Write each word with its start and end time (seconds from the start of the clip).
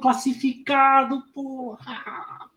Classificado, 0.00 1.22
porra! 1.34 2.50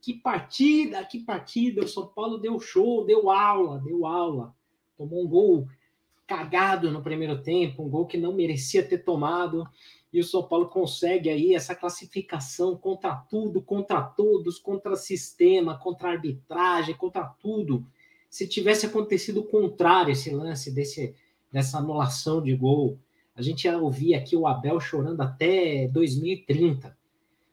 Que 0.00 0.14
partida, 0.14 1.04
que 1.04 1.20
partida! 1.20 1.84
O 1.84 1.88
São 1.88 2.06
Paulo 2.06 2.38
deu 2.38 2.58
show, 2.60 3.04
deu 3.04 3.30
aula, 3.30 3.78
deu 3.80 4.06
aula. 4.06 4.54
Tomou 4.96 5.24
um 5.24 5.28
gol 5.28 5.68
cagado 6.26 6.90
no 6.90 7.02
primeiro 7.02 7.42
tempo, 7.42 7.82
um 7.82 7.88
gol 7.88 8.06
que 8.06 8.16
não 8.16 8.32
merecia 8.32 8.86
ter 8.86 8.98
tomado. 8.98 9.66
E 10.12 10.20
o 10.20 10.24
São 10.24 10.42
Paulo 10.42 10.68
consegue 10.68 11.30
aí 11.30 11.54
essa 11.54 11.74
classificação 11.74 12.76
contra 12.76 13.14
tudo, 13.14 13.62
contra 13.62 14.02
todos, 14.02 14.58
contra 14.58 14.96
sistema, 14.96 15.78
contra 15.78 16.10
arbitragem, 16.10 16.94
contra 16.94 17.24
tudo. 17.24 17.86
Se 18.28 18.46
tivesse 18.46 18.86
acontecido 18.86 19.40
o 19.40 19.46
contrário, 19.46 20.12
esse 20.12 20.30
lance 20.30 20.70
desse 20.70 21.14
dessa 21.52 21.78
anulação 21.78 22.42
de 22.42 22.56
gol. 22.56 22.98
A 23.34 23.40
gente 23.40 23.64
ia 23.64 23.78
ouvir 23.78 24.14
aqui 24.14 24.36
o 24.36 24.46
Abel 24.46 24.78
chorando 24.78 25.20
até 25.20 25.88
2030. 25.88 26.96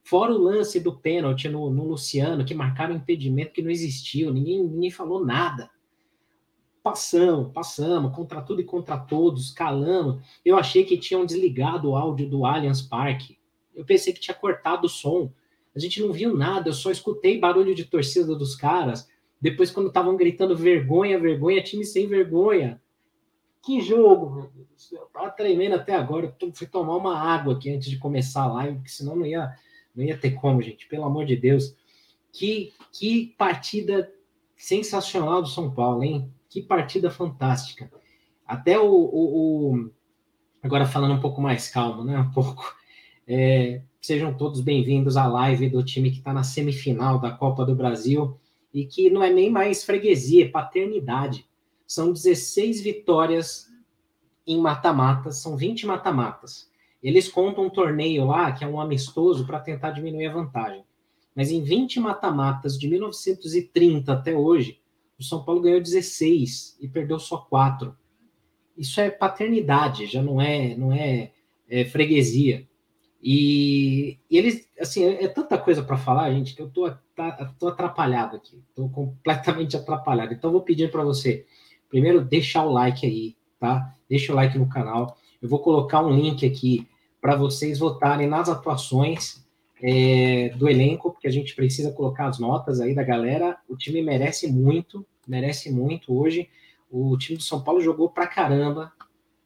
Fora 0.04 0.34
o 0.34 0.38
lance 0.38 0.80
do 0.80 0.98
pênalti 0.98 1.48
no, 1.48 1.70
no 1.70 1.84
Luciano, 1.84 2.44
que 2.44 2.54
marcaram 2.54 2.96
um 2.96 2.98
impedimento 2.98 3.54
que 3.54 3.62
não 3.62 3.70
existiu, 3.70 4.34
ninguém, 4.34 4.64
ninguém 4.64 4.92
falou 4.92 5.24
nada. 5.24 5.70
Passamos, 6.82 7.52
passamos, 7.54 8.16
contra 8.16 8.42
tudo 8.42 8.62
e 8.62 8.66
contra 8.66 8.98
todos, 8.98 9.52
calamos. 9.52 10.22
Eu 10.44 10.58
achei 10.58 10.84
que 10.84 10.98
tinham 10.98 11.26
desligado 11.26 11.90
o 11.90 11.96
áudio 11.96 12.28
do 12.28 12.46
Allianz 12.46 12.82
Parque. 12.82 13.38
Eu 13.76 13.86
pensei 13.86 14.12
que 14.12 14.20
tinha 14.20 14.36
cortado 14.36 14.88
o 14.88 14.90
som. 14.90 15.32
A 15.76 15.80
gente 15.80 16.02
não 16.02 16.12
viu 16.12 16.36
nada, 16.36 16.70
eu 16.70 16.74
só 16.74 16.90
escutei 16.90 17.40
barulho 17.40 17.76
de 17.76 17.86
torcida 17.86 18.36
dos 18.36 18.56
caras. 18.56 19.08
Depois, 19.40 19.72
quando 19.72 19.88
estavam 19.88 20.18
gritando 20.18 20.58
vergonha, 20.58 21.20
vergonha, 21.20 21.64
time 21.64 21.86
sem 21.86 22.08
vergonha. 22.08 22.82
Que 23.62 23.82
jogo, 23.82 24.30
meu 24.30 24.50
Deus 24.50 24.68
do 24.68 24.80
céu. 24.80 25.10
Tava 25.14 25.30
tremendo 25.32 25.76
até 25.76 25.94
agora. 25.94 26.36
Eu 26.42 26.54
fui 26.54 26.68
tomar 26.68 26.96
uma 26.96 27.18
água 27.18 27.54
aqui 27.54 27.70
antes 27.70 27.90
de 27.90 27.98
começar 27.98 28.44
a 28.44 28.54
live, 28.54 28.78
porque 28.78 28.90
senão 28.90 29.16
não 29.16 29.26
ia, 29.26 29.54
não 29.94 30.04
ia 30.04 30.18
ter 30.18 30.32
como, 30.32 30.62
gente. 30.62 30.88
Pelo 30.88 31.06
amor 31.06 31.26
de 31.26 31.36
Deus. 31.36 31.76
Que, 32.32 32.74
que 32.92 33.34
partida 33.38 34.12
sensacional 34.56 35.42
do 35.42 35.48
São 35.48 35.72
Paulo, 35.72 36.04
hein? 36.04 36.34
Que 36.50 36.62
partida 36.62 37.12
fantástica. 37.12 37.92
Até 38.46 38.80
o, 38.80 38.92
o, 38.92 39.74
o... 39.74 39.92
agora 40.64 40.86
falando 40.86 41.16
um 41.16 41.22
pouco 41.22 41.42
mais 41.42 41.70
calmo, 41.70 42.04
né? 42.04 42.18
Um 42.18 42.32
pouco. 42.32 42.76
É, 43.28 43.82
sejam 44.02 44.34
todos 44.34 44.62
bem-vindos 44.62 45.18
à 45.18 45.28
live 45.28 45.70
do 45.70 45.84
time 45.84 46.10
que 46.10 46.18
está 46.18 46.34
na 46.34 46.44
semifinal 46.44 47.20
da 47.20 47.30
Copa 47.32 47.66
do 47.66 47.76
Brasil 47.76 48.40
e 48.74 48.86
que 48.86 49.10
não 49.10 49.22
é 49.22 49.32
nem 49.32 49.52
mais 49.52 49.84
freguesia, 49.84 50.46
é 50.46 50.50
paternidade. 50.50 51.49
São 51.90 52.14
16 52.14 52.82
vitórias 52.82 53.68
em 54.46 54.62
mata-matas, 54.62 55.38
são 55.38 55.58
20 55.58 55.88
mata-matas. 55.88 56.70
Eles 57.02 57.28
contam 57.28 57.66
um 57.66 57.70
torneio 57.70 58.26
lá, 58.26 58.52
que 58.52 58.64
é 58.64 58.68
um 58.68 58.80
amistoso, 58.80 59.44
para 59.44 59.60
tentar 59.60 59.90
diminuir 59.90 60.28
a 60.28 60.34
vantagem. 60.34 60.84
Mas 61.36 61.50
em 61.50 61.64
20 61.64 62.00
mata-matas 62.00 62.78
de 62.78 62.88
1930 62.88 64.14
até 64.14 64.36
hoje, 64.36 64.80
o 65.18 65.24
São 65.24 65.44
Paulo 65.44 65.62
ganhou 65.62 65.82
16 65.82 66.78
e 66.80 66.88
perdeu 66.88 67.18
só 67.18 67.38
4. 67.38 67.98
Isso 68.78 69.02
é 69.02 69.10
paternidade, 69.10 70.06
já 70.06 70.22
não 70.22 70.40
é, 70.40 70.76
não 70.76 70.94
é, 70.94 71.32
é 71.68 71.86
freguesia. 71.86 72.68
E, 73.20 74.20
e, 74.30 74.38
eles, 74.38 74.70
assim, 74.80 75.06
é, 75.06 75.24
é 75.24 75.28
tanta 75.28 75.58
coisa 75.58 75.82
para 75.82 75.98
falar, 75.98 76.32
gente, 76.34 76.54
que 76.54 76.62
eu 76.62 76.70
tô, 76.70 76.88
tá, 77.16 77.52
tô 77.58 77.68
atrapalhado 77.68 78.36
aqui, 78.36 78.62
tô 78.76 78.88
completamente 78.90 79.76
atrapalhado. 79.76 80.36
Então, 80.36 80.52
vou 80.52 80.62
pedir 80.62 80.92
para 80.92 81.04
você 81.04 81.48
primeiro 81.90 82.22
deixar 82.22 82.66
o 82.66 82.72
like 82.72 83.06
aí, 83.06 83.36
tá? 83.60 83.96
Deixa 84.10 84.32
o 84.32 84.36
like 84.36 84.58
no 84.58 84.70
canal. 84.70 85.18
Eu 85.42 85.50
vou 85.50 85.60
colocar 85.60 86.02
um 86.02 86.16
link 86.16 86.46
aqui 86.46 86.88
para 87.22 87.36
vocês 87.36 87.80
votarem 87.80 88.28
nas 88.28 88.48
atuações 88.48 89.44
é, 89.82 90.50
do 90.50 90.70
elenco, 90.70 91.12
porque 91.12 91.28
a 91.28 91.32
gente 91.32 91.56
precisa 91.56 91.92
colocar 91.92 92.28
as 92.28 92.40
notas 92.40 92.80
aí 92.80 92.94
da 92.94 93.04
galera. 93.04 93.58
O 93.68 93.76
time 93.76 94.02
merece 94.02 94.52
muito, 94.52 95.06
merece 95.28 95.72
muito 95.72 96.14
hoje. 96.18 96.50
O 96.90 97.18
time 97.18 97.38
do 97.38 97.44
São 97.44 97.62
Paulo 97.62 97.82
jogou 97.82 98.10
pra 98.10 98.28
caramba, 98.28 98.92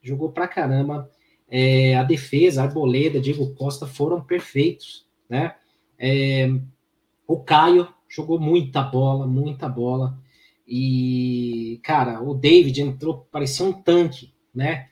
jogou 0.01 0.31
pra 0.31 0.47
caramba. 0.47 1.09
É, 1.49 1.95
a 1.95 2.03
defesa, 2.03 2.61
a 2.61 2.65
Arboleda, 2.65 3.19
Diego 3.19 3.53
Costa 3.53 3.85
foram 3.85 4.21
perfeitos, 4.21 5.05
né? 5.29 5.55
É, 5.99 6.49
o 7.27 7.39
Caio 7.39 7.87
jogou 8.09 8.39
muita 8.39 8.81
bola, 8.81 9.27
muita 9.27 9.69
bola. 9.69 10.17
E, 10.67 11.79
cara, 11.83 12.21
o 12.21 12.33
David 12.33 12.81
entrou, 12.81 13.27
parecia 13.31 13.65
um 13.65 13.73
tanque, 13.73 14.33
né? 14.53 14.89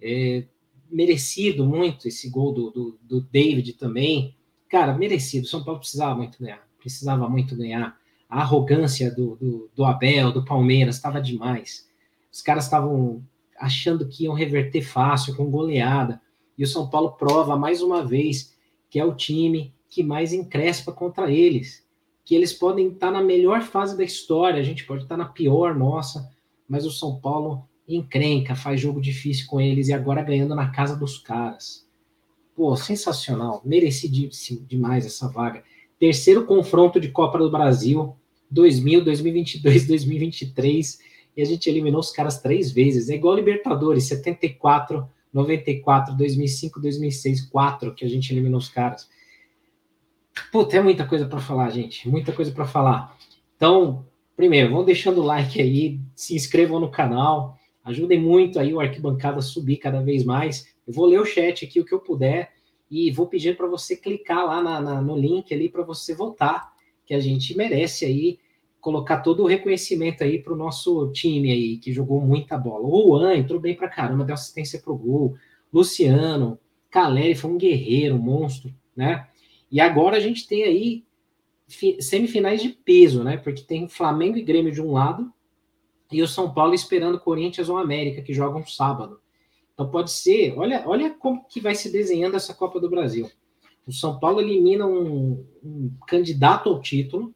É, 0.00 0.44
merecido 0.90 1.64
muito 1.64 2.08
esse 2.08 2.28
gol 2.30 2.52
do, 2.52 2.70
do, 2.70 2.98
do, 3.02 3.20
David 3.20 3.74
também. 3.74 4.34
Cara, 4.68 4.96
merecido. 4.96 5.46
São 5.46 5.62
Paulo 5.62 5.80
precisava 5.80 6.14
muito 6.14 6.38
ganhar. 6.40 6.66
Precisava 6.78 7.28
muito 7.28 7.56
ganhar. 7.56 7.98
A 8.28 8.40
arrogância 8.40 9.14
do, 9.14 9.36
do, 9.36 9.70
do 9.74 9.84
Abel, 9.84 10.32
do 10.32 10.44
Palmeiras, 10.44 10.96
estava 10.96 11.20
demais. 11.20 11.88
Os 12.32 12.40
caras 12.40 12.64
estavam 12.64 13.22
achando 13.58 14.08
que 14.08 14.24
iam 14.24 14.34
reverter 14.34 14.82
fácil, 14.82 15.36
com 15.36 15.50
goleada. 15.50 16.20
E 16.56 16.64
o 16.64 16.66
São 16.66 16.88
Paulo 16.88 17.12
prova 17.12 17.56
mais 17.56 17.82
uma 17.82 18.04
vez 18.04 18.56
que 18.88 18.98
é 18.98 19.04
o 19.04 19.14
time 19.14 19.74
que 19.88 20.02
mais 20.02 20.32
encrespa 20.32 20.92
contra 20.92 21.30
eles 21.30 21.84
que 22.30 22.36
eles 22.36 22.52
podem 22.52 22.92
estar 22.92 23.10
na 23.10 23.20
melhor 23.20 23.60
fase 23.60 23.96
da 23.96 24.04
história, 24.04 24.60
a 24.60 24.62
gente 24.62 24.84
pode 24.84 25.02
estar 25.02 25.16
na 25.16 25.24
pior 25.24 25.74
nossa, 25.74 26.30
mas 26.68 26.86
o 26.86 26.90
São 26.92 27.18
Paulo 27.18 27.64
encrenca, 27.88 28.54
faz 28.54 28.80
jogo 28.80 29.00
difícil 29.00 29.48
com 29.48 29.60
eles 29.60 29.88
e 29.88 29.92
agora 29.92 30.22
ganhando 30.22 30.54
na 30.54 30.70
casa 30.70 30.94
dos 30.94 31.18
caras. 31.18 31.84
Pô, 32.54 32.76
sensacional, 32.76 33.60
merecidíssimo 33.64 34.64
demais 34.64 35.04
essa 35.04 35.26
vaga. 35.26 35.64
Terceiro 35.98 36.46
confronto 36.46 37.00
de 37.00 37.08
Copa 37.08 37.36
do 37.36 37.50
Brasil, 37.50 38.14
2000, 38.48 39.02
2022, 39.04 39.88
2023, 39.88 41.00
e 41.36 41.42
a 41.42 41.44
gente 41.44 41.68
eliminou 41.68 41.98
os 41.98 42.12
caras 42.12 42.40
três 42.40 42.70
vezes. 42.70 43.10
É 43.10 43.16
igual 43.16 43.34
Libertadores, 43.34 44.04
74, 44.04 45.04
94, 45.32 46.16
2005, 46.16 46.80
2006, 46.80 47.40
4 47.48 47.92
que 47.92 48.04
a 48.04 48.08
gente 48.08 48.32
eliminou 48.32 48.60
os 48.60 48.68
caras. 48.68 49.08
Puta, 50.50 50.76
é 50.76 50.80
muita 50.80 51.06
coisa 51.06 51.26
para 51.26 51.40
falar, 51.40 51.70
gente. 51.70 52.08
Muita 52.08 52.32
coisa 52.32 52.52
para 52.52 52.64
falar. 52.64 53.16
Então, 53.56 54.06
primeiro, 54.36 54.70
vão 54.70 54.84
deixando 54.84 55.20
o 55.20 55.24
like 55.24 55.60
aí, 55.60 56.00
se 56.14 56.34
inscrevam 56.34 56.80
no 56.80 56.90
canal, 56.90 57.58
ajudem 57.84 58.20
muito 58.20 58.58
aí 58.58 58.72
o 58.72 58.80
Arquibancada 58.80 59.38
a 59.38 59.42
subir 59.42 59.76
cada 59.76 60.00
vez 60.00 60.24
mais. 60.24 60.66
Eu 60.86 60.92
vou 60.94 61.06
ler 61.06 61.20
o 61.20 61.26
chat 61.26 61.64
aqui 61.64 61.80
o 61.80 61.84
que 61.84 61.92
eu 61.92 62.00
puder 62.00 62.50
e 62.90 63.10
vou 63.10 63.26
pedir 63.26 63.56
para 63.56 63.66
você 63.66 63.96
clicar 63.96 64.44
lá 64.46 64.62
na, 64.62 64.80
na, 64.80 65.02
no 65.02 65.16
link 65.16 65.52
ali 65.54 65.68
para 65.68 65.82
você 65.82 66.14
votar, 66.14 66.72
que 67.06 67.14
a 67.14 67.20
gente 67.20 67.56
merece 67.56 68.04
aí 68.04 68.38
colocar 68.80 69.18
todo 69.18 69.42
o 69.42 69.46
reconhecimento 69.46 70.24
aí 70.24 70.42
para 70.42 70.52
o 70.52 70.56
nosso 70.56 71.10
time 71.12 71.52
aí, 71.52 71.76
que 71.76 71.92
jogou 71.92 72.20
muita 72.20 72.56
bola. 72.56 72.86
O 72.86 73.18
Juan 73.18 73.36
entrou 73.36 73.60
bem 73.60 73.76
para 73.76 73.88
caramba, 73.88 74.24
deu 74.24 74.34
assistência 74.34 74.80
para 74.80 74.92
o 74.92 74.96
gol. 74.96 75.36
Luciano, 75.72 76.58
Caleri 76.90 77.34
foi 77.34 77.50
um 77.50 77.58
guerreiro, 77.58 78.16
um 78.16 78.18
monstro, 78.18 78.74
né? 78.96 79.28
E 79.70 79.80
agora 79.80 80.16
a 80.16 80.20
gente 80.20 80.46
tem 80.46 80.64
aí 80.64 81.04
semifinais 82.00 82.60
de 82.60 82.70
peso, 82.70 83.22
né? 83.22 83.36
Porque 83.36 83.62
tem 83.62 83.88
Flamengo 83.88 84.36
e 84.36 84.42
Grêmio 84.42 84.72
de 84.72 84.82
um 84.82 84.92
lado 84.92 85.32
e 86.10 86.20
o 86.22 86.28
São 86.28 86.52
Paulo 86.52 86.74
esperando 86.74 87.20
Corinthians 87.20 87.68
ou 87.68 87.78
América, 87.78 88.22
que 88.22 88.34
jogam 88.34 88.66
sábado. 88.66 89.20
Então 89.72 89.88
pode 89.88 90.10
ser, 90.10 90.58
olha, 90.58 90.82
olha 90.86 91.10
como 91.10 91.44
que 91.44 91.60
vai 91.60 91.74
se 91.74 91.90
desenhando 91.90 92.36
essa 92.36 92.52
Copa 92.52 92.80
do 92.80 92.90
Brasil. 92.90 93.30
O 93.86 93.92
São 93.92 94.18
Paulo 94.18 94.40
elimina 94.40 94.84
um, 94.86 95.46
um 95.62 95.92
candidato 96.06 96.68
ao 96.68 96.80
título. 96.80 97.32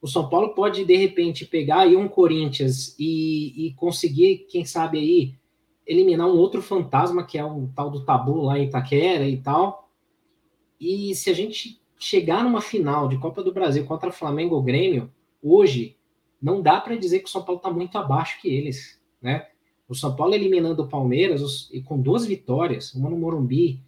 O 0.00 0.06
São 0.06 0.28
Paulo 0.28 0.54
pode, 0.54 0.84
de 0.84 0.96
repente, 0.96 1.44
pegar 1.44 1.80
aí 1.80 1.96
um 1.96 2.08
Corinthians 2.08 2.94
e, 2.98 3.66
e 3.66 3.74
conseguir, 3.74 4.46
quem 4.48 4.64
sabe 4.64 4.98
aí, 4.98 5.34
eliminar 5.84 6.28
um 6.28 6.36
outro 6.36 6.62
fantasma, 6.62 7.26
que 7.26 7.36
é 7.36 7.44
o 7.44 7.68
tal 7.74 7.90
do 7.90 8.04
tabu 8.04 8.42
lá 8.42 8.58
em 8.58 8.66
Itaquera 8.66 9.28
e 9.28 9.38
tal 9.38 9.87
e 10.80 11.14
se 11.14 11.30
a 11.30 11.34
gente 11.34 11.80
chegar 11.98 12.44
numa 12.44 12.60
final 12.60 13.08
de 13.08 13.18
Copa 13.18 13.42
do 13.42 13.52
Brasil 13.52 13.84
contra 13.84 14.12
Flamengo 14.12 14.54
ou 14.54 14.62
Grêmio, 14.62 15.10
hoje, 15.42 15.96
não 16.40 16.62
dá 16.62 16.80
para 16.80 16.96
dizer 16.96 17.20
que 17.20 17.26
o 17.26 17.30
São 17.30 17.42
Paulo 17.42 17.58
está 17.58 17.70
muito 17.70 17.98
abaixo 17.98 18.40
que 18.40 18.48
eles, 18.48 19.00
né? 19.20 19.48
O 19.88 19.94
São 19.94 20.14
Paulo 20.14 20.34
eliminando 20.34 20.82
o 20.82 20.88
Palmeiras 20.88 21.68
e 21.72 21.80
com 21.80 22.00
duas 22.00 22.24
vitórias, 22.26 22.94
uma 22.94 23.10
no 23.10 23.18
Morumbi, 23.18 23.80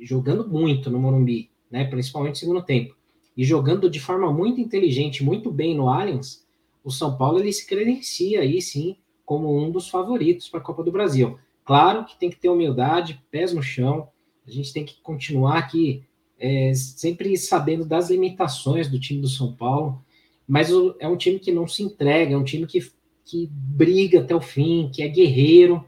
jogando 0.00 0.48
muito 0.48 0.90
no 0.90 0.98
Morumbi, 0.98 1.50
né? 1.70 1.84
Principalmente 1.84 2.34
no 2.34 2.38
segundo 2.38 2.62
tempo, 2.62 2.96
e 3.36 3.44
jogando 3.44 3.90
de 3.90 4.00
forma 4.00 4.32
muito 4.32 4.60
inteligente, 4.60 5.22
muito 5.22 5.50
bem 5.50 5.74
no 5.76 5.88
Allianz, 5.88 6.46
o 6.82 6.90
São 6.90 7.16
Paulo 7.16 7.38
ele 7.38 7.52
se 7.52 7.66
credencia 7.66 8.40
aí 8.40 8.62
sim 8.62 8.96
como 9.26 9.54
um 9.54 9.70
dos 9.70 9.88
favoritos 9.90 10.48
para 10.48 10.60
a 10.60 10.62
Copa 10.62 10.82
do 10.82 10.90
Brasil. 10.90 11.38
Claro 11.64 12.06
que 12.06 12.18
tem 12.18 12.30
que 12.30 12.36
ter 12.36 12.48
humildade, 12.48 13.22
pés 13.30 13.52
no 13.52 13.62
chão, 13.62 14.08
A 14.46 14.50
gente 14.50 14.72
tem 14.72 14.86
que 14.86 14.98
continuar 15.02 15.58
aqui 15.58 16.02
é, 16.38 16.72
sempre 16.74 17.36
sabendo 17.36 17.84
das 17.84 18.10
limitações 18.10 18.88
do 18.88 19.00
time 19.00 19.20
do 19.20 19.28
São 19.28 19.52
Paulo, 19.52 20.04
mas 20.46 20.70
é 20.98 21.06
um 21.06 21.16
time 21.16 21.38
que 21.38 21.52
não 21.52 21.66
se 21.66 21.82
entrega, 21.82 22.34
é 22.34 22.36
um 22.36 22.44
time 22.44 22.66
que, 22.66 22.80
que 23.24 23.48
briga 23.52 24.20
até 24.20 24.34
o 24.34 24.40
fim, 24.40 24.90
que 24.92 25.02
é 25.02 25.08
guerreiro. 25.08 25.84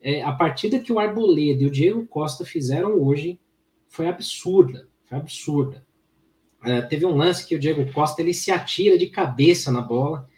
É, 0.00 0.22
a 0.22 0.32
partida 0.32 0.78
que 0.78 0.92
o 0.92 0.98
Arboleda 0.98 1.62
e 1.62 1.66
o 1.66 1.70
Diego 1.70 2.06
Costa 2.06 2.44
fizeram 2.44 3.00
hoje 3.02 3.40
foi 3.88 4.06
absurda, 4.06 4.86
foi 5.06 5.16
absurda. 5.16 5.86
É, 6.62 6.82
teve 6.82 7.06
um 7.06 7.16
lance 7.16 7.46
que 7.46 7.54
o 7.54 7.58
Diego 7.58 7.90
Costa 7.92 8.20
ele 8.20 8.34
se 8.34 8.50
atira 8.50 8.98
de 8.98 9.06
cabeça 9.06 9.72
na 9.72 9.80
bola, 9.80 10.28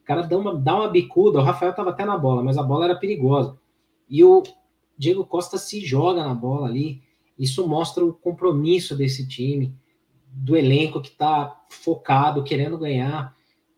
o 0.00 0.04
cara 0.04 0.22
dá 0.22 0.38
uma, 0.38 0.54
dá 0.54 0.76
uma 0.76 0.88
bicuda, 0.88 1.40
o 1.40 1.42
Rafael 1.42 1.70
estava 1.70 1.90
até 1.90 2.04
na 2.04 2.16
bola, 2.16 2.44
mas 2.44 2.56
a 2.56 2.62
bola 2.62 2.84
era 2.84 2.94
perigosa. 2.94 3.58
E 4.08 4.22
o 4.22 4.44
Diego 4.96 5.24
Costa 5.24 5.58
se 5.58 5.84
joga 5.84 6.22
na 6.24 6.34
bola 6.34 6.68
ali, 6.68 7.02
isso 7.38 7.66
mostra 7.66 8.04
o 8.04 8.12
compromisso 8.12 8.96
desse 8.96 9.26
time, 9.26 9.74
do 10.32 10.56
elenco 10.56 11.00
que 11.00 11.08
está 11.08 11.64
focado, 11.70 12.44
querendo 12.44 12.78
ganhar. 12.78 13.34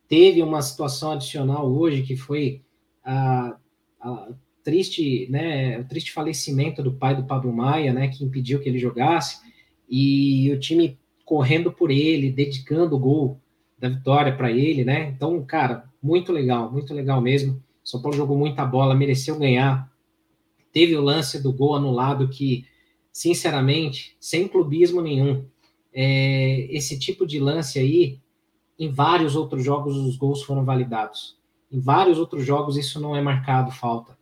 Teve 0.09 0.43
uma 0.43 0.63
situação 0.63 1.13
adicional 1.13 1.71
hoje 1.71 2.03
que 2.03 2.17
foi 2.17 2.63
a, 3.05 3.57
a 4.01 4.29
triste, 4.63 5.29
né, 5.31 5.79
o 5.81 5.85
triste 5.85 6.13
falecimento 6.13 6.83
do 6.83 6.93
pai 6.93 7.17
do 7.17 7.25
Pablo 7.25 7.53
Maia, 7.53 7.93
né, 7.93 8.09
que 8.09 8.25
impediu 8.25 8.61
que 8.61 8.69
ele 8.69 8.79
jogasse, 8.79 9.41
e 9.89 10.51
o 10.53 10.59
time 10.59 10.99
correndo 11.25 11.73
por 11.73 11.91
ele, 11.91 12.31
dedicando 12.31 12.97
o 12.97 12.99
gol 12.99 13.41
da 13.79 13.89
vitória 13.89 14.35
para 14.35 14.51
ele, 14.51 14.85
né? 14.85 15.09
Então, 15.09 15.43
cara, 15.45 15.85
muito 16.03 16.33
legal, 16.33 16.71
muito 16.71 16.93
legal 16.93 17.21
mesmo. 17.21 17.63
São 17.85 18.03
Paulo 18.03 18.17
jogou 18.17 18.37
muita 18.37 18.65
bola, 18.65 18.95
mereceu 18.95 19.39
ganhar. 19.39 19.91
Teve 20.73 20.97
o 20.97 21.03
lance 21.03 21.43
do 21.43 21.53
gol 21.53 21.75
anulado 21.75 22.29
que 22.29 22.67
sinceramente, 23.19 24.17
sem 24.21 24.47
clubismo 24.47 25.03
nenhum, 25.03 25.45
é, 25.93 26.69
esse 26.71 26.97
tipo 26.97 27.27
de 27.27 27.41
lance 27.41 27.77
aí, 27.77 28.21
em 28.79 28.93
vários 28.93 29.35
outros 29.35 29.65
jogos 29.65 29.97
os 29.97 30.17
gols 30.17 30.45
foram 30.45 30.65
validados. 30.65 31.37
Em 31.69 31.81
vários 31.81 32.17
outros 32.17 32.47
jogos 32.47 32.77
isso 32.77 33.01
não 33.01 33.17
é 33.17 33.21
marcado 33.21 33.73
falta. 33.73 34.17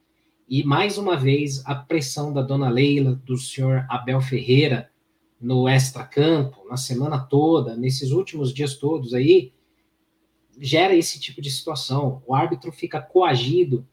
E 0.48 0.64
mais 0.64 0.96
uma 0.96 1.14
vez 1.14 1.62
a 1.66 1.74
pressão 1.74 2.32
da 2.32 2.40
dona 2.40 2.70
Leila, 2.70 3.20
do 3.22 3.36
senhor 3.36 3.84
Abel 3.90 4.22
Ferreira 4.22 4.90
no 5.38 5.68
extra-campo, 5.68 6.66
na 6.66 6.78
semana 6.78 7.18
toda, 7.18 7.76
nesses 7.76 8.12
últimos 8.12 8.50
dias 8.50 8.76
todos 8.76 9.12
aí, 9.12 9.52
gera 10.58 10.94
esse 10.94 11.20
tipo 11.20 11.42
de 11.42 11.50
situação. 11.50 12.22
O 12.26 12.34
árbitro 12.34 12.72
fica 12.72 12.98
coagido 13.02 13.86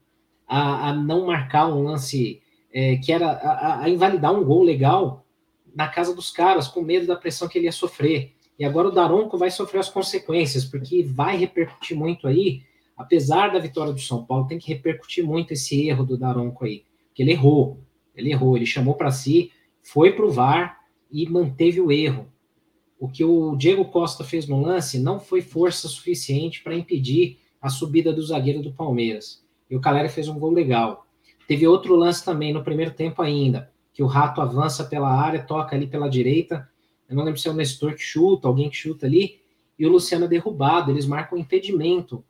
a, 0.48 0.88
a 0.88 0.94
não 0.94 1.26
marcar 1.26 1.68
um 1.68 1.82
lance 1.82 2.40
é, 2.74 2.96
que 2.96 3.12
era 3.12 3.30
a, 3.30 3.84
a, 3.84 3.88
invalidar 3.88 4.34
um 4.34 4.44
gol 4.44 4.64
legal 4.64 5.24
na 5.72 5.86
casa 5.86 6.12
dos 6.12 6.30
caras, 6.30 6.66
com 6.66 6.82
medo 6.82 7.06
da 7.06 7.14
pressão 7.14 7.46
que 7.46 7.56
ele 7.56 7.66
ia 7.66 7.72
sofrer. 7.72 8.32
E 8.58 8.64
agora 8.64 8.88
o 8.88 8.92
Daronco 8.92 9.38
vai 9.38 9.50
sofrer 9.50 9.78
as 9.78 9.88
consequências, 9.88 10.64
porque 10.64 11.04
vai 11.04 11.36
repercutir 11.36 11.96
muito 11.96 12.26
aí, 12.26 12.62
apesar 12.96 13.52
da 13.52 13.60
vitória 13.60 13.92
do 13.92 14.00
São 14.00 14.24
Paulo, 14.24 14.48
tem 14.48 14.58
que 14.58 14.72
repercutir 14.72 15.24
muito 15.24 15.52
esse 15.52 15.88
erro 15.88 16.04
do 16.04 16.18
Daronco 16.18 16.64
aí, 16.64 16.84
que 17.14 17.22
ele 17.22 17.32
errou, 17.32 17.80
ele 18.14 18.30
errou, 18.30 18.56
ele 18.56 18.66
chamou 18.66 18.94
para 18.94 19.10
si, 19.12 19.52
foi 19.82 20.12
para 20.12 20.26
o 20.26 20.30
VAR 20.30 20.80
e 21.10 21.28
manteve 21.28 21.80
o 21.80 21.92
erro. 21.92 22.28
O 22.98 23.08
que 23.08 23.24
o 23.24 23.54
Diego 23.56 23.84
Costa 23.84 24.24
fez 24.24 24.48
no 24.48 24.60
lance 24.60 24.98
não 24.98 25.20
foi 25.20 25.42
força 25.42 25.88
suficiente 25.88 26.62
para 26.62 26.74
impedir 26.74 27.38
a 27.60 27.68
subida 27.68 28.12
do 28.12 28.22
zagueiro 28.22 28.62
do 28.62 28.72
Palmeiras. 28.72 29.44
E 29.68 29.76
o 29.76 29.80
Caleri 29.80 30.08
fez 30.08 30.28
um 30.28 30.38
gol 30.38 30.52
legal. 30.52 31.06
Teve 31.46 31.66
outro 31.66 31.94
lance 31.94 32.24
também 32.24 32.52
no 32.52 32.64
primeiro 32.64 32.92
tempo 32.92 33.20
ainda, 33.20 33.70
que 33.92 34.02
o 34.02 34.06
Rato 34.06 34.40
avança 34.40 34.84
pela 34.84 35.10
área, 35.10 35.42
toca 35.42 35.76
ali 35.76 35.86
pela 35.86 36.08
direita. 36.08 36.68
Eu 37.08 37.16
não 37.16 37.24
lembro 37.24 37.38
se 37.38 37.48
é 37.48 37.50
o 37.50 37.54
Nestor 37.54 37.94
que 37.94 38.02
chuta, 38.02 38.48
alguém 38.48 38.70
que 38.70 38.76
chuta 38.76 39.06
ali, 39.06 39.40
e 39.78 39.86
o 39.86 39.90
Luciano 39.90 40.24
é 40.24 40.28
derrubado. 40.28 40.90
Eles 40.90 41.06
marcam 41.06 41.38
impedimento. 41.38 42.24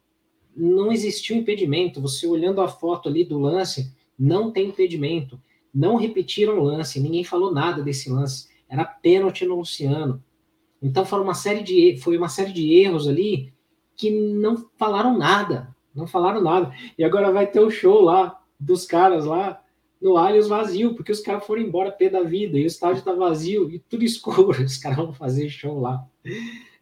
Não 0.57 0.93
existiu 0.93 1.37
impedimento. 1.37 2.01
Você 2.01 2.27
olhando 2.27 2.61
a 2.61 2.69
foto 2.69 3.09
ali 3.09 3.25
do 3.25 3.39
lance, 3.39 3.93
não 4.19 4.51
tem 4.51 4.69
impedimento. 4.69 5.41
Não 5.73 5.97
repetiram 5.97 6.59
o 6.59 6.65
lance, 6.65 7.01
ninguém 7.01 7.25
falou 7.25 7.53
nada 7.53 7.83
desse 7.83 8.11
lance. 8.11 8.49
Era 8.69 8.85
pênalti 8.85 9.45
no 9.45 9.57
Luciano. 9.57 10.23
Então 10.83 11.05
foi 11.05 11.21
uma 11.21 11.35
série 11.35 11.63
de, 11.63 11.99
foi 11.99 12.17
uma 12.17 12.29
série 12.29 12.53
de 12.53 12.75
erros 12.75 13.09
ali 13.09 13.53
que 13.97 14.11
não 14.11 14.69
falaram 14.77 15.17
nada. 15.17 15.75
Não 15.95 16.07
falaram 16.07 16.43
nada. 16.43 16.73
E 16.99 17.05
agora 17.05 17.33
vai 17.33 17.47
ter 17.47 17.61
o 17.61 17.71
show 17.71 18.03
lá 18.03 18.41
dos 18.65 18.87
caras 18.87 19.25
lá 19.25 19.61
no 20.01 20.17
Allianz 20.17 20.49
vazio, 20.49 20.95
porque 20.95 21.13
os 21.13 21.21
caras 21.21 21.47
foram 21.47 21.63
embora 21.63 21.93
pé 21.93 22.11
da 22.11 22.23
vida 22.23 22.59
e 22.59 22.65
o 22.65 22.67
estádio 22.67 23.03
tá 23.03 23.15
vazio 23.15 23.71
e 23.71 23.79
tudo 23.79 24.05
escuro. 24.05 24.63
Os 24.63 24.77
caras 24.77 24.99
vão 24.99 25.13
fazer 25.13 25.49
show 25.49 25.81
lá. 25.81 26.05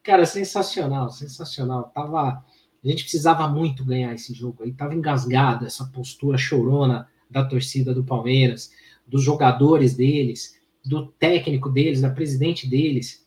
Cara, 0.03 0.27
sensacional, 0.27 1.11
sensacional. 1.11 1.85
Tava, 1.95 2.45
a 2.85 2.89
gente 2.89 3.05
precisava 3.05 3.47
muito 3.49 3.85
ganhar 3.85 4.13
esse 4.15 4.35
jogo 4.35 4.65
aí. 4.65 4.73
Tava 4.73 4.95
engasgado 4.95 5.67
essa 5.67 5.85
postura 5.87 6.37
chorona 6.37 7.09
da 7.31 7.45
torcida 7.45 7.95
do 7.95 8.05
Palmeiras, 8.05 8.73
dos 9.07 9.23
jogadores 9.23 9.95
deles, 9.95 10.61
do 10.85 11.07
técnico 11.07 11.71
deles, 11.71 12.01
da 12.01 12.11
presidente 12.11 12.69
deles. 12.69 13.27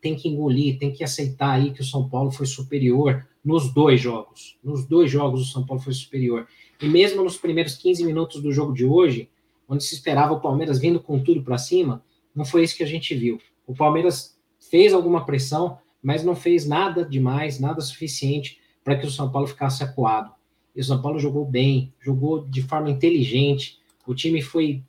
Tem 0.00 0.16
que 0.16 0.28
engolir, 0.28 0.78
tem 0.78 0.92
que 0.92 1.04
aceitar 1.04 1.50
aí 1.50 1.72
que 1.72 1.80
o 1.80 1.84
São 1.84 2.08
Paulo 2.08 2.30
foi 2.30 2.46
superior 2.46 3.26
nos 3.44 3.72
dois 3.72 4.00
jogos. 4.00 4.56
Nos 4.62 4.86
dois 4.86 5.10
jogos 5.10 5.42
o 5.42 5.52
São 5.52 5.66
Paulo 5.66 5.82
foi 5.82 5.92
superior. 5.92 6.46
E 6.80 6.88
mesmo 6.88 7.22
nos 7.22 7.36
primeiros 7.36 7.76
15 7.76 8.04
minutos 8.04 8.42
do 8.42 8.52
jogo 8.52 8.72
de 8.72 8.84
hoje, 8.84 9.28
onde 9.68 9.84
se 9.84 9.94
esperava 9.94 10.32
o 10.32 10.40
Palmeiras 10.40 10.78
vindo 10.78 11.00
com 11.00 11.22
tudo 11.22 11.42
para 11.42 11.58
cima, 11.58 12.02
não 12.34 12.44
foi 12.44 12.64
isso 12.64 12.76
que 12.76 12.82
a 12.82 12.86
gente 12.86 13.14
viu. 13.14 13.38
O 13.66 13.74
Palmeiras 13.74 14.38
fez 14.58 14.92
alguma 14.92 15.24
pressão, 15.24 15.78
mas 16.02 16.24
não 16.24 16.34
fez 16.34 16.66
nada 16.66 17.04
demais, 17.04 17.60
nada 17.60 17.80
suficiente 17.80 18.58
para 18.82 18.96
que 18.96 19.06
o 19.06 19.10
São 19.10 19.30
Paulo 19.30 19.46
ficasse 19.46 19.82
acuado. 19.84 20.32
E 20.74 20.80
o 20.80 20.84
São 20.84 21.00
Paulo 21.00 21.18
jogou 21.18 21.44
bem, 21.44 21.92
jogou 22.00 22.44
de 22.46 22.62
forma 22.62 22.90
inteligente, 22.90 23.78
o 24.06 24.14
time 24.14 24.40
foi 24.40 24.82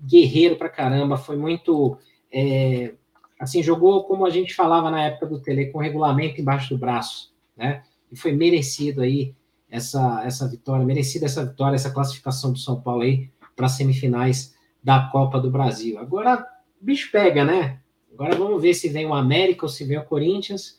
guerreiro 0.00 0.56
para 0.56 0.68
caramba, 0.68 1.16
foi 1.16 1.36
muito. 1.36 1.98
É, 2.32 2.94
assim, 3.38 3.62
jogou 3.62 4.04
como 4.04 4.24
a 4.24 4.30
gente 4.30 4.54
falava 4.54 4.90
na 4.90 5.02
época 5.04 5.26
do 5.26 5.40
Tele, 5.40 5.66
com 5.66 5.78
regulamento 5.78 6.40
embaixo 6.40 6.70
do 6.70 6.78
braço, 6.78 7.32
né? 7.56 7.82
E 8.10 8.16
foi 8.16 8.32
merecido 8.32 9.02
aí 9.02 9.34
essa, 9.74 10.22
essa 10.24 10.48
vitória, 10.48 10.86
merecida 10.86 11.26
essa 11.26 11.44
vitória, 11.44 11.74
essa 11.74 11.90
classificação 11.90 12.52
do 12.52 12.58
São 12.60 12.80
Paulo 12.80 13.02
aí 13.02 13.28
para 13.56 13.66
as 13.66 13.72
semifinais 13.72 14.54
da 14.80 15.08
Copa 15.08 15.40
do 15.40 15.50
Brasil. 15.50 15.98
Agora, 15.98 16.46
bicho 16.80 17.10
pega, 17.10 17.44
né? 17.44 17.80
Agora 18.12 18.36
vamos 18.36 18.62
ver 18.62 18.74
se 18.74 18.88
vem 18.88 19.04
o 19.04 19.12
América 19.12 19.64
ou 19.64 19.68
se 19.68 19.84
vem 19.84 19.98
o 19.98 20.04
Corinthians. 20.04 20.78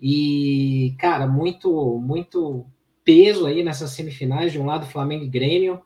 E, 0.00 0.94
cara, 0.98 1.26
muito, 1.26 1.98
muito 1.98 2.64
peso 3.04 3.44
aí 3.44 3.62
nessas 3.62 3.90
semifinais. 3.90 4.50
De 4.50 4.58
um 4.58 4.64
lado, 4.64 4.86
Flamengo 4.86 5.24
e 5.24 5.28
Grêmio. 5.28 5.82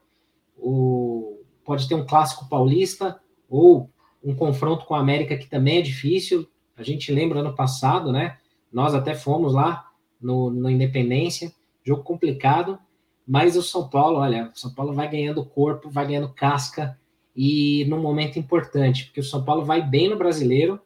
O, 0.57 1.41
pode 1.65 1.89
ter 1.89 1.97
um 1.97 2.07
clássico 2.07 2.49
paulista 2.49 3.19
ou 3.49 3.91
um 4.23 4.37
confronto 4.37 4.87
com 4.87 4.95
a 4.95 5.01
América 5.01 5.37
que 5.37 5.49
também 5.49 5.79
é 5.79 5.83
difícil. 5.83 6.49
A 6.77 6.85
gente 6.85 7.11
lembra 7.11 7.41
ano 7.41 7.57
passado, 7.57 8.13
né? 8.13 8.39
Nós 8.73 8.95
até 8.95 9.17
fomos 9.17 9.53
lá 9.53 9.91
no, 10.21 10.49
no 10.49 10.71
Independência 10.71 11.53
Jogo 11.87 12.03
complicado, 12.03 12.79
mas 13.27 13.57
o 13.57 13.63
São 13.63 13.89
Paulo, 13.89 14.19
olha, 14.19 14.51
o 14.55 14.59
São 14.59 14.75
Paulo 14.75 14.93
vai 14.93 15.09
ganhando 15.09 15.45
corpo, 15.45 15.89
vai 15.89 16.07
ganhando 16.07 16.33
casca 16.33 16.99
e 17.35 17.85
num 17.85 18.01
momento 18.01 18.39
importante, 18.39 19.05
porque 19.05 19.21
o 19.21 19.25
São 19.25 19.45
Paulo 19.45 19.65
vai 19.65 19.87
bem 19.87 20.09
no 20.09 20.17
brasileiro, 20.17 20.81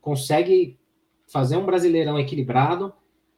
consegue 0.00 0.78
fazer 1.26 1.56
um 1.56 1.66
brasileirão 1.66 2.18
equilibrado, 2.18 2.92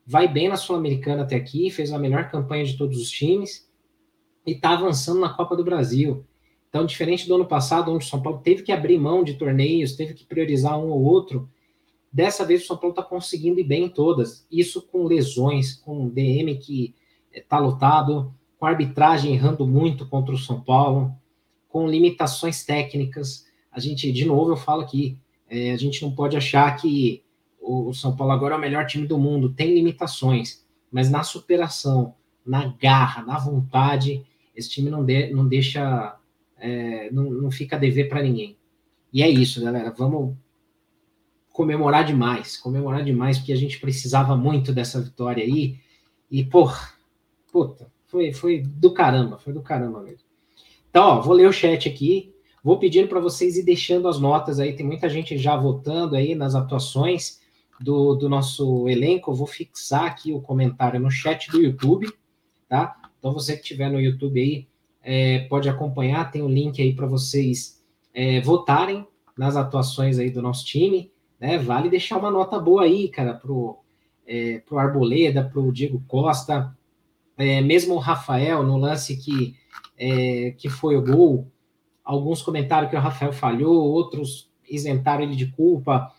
vai 0.06 0.28
bem 0.28 0.48
na 0.48 0.56
Sul-Americana 0.56 1.22
até 1.22 1.36
aqui, 1.36 1.70
fez 1.70 1.92
a 1.92 1.98
melhor 1.98 2.30
campanha 2.30 2.64
de 2.64 2.76
todos 2.76 3.00
os 3.00 3.10
times 3.10 3.68
e 4.46 4.52
está 4.52 4.70
avançando 4.70 5.20
na 5.20 5.30
Copa 5.30 5.56
do 5.56 5.64
Brasil. 5.64 6.24
Então, 6.68 6.84
diferente 6.84 7.26
do 7.26 7.34
ano 7.34 7.46
passado, 7.46 7.90
onde 7.90 8.04
o 8.04 8.08
São 8.08 8.20
Paulo 8.20 8.40
teve 8.40 8.62
que 8.62 8.72
abrir 8.72 8.98
mão 8.98 9.24
de 9.24 9.34
torneios, 9.34 9.96
teve 9.96 10.14
que 10.14 10.26
priorizar 10.26 10.78
um 10.78 10.90
ou 10.90 11.02
outro, 11.02 11.48
dessa 12.12 12.44
vez 12.44 12.62
o 12.62 12.66
São 12.66 12.76
Paulo 12.76 12.92
está 12.92 13.02
conseguindo 13.02 13.58
ir 13.58 13.64
bem 13.64 13.84
em 13.84 13.88
todas. 13.88 14.46
Isso 14.50 14.82
com 14.82 15.04
lesões, 15.04 15.74
com 15.74 16.08
DM 16.08 16.56
que 16.58 16.94
está 17.32 17.58
lotado, 17.58 18.34
com 18.58 18.66
a 18.66 18.70
arbitragem 18.70 19.34
errando 19.34 19.66
muito 19.66 20.06
contra 20.06 20.34
o 20.34 20.38
São 20.38 20.60
Paulo, 20.60 21.14
com 21.68 21.88
limitações 21.88 22.64
técnicas. 22.64 23.46
A 23.70 23.78
gente, 23.78 24.10
de 24.10 24.24
novo, 24.24 24.52
eu 24.52 24.56
falo 24.56 24.82
aqui, 24.82 25.18
é, 25.48 25.72
a 25.72 25.76
gente 25.76 26.02
não 26.02 26.10
pode 26.10 26.36
achar 26.36 26.74
que 26.76 27.22
o, 27.60 27.88
o 27.88 27.94
São 27.94 28.16
Paulo 28.16 28.32
agora 28.32 28.54
é 28.54 28.58
o 28.58 28.60
melhor 28.60 28.86
time 28.86 29.06
do 29.06 29.18
mundo, 29.18 29.52
tem 29.52 29.74
limitações, 29.74 30.64
mas 30.90 31.10
na 31.10 31.22
superação, 31.22 32.14
na 32.44 32.66
garra, 32.80 33.22
na 33.22 33.38
vontade, 33.38 34.24
esse 34.56 34.70
time 34.70 34.90
não, 34.90 35.04
de, 35.04 35.30
não 35.32 35.46
deixa, 35.46 36.16
é, 36.58 37.10
não, 37.12 37.30
não 37.30 37.50
fica 37.50 37.76
a 37.76 37.78
dever 37.78 38.08
para 38.08 38.22
ninguém. 38.22 38.56
E 39.12 39.22
é 39.22 39.28
isso, 39.28 39.62
galera. 39.62 39.94
Vamos 39.96 40.36
comemorar 41.50 42.04
demais, 42.04 42.56
comemorar 42.56 43.04
demais, 43.04 43.38
porque 43.38 43.52
a 43.52 43.56
gente 43.56 43.80
precisava 43.80 44.36
muito 44.36 44.72
dessa 44.72 45.00
vitória 45.00 45.42
aí. 45.42 45.78
E, 46.30 46.44
porra, 46.44 46.92
Puta, 47.52 47.90
foi, 48.06 48.32
foi 48.32 48.62
do 48.62 48.92
caramba, 48.92 49.38
foi 49.38 49.52
do 49.52 49.62
caramba 49.62 50.00
mesmo. 50.02 50.26
Então, 50.90 51.04
ó, 51.04 51.20
vou 51.20 51.34
ler 51.34 51.48
o 51.48 51.52
chat 51.52 51.88
aqui. 51.88 52.34
Vou 52.62 52.78
pedindo 52.78 53.08
para 53.08 53.20
vocês 53.20 53.56
ir 53.56 53.62
deixando 53.62 54.08
as 54.08 54.18
notas 54.18 54.58
aí, 54.58 54.74
tem 54.74 54.84
muita 54.84 55.08
gente 55.08 55.38
já 55.38 55.56
votando 55.56 56.16
aí 56.16 56.34
nas 56.34 56.54
atuações 56.54 57.40
do, 57.80 58.14
do 58.14 58.28
nosso 58.28 58.88
elenco. 58.88 59.32
Vou 59.32 59.46
fixar 59.46 60.04
aqui 60.04 60.32
o 60.32 60.40
comentário 60.40 60.98
no 60.98 61.10
chat 61.10 61.50
do 61.50 61.60
YouTube, 61.60 62.12
tá? 62.68 62.96
Então 63.18 63.32
você 63.32 63.54
que 63.54 63.62
estiver 63.62 63.90
no 63.90 64.00
YouTube 64.00 64.40
aí, 64.40 64.66
é, 65.02 65.40
pode 65.48 65.68
acompanhar, 65.68 66.30
tem 66.30 66.42
o 66.42 66.46
um 66.46 66.50
link 66.50 66.82
aí 66.82 66.92
para 66.92 67.06
vocês 67.06 67.82
é, 68.12 68.40
votarem 68.40 69.06
nas 69.36 69.56
atuações 69.56 70.18
aí 70.18 70.30
do 70.30 70.42
nosso 70.42 70.66
time, 70.66 71.12
né? 71.38 71.58
Vale 71.58 71.88
deixar 71.88 72.18
uma 72.18 72.30
nota 72.30 72.58
boa 72.58 72.82
aí, 72.82 73.08
cara, 73.08 73.34
pro, 73.34 73.78
é, 74.26 74.58
pro 74.66 74.78
Arboleda, 74.78 75.44
pro 75.44 75.72
Diego 75.72 76.02
Costa, 76.08 76.76
é, 77.38 77.60
mesmo 77.60 77.94
o 77.94 77.98
Rafael, 77.98 78.62
no 78.62 78.76
lance 78.76 79.16
que, 79.16 79.56
é, 79.96 80.54
que 80.58 80.68
foi 80.68 80.96
o 80.96 81.02
gol, 81.02 81.50
alguns 82.04 82.42
comentaram 82.42 82.88
que 82.88 82.96
o 82.96 83.00
Rafael 83.00 83.32
falhou, 83.32 83.74
outros 83.74 84.50
isentaram 84.68 85.22
ele 85.22 85.36
de 85.36 85.46
culpa. 85.46 86.12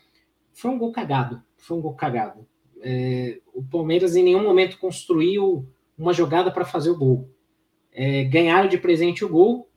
Foi 0.52 0.70
um 0.70 0.78
gol 0.78 0.90
cagado, 0.90 1.42
foi 1.58 1.76
um 1.76 1.80
gol 1.80 1.94
cagado. 1.94 2.46
É, 2.82 3.38
o 3.54 3.62
Palmeiras 3.62 4.16
em 4.16 4.22
nenhum 4.24 4.42
momento 4.42 4.78
construiu 4.78 5.68
uma 5.96 6.14
jogada 6.14 6.50
para 6.50 6.64
fazer 6.64 6.90
o 6.90 6.98
gol. 6.98 7.28
É, 7.92 8.24
ganharam 8.24 8.68
de 8.68 8.78
presente 8.78 9.24
o 9.24 9.28
gol, 9.28 9.68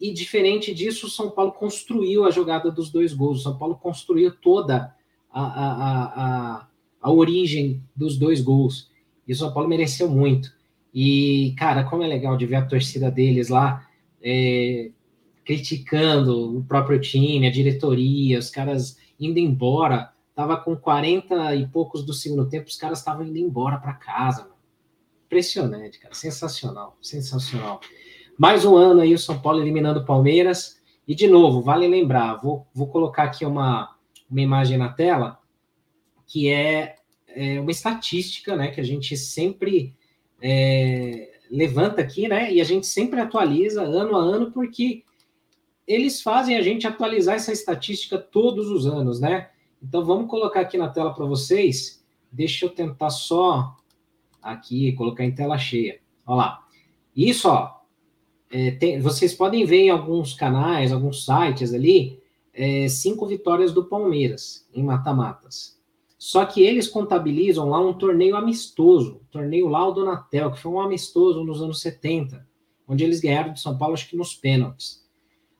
e 0.00 0.12
diferente 0.12 0.74
disso, 0.74 1.06
o 1.06 1.10
São 1.10 1.30
Paulo 1.30 1.52
construiu 1.52 2.24
a 2.24 2.30
jogada 2.30 2.70
dos 2.70 2.90
dois 2.90 3.12
gols. 3.12 3.40
O 3.40 3.42
São 3.42 3.58
Paulo 3.58 3.76
construiu 3.76 4.32
toda 4.36 4.94
a, 5.32 5.42
a, 5.42 6.04
a, 6.04 6.68
a 7.00 7.10
origem 7.12 7.82
dos 7.96 8.18
dois 8.18 8.40
gols. 8.40 8.90
E 9.26 9.32
o 9.32 9.36
São 9.36 9.52
Paulo 9.52 9.68
mereceu 9.68 10.08
muito. 10.08 10.52
E, 10.94 11.54
cara, 11.58 11.82
como 11.82 12.04
é 12.04 12.06
legal 12.06 12.36
de 12.36 12.46
ver 12.46 12.56
a 12.56 12.66
torcida 12.66 13.10
deles 13.10 13.48
lá 13.48 13.84
é, 14.22 14.90
criticando 15.44 16.58
o 16.58 16.64
próprio 16.64 17.00
time, 17.00 17.46
a 17.46 17.52
diretoria, 17.52 18.38
os 18.38 18.48
caras 18.48 18.96
indo 19.18 19.38
embora. 19.38 20.12
Tava 20.34 20.56
com 20.56 20.76
40 20.76 21.54
e 21.56 21.66
poucos 21.66 22.04
do 22.04 22.12
segundo 22.12 22.48
tempo, 22.48 22.68
os 22.68 22.76
caras 22.76 23.00
estavam 23.00 23.26
indo 23.26 23.38
embora 23.38 23.76
para 23.78 23.92
casa. 23.94 24.42
Mano. 24.42 24.54
Impressionante, 25.26 25.98
cara. 25.98 26.14
Sensacional, 26.14 26.96
sensacional. 27.02 27.80
Mais 28.38 28.64
um 28.64 28.76
ano 28.76 29.00
aí 29.00 29.14
o 29.14 29.18
São 29.18 29.40
Paulo 29.40 29.60
eliminando 29.60 30.00
o 30.00 30.04
Palmeiras. 30.04 30.80
E 31.06 31.14
de 31.14 31.26
novo, 31.26 31.60
vale 31.60 31.86
lembrar, 31.86 32.36
vou, 32.36 32.66
vou 32.72 32.86
colocar 32.86 33.24
aqui 33.24 33.44
uma, 33.44 33.94
uma 34.30 34.40
imagem 34.40 34.78
na 34.78 34.88
tela, 34.88 35.38
que 36.26 36.48
é, 36.48 36.96
é 37.28 37.60
uma 37.60 37.70
estatística 37.70 38.56
né, 38.56 38.68
que 38.68 38.80
a 38.80 38.84
gente 38.84 39.16
sempre 39.16 39.94
é, 40.46 41.30
levanta 41.50 42.02
aqui, 42.02 42.28
né? 42.28 42.52
E 42.52 42.60
a 42.60 42.64
gente 42.64 42.86
sempre 42.86 43.18
atualiza 43.18 43.82
ano 43.82 44.14
a 44.14 44.20
ano, 44.20 44.52
porque 44.52 45.02
eles 45.86 46.20
fazem 46.20 46.56
a 46.56 46.60
gente 46.60 46.86
atualizar 46.86 47.36
essa 47.36 47.50
estatística 47.50 48.18
todos 48.18 48.68
os 48.68 48.86
anos, 48.86 49.18
né? 49.18 49.48
Então 49.82 50.04
vamos 50.04 50.28
colocar 50.28 50.60
aqui 50.60 50.76
na 50.76 50.90
tela 50.90 51.14
para 51.14 51.24
vocês. 51.24 52.04
Deixa 52.30 52.66
eu 52.66 52.68
tentar 52.68 53.08
só 53.08 53.74
aqui 54.42 54.92
colocar 54.92 55.24
em 55.24 55.34
tela 55.34 55.56
cheia. 55.56 55.98
Olha 56.26 56.36
lá. 56.36 56.64
Isso, 57.16 57.48
ó. 57.48 57.80
É, 58.50 58.72
tem, 58.72 59.00
vocês 59.00 59.32
podem 59.32 59.64
ver 59.64 59.84
em 59.84 59.90
alguns 59.90 60.34
canais, 60.34 60.92
alguns 60.92 61.24
sites 61.24 61.72
ali, 61.72 62.20
é, 62.52 62.86
cinco 62.86 63.26
vitórias 63.26 63.72
do 63.72 63.86
Palmeiras 63.86 64.68
em 64.74 64.82
mata-matas. 64.82 65.80
Só 66.26 66.46
que 66.46 66.62
eles 66.62 66.88
contabilizam 66.88 67.68
lá 67.68 67.78
um 67.78 67.92
torneio 67.92 68.34
amistoso, 68.34 69.20
torneio 69.30 69.68
lá 69.68 69.86
o 69.86 69.92
Donatel, 69.92 70.52
que 70.52 70.58
foi 70.58 70.72
um 70.72 70.80
amistoso 70.80 71.44
nos 71.44 71.60
anos 71.60 71.82
70, 71.82 72.48
onde 72.88 73.04
eles 73.04 73.20
ganharam 73.20 73.52
de 73.52 73.60
São 73.60 73.76
Paulo, 73.76 73.92
acho 73.92 74.08
que 74.08 74.16
nos 74.16 74.34
pênaltis. 74.34 75.06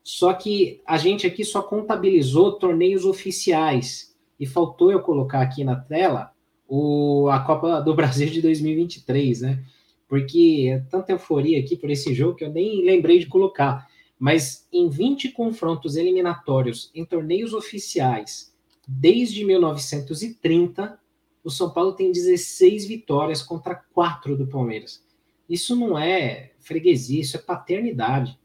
Só 0.03 0.33
que 0.33 0.81
a 0.87 0.97
gente 0.97 1.27
aqui 1.27 1.45
só 1.45 1.61
contabilizou 1.61 2.53
torneios 2.53 3.05
oficiais. 3.05 4.17
E 4.41 4.47
faltou 4.47 4.91
eu 4.91 5.01
colocar 5.01 5.43
aqui 5.43 5.63
na 5.65 5.77
tela 5.77 6.33
o, 6.67 7.29
a 7.29 7.41
Copa 7.41 7.83
do 7.83 7.93
Brasil 7.95 8.31
de 8.31 8.41
2023, 8.41 9.43
né? 9.43 9.63
Porque 10.09 10.71
é 10.73 10.79
tanta 10.91 11.13
euforia 11.13 11.61
aqui 11.61 11.77
por 11.77 11.91
esse 11.91 12.15
jogo 12.15 12.37
que 12.37 12.45
eu 12.45 12.51
nem 12.51 12.83
lembrei 12.83 13.19
de 13.19 13.27
colocar. 13.27 13.87
Mas 14.19 14.67
em 14.73 14.89
20 14.89 15.29
confrontos 15.33 15.95
eliminatórios 15.95 16.91
em 16.95 17.05
torneios 17.05 17.53
oficiais 17.53 18.54
Desde 18.87 19.45
1930, 19.45 20.99
o 21.43 21.51
São 21.51 21.71
Paulo 21.71 21.93
tem 21.93 22.13
16 22.13 22.87
vitórias 22.87 23.43
contra 23.43 23.75
4 23.75 24.37
do 24.37 24.47
Palmeiras. 24.47 25.05
Isso 25.49 25.77
não 25.77 25.99
é 25.99 26.53
freguesia, 26.61 27.21
isso 27.21 27.37
é 27.37 27.41
paternidade. 27.41 28.39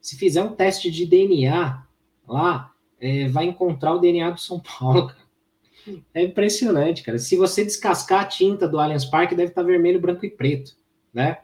Se 0.00 0.16
fizer 0.16 0.42
um 0.42 0.54
teste 0.54 0.90
de 0.90 1.04
DNA 1.04 1.86
lá, 2.26 2.72
é, 2.98 3.28
vai 3.28 3.44
encontrar 3.44 3.94
o 3.94 3.98
DNA 3.98 4.30
do 4.30 4.40
São 4.40 4.60
Paulo, 4.60 5.08
cara. 5.08 5.26
É 6.12 6.22
impressionante, 6.22 7.02
cara. 7.02 7.18
Se 7.18 7.36
você 7.36 7.64
descascar 7.64 8.22
a 8.22 8.26
tinta 8.26 8.66
do 8.66 8.80
Allianz 8.80 9.04
Parque, 9.04 9.36
deve 9.36 9.50
estar 9.50 9.62
vermelho, 9.62 10.00
branco 10.00 10.26
e 10.26 10.30
preto, 10.30 10.76
né? 11.14 11.38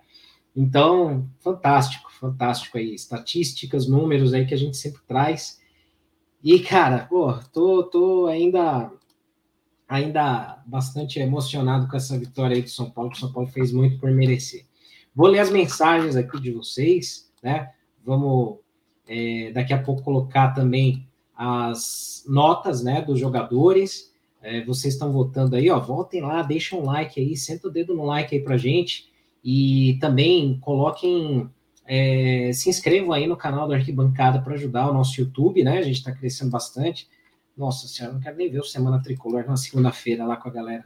Então, 0.54 1.28
fantástico, 1.38 2.12
fantástico 2.12 2.76
aí. 2.76 2.94
Estatísticas, 2.94 3.86
números 3.86 4.34
aí 4.34 4.44
que 4.44 4.54
a 4.54 4.58
gente 4.58 4.76
sempre 4.76 5.00
traz. 5.06 5.60
E, 6.42 6.58
cara, 6.58 7.06
pô, 7.08 7.34
tô, 7.52 7.84
tô 7.84 8.26
ainda, 8.26 8.90
ainda 9.88 10.60
bastante 10.66 11.20
emocionado 11.20 11.88
com 11.88 11.96
essa 11.96 12.18
vitória 12.18 12.56
aí 12.56 12.62
do 12.62 12.70
São 12.70 12.90
Paulo, 12.90 13.10
que 13.10 13.16
o 13.16 13.20
São 13.20 13.32
Paulo 13.32 13.48
fez 13.48 13.72
muito 13.72 13.98
por 13.98 14.10
merecer. 14.10 14.66
Vou 15.14 15.28
ler 15.28 15.38
as 15.38 15.50
mensagens 15.50 16.16
aqui 16.16 16.40
de 16.40 16.50
vocês, 16.50 17.30
né? 17.42 17.70
Vamos 18.04 18.58
é, 19.06 19.52
daqui 19.52 19.72
a 19.72 19.82
pouco 19.82 20.02
colocar 20.02 20.52
também 20.52 21.06
as 21.36 22.24
notas, 22.26 22.82
né, 22.82 23.02
dos 23.02 23.20
jogadores. 23.20 24.12
É, 24.40 24.64
vocês 24.64 24.94
estão 24.94 25.12
votando 25.12 25.54
aí, 25.54 25.70
ó, 25.70 25.78
votem 25.78 26.22
lá, 26.22 26.42
deixem 26.42 26.78
um 26.78 26.84
like 26.84 27.20
aí, 27.20 27.36
senta 27.36 27.68
o 27.68 27.70
dedo 27.70 27.94
no 27.94 28.04
like 28.04 28.34
aí 28.34 28.42
pra 28.42 28.56
gente 28.56 29.08
e 29.44 29.96
também 30.00 30.58
coloquem 30.60 31.48
é, 31.84 32.50
se 32.52 32.68
inscrevam 32.70 33.12
aí 33.12 33.26
no 33.26 33.36
canal 33.36 33.66
do 33.66 33.74
Arquibancada 33.74 34.40
para 34.40 34.54
ajudar 34.54 34.90
o 34.90 34.94
nosso 34.94 35.20
YouTube, 35.20 35.64
né? 35.64 35.78
A 35.78 35.82
gente 35.82 35.96
está 35.96 36.12
crescendo 36.12 36.50
bastante. 36.50 37.08
Nossa 37.56 37.86
senhora, 37.86 38.14
não 38.14 38.20
quero 38.20 38.36
nem 38.36 38.50
ver 38.50 38.60
o 38.60 38.64
Semana 38.64 39.02
Tricolor 39.02 39.44
na 39.46 39.56
segunda-feira 39.56 40.24
lá 40.24 40.36
com 40.36 40.48
a 40.48 40.52
galera. 40.52 40.84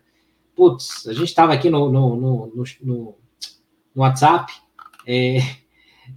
Putz, 0.55 1.07
a 1.07 1.12
gente 1.12 1.29
estava 1.29 1.53
aqui 1.53 1.69
no, 1.69 1.91
no, 1.91 2.17
no, 2.17 2.53
no, 2.55 2.65
no 2.83 3.15
WhatsApp, 3.95 4.53
é, 5.07 5.38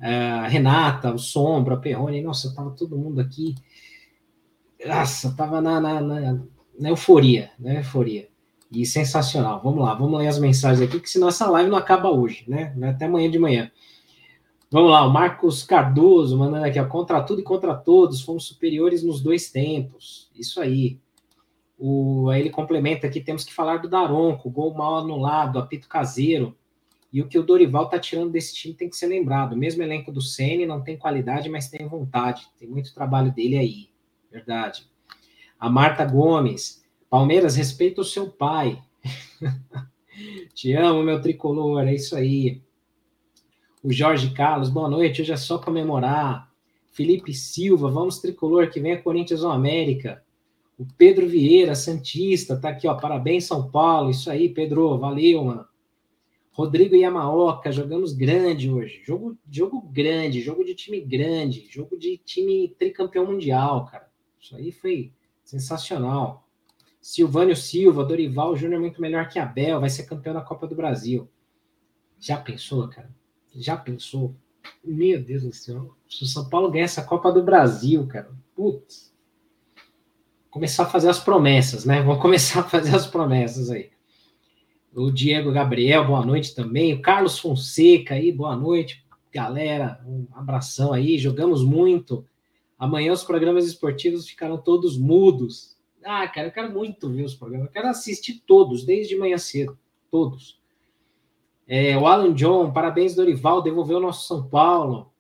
a 0.02 0.48
Renata, 0.48 1.14
o 1.14 1.20
Sombra, 1.20 1.76
a 1.76 1.78
Perrone, 1.78 2.22
nossa, 2.22 2.54
tava 2.56 2.72
todo 2.72 2.98
mundo 2.98 3.20
aqui. 3.20 3.56
Nossa, 4.86 5.36
tava 5.36 5.60
na, 5.62 5.80
na, 5.80 6.02
na, 6.02 6.40
na 6.80 6.90
euforia, 6.90 7.52
né? 7.60 7.80
Euforia. 7.80 8.30
E 8.72 8.86
sensacional. 8.86 9.62
Vamos 9.64 9.84
lá, 9.84 9.94
vamos 9.94 10.20
ler 10.20 10.28
as 10.28 10.40
mensagens 10.40 10.88
aqui, 10.88 11.00
que 11.00 11.10
senão 11.10 11.28
essa 11.28 11.50
live 11.50 11.70
não 11.70 11.78
acaba 11.78 12.10
hoje, 12.10 12.46
né? 12.48 12.74
Até 12.84 13.06
amanhã 13.06 13.30
de 13.30 13.40
manhã. 13.40 13.72
Vamos 14.72 14.92
lá, 14.92 15.04
o 15.04 15.12
Marcos 15.12 15.64
Cardoso 15.64 16.38
mandando 16.38 16.66
aqui, 16.66 16.80
ó, 16.80 16.86
contra 16.86 17.24
tudo 17.24 17.42
e 17.42 17.44
contra 17.44 17.74
todos, 17.74 18.22
fomos 18.22 18.46
superiores 18.46 19.02
nos 19.02 19.20
dois 19.20 19.50
tempos. 19.50 20.30
Isso 20.36 20.62
aí. 20.62 21.00
O, 21.78 22.30
aí 22.30 22.42
ele 22.42 22.52
complementa 22.52 23.08
aqui, 23.08 23.20
temos 23.20 23.44
que 23.44 23.54
falar 23.54 23.78
do 23.78 23.90
Daronco, 23.90 24.50
gol 24.50 24.74
mal 24.76 24.98
anulado, 24.98 25.58
apito 25.58 25.88
caseiro. 25.90 26.56
E 27.12 27.20
o 27.20 27.28
que 27.28 27.40
o 27.40 27.44
Dorival 27.44 27.90
tá 27.90 27.98
tirando 27.98 28.32
desse 28.32 28.54
time 28.54 28.76
tem 28.76 28.88
que 28.88 28.96
ser 28.96 29.08
lembrado. 29.08 29.58
Mesmo 29.58 29.82
elenco 29.82 30.12
do 30.12 30.22
Ceni 30.22 30.68
não 30.68 30.82
tem 30.82 30.98
qualidade, 30.98 31.50
mas 31.50 31.68
tem 31.68 31.88
vontade. 31.88 32.48
Tem 32.60 32.70
muito 32.70 32.94
trabalho 32.94 33.34
dele 33.34 33.58
aí. 33.58 33.90
Verdade. 34.32 34.88
A 35.60 35.68
Marta 35.68 36.06
Gomes, 36.06 36.86
Palmeiras, 37.10 37.56
respeita 37.56 38.02
o 38.02 38.06
seu 38.06 38.30
pai. 38.30 38.80
Te 40.54 40.74
amo, 40.74 41.02
meu 41.02 41.20
tricolor, 41.20 41.88
é 41.88 41.96
isso 41.96 42.16
aí. 42.16 42.62
O 43.82 43.94
Jorge 43.94 44.32
Carlos, 44.32 44.70
boa 44.70 44.90
noite. 44.90 45.22
Hoje 45.22 45.32
é 45.32 45.38
só 45.38 45.58
comemorar. 45.58 46.52
Felipe 46.92 47.34
Silva, 47.34 47.90
vamos 47.90 48.20
tricolor, 48.20 48.70
que 48.70 48.78
venha 48.82 49.02
Corinthians 49.02 49.42
ou 49.42 49.52
América. 49.52 50.22
O 50.78 50.86
Pedro 50.98 51.26
Vieira, 51.26 51.74
Santista, 51.76 52.60
tá 52.60 52.70
aqui, 52.70 52.90
ó. 52.90 52.96
Parabéns, 52.96 53.46
São 53.46 53.72
Paulo. 53.72 54.10
Isso 54.10 54.30
aí, 54.30 54.50
Pedro, 54.50 54.98
valeu, 54.98 55.46
mano. 55.46 55.66
Rodrigo 56.52 56.94
Yamaoka, 56.94 57.72
jogamos 57.72 58.12
grande 58.12 58.70
hoje. 58.70 59.02
Jogo, 59.06 59.38
jogo 59.50 59.80
grande, 59.82 60.42
jogo 60.42 60.66
de 60.66 60.76
time 60.76 61.00
grande, 61.00 61.66
jogo 61.70 61.98
de 61.98 62.18
time 62.18 62.76
tricampeão 62.78 63.28
mundial, 63.28 63.86
cara. 63.86 64.10
Isso 64.38 64.58
aí 64.58 64.74
foi 64.74 65.14
sensacional. 65.42 66.46
Silvânio 67.00 67.56
Silva, 67.56 68.04
Dorival 68.04 68.58
Júnior 68.58 68.82
muito 68.82 69.00
melhor 69.00 69.30
que 69.30 69.40
Abel, 69.40 69.80
vai 69.80 69.90
ser 69.90 70.04
campeão 70.04 70.34
da 70.34 70.42
Copa 70.42 70.68
do 70.68 70.76
Brasil. 70.76 71.30
Já 72.20 72.36
pensou, 72.36 72.86
cara? 72.90 73.18
Já 73.60 73.76
pensou? 73.76 74.34
Meu 74.84 75.22
Deus 75.22 75.44
do 75.44 75.54
céu. 75.54 75.94
Se 76.08 76.24
o 76.24 76.26
São 76.26 76.48
Paulo 76.48 76.72
ganhar 76.72 76.86
essa 76.86 77.04
Copa 77.04 77.30
do 77.30 77.44
Brasil, 77.44 78.08
cara. 78.08 78.32
Putz. 78.56 79.14
Começar 80.50 80.84
a 80.84 80.90
fazer 80.90 81.10
as 81.10 81.20
promessas, 81.20 81.84
né? 81.84 82.02
Vamos 82.02 82.22
começar 82.24 82.62
a 82.62 82.70
fazer 82.70 82.96
as 82.96 83.06
promessas 83.06 83.70
aí. 83.70 83.90
O 84.96 85.12
Diego 85.12 85.52
Gabriel, 85.52 86.08
boa 86.08 86.26
noite 86.26 86.56
também. 86.56 86.94
O 86.94 87.02
Carlos 87.02 87.38
Fonseca 87.38 88.16
aí, 88.16 88.32
boa 88.32 88.56
noite, 88.56 89.06
galera. 89.32 90.02
Um 90.08 90.26
abração 90.34 90.94
aí. 90.94 91.18
Jogamos 91.18 91.62
muito. 91.62 92.26
Amanhã 92.78 93.12
os 93.12 93.26
programas 93.26 93.66
esportivos 93.66 94.28
ficaram 94.28 94.58
todos 94.58 94.98
mudos. 94.98 95.78
Ah, 96.04 96.26
cara, 96.30 96.48
eu 96.48 96.52
quero 96.52 96.72
muito 96.72 97.10
ver 97.10 97.24
os 97.24 97.36
programas. 97.36 97.68
Eu 97.68 97.74
quero 97.74 97.90
assistir 97.90 98.42
todos, 98.48 98.86
desde 98.86 99.18
manhã 99.18 99.38
cedo. 99.38 99.78
Todos. 100.10 100.59
É, 101.72 101.96
o 101.96 102.08
Alan 102.08 102.34
John, 102.34 102.74
parabéns, 102.74 103.14
Dorival, 103.14 103.62
devolveu 103.62 104.00
o 104.00 104.02
nosso 104.02 104.28
São 104.28 104.50
Paulo. 104.50 105.14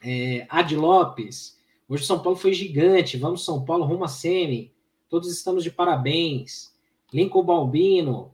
É, 0.00 0.46
Ad 0.48 0.76
Lopes, 0.76 1.58
hoje 1.88 2.06
São 2.06 2.22
Paulo 2.22 2.38
foi 2.38 2.54
gigante. 2.54 3.16
Vamos, 3.16 3.44
São 3.44 3.64
Paulo, 3.64 3.84
rumo 3.84 4.04
a 4.04 4.08
semi. 4.08 4.72
Todos 5.08 5.28
estamos 5.28 5.64
de 5.64 5.70
parabéns. 5.72 6.72
Lincoln 7.12 7.42
Balbino, 7.42 8.32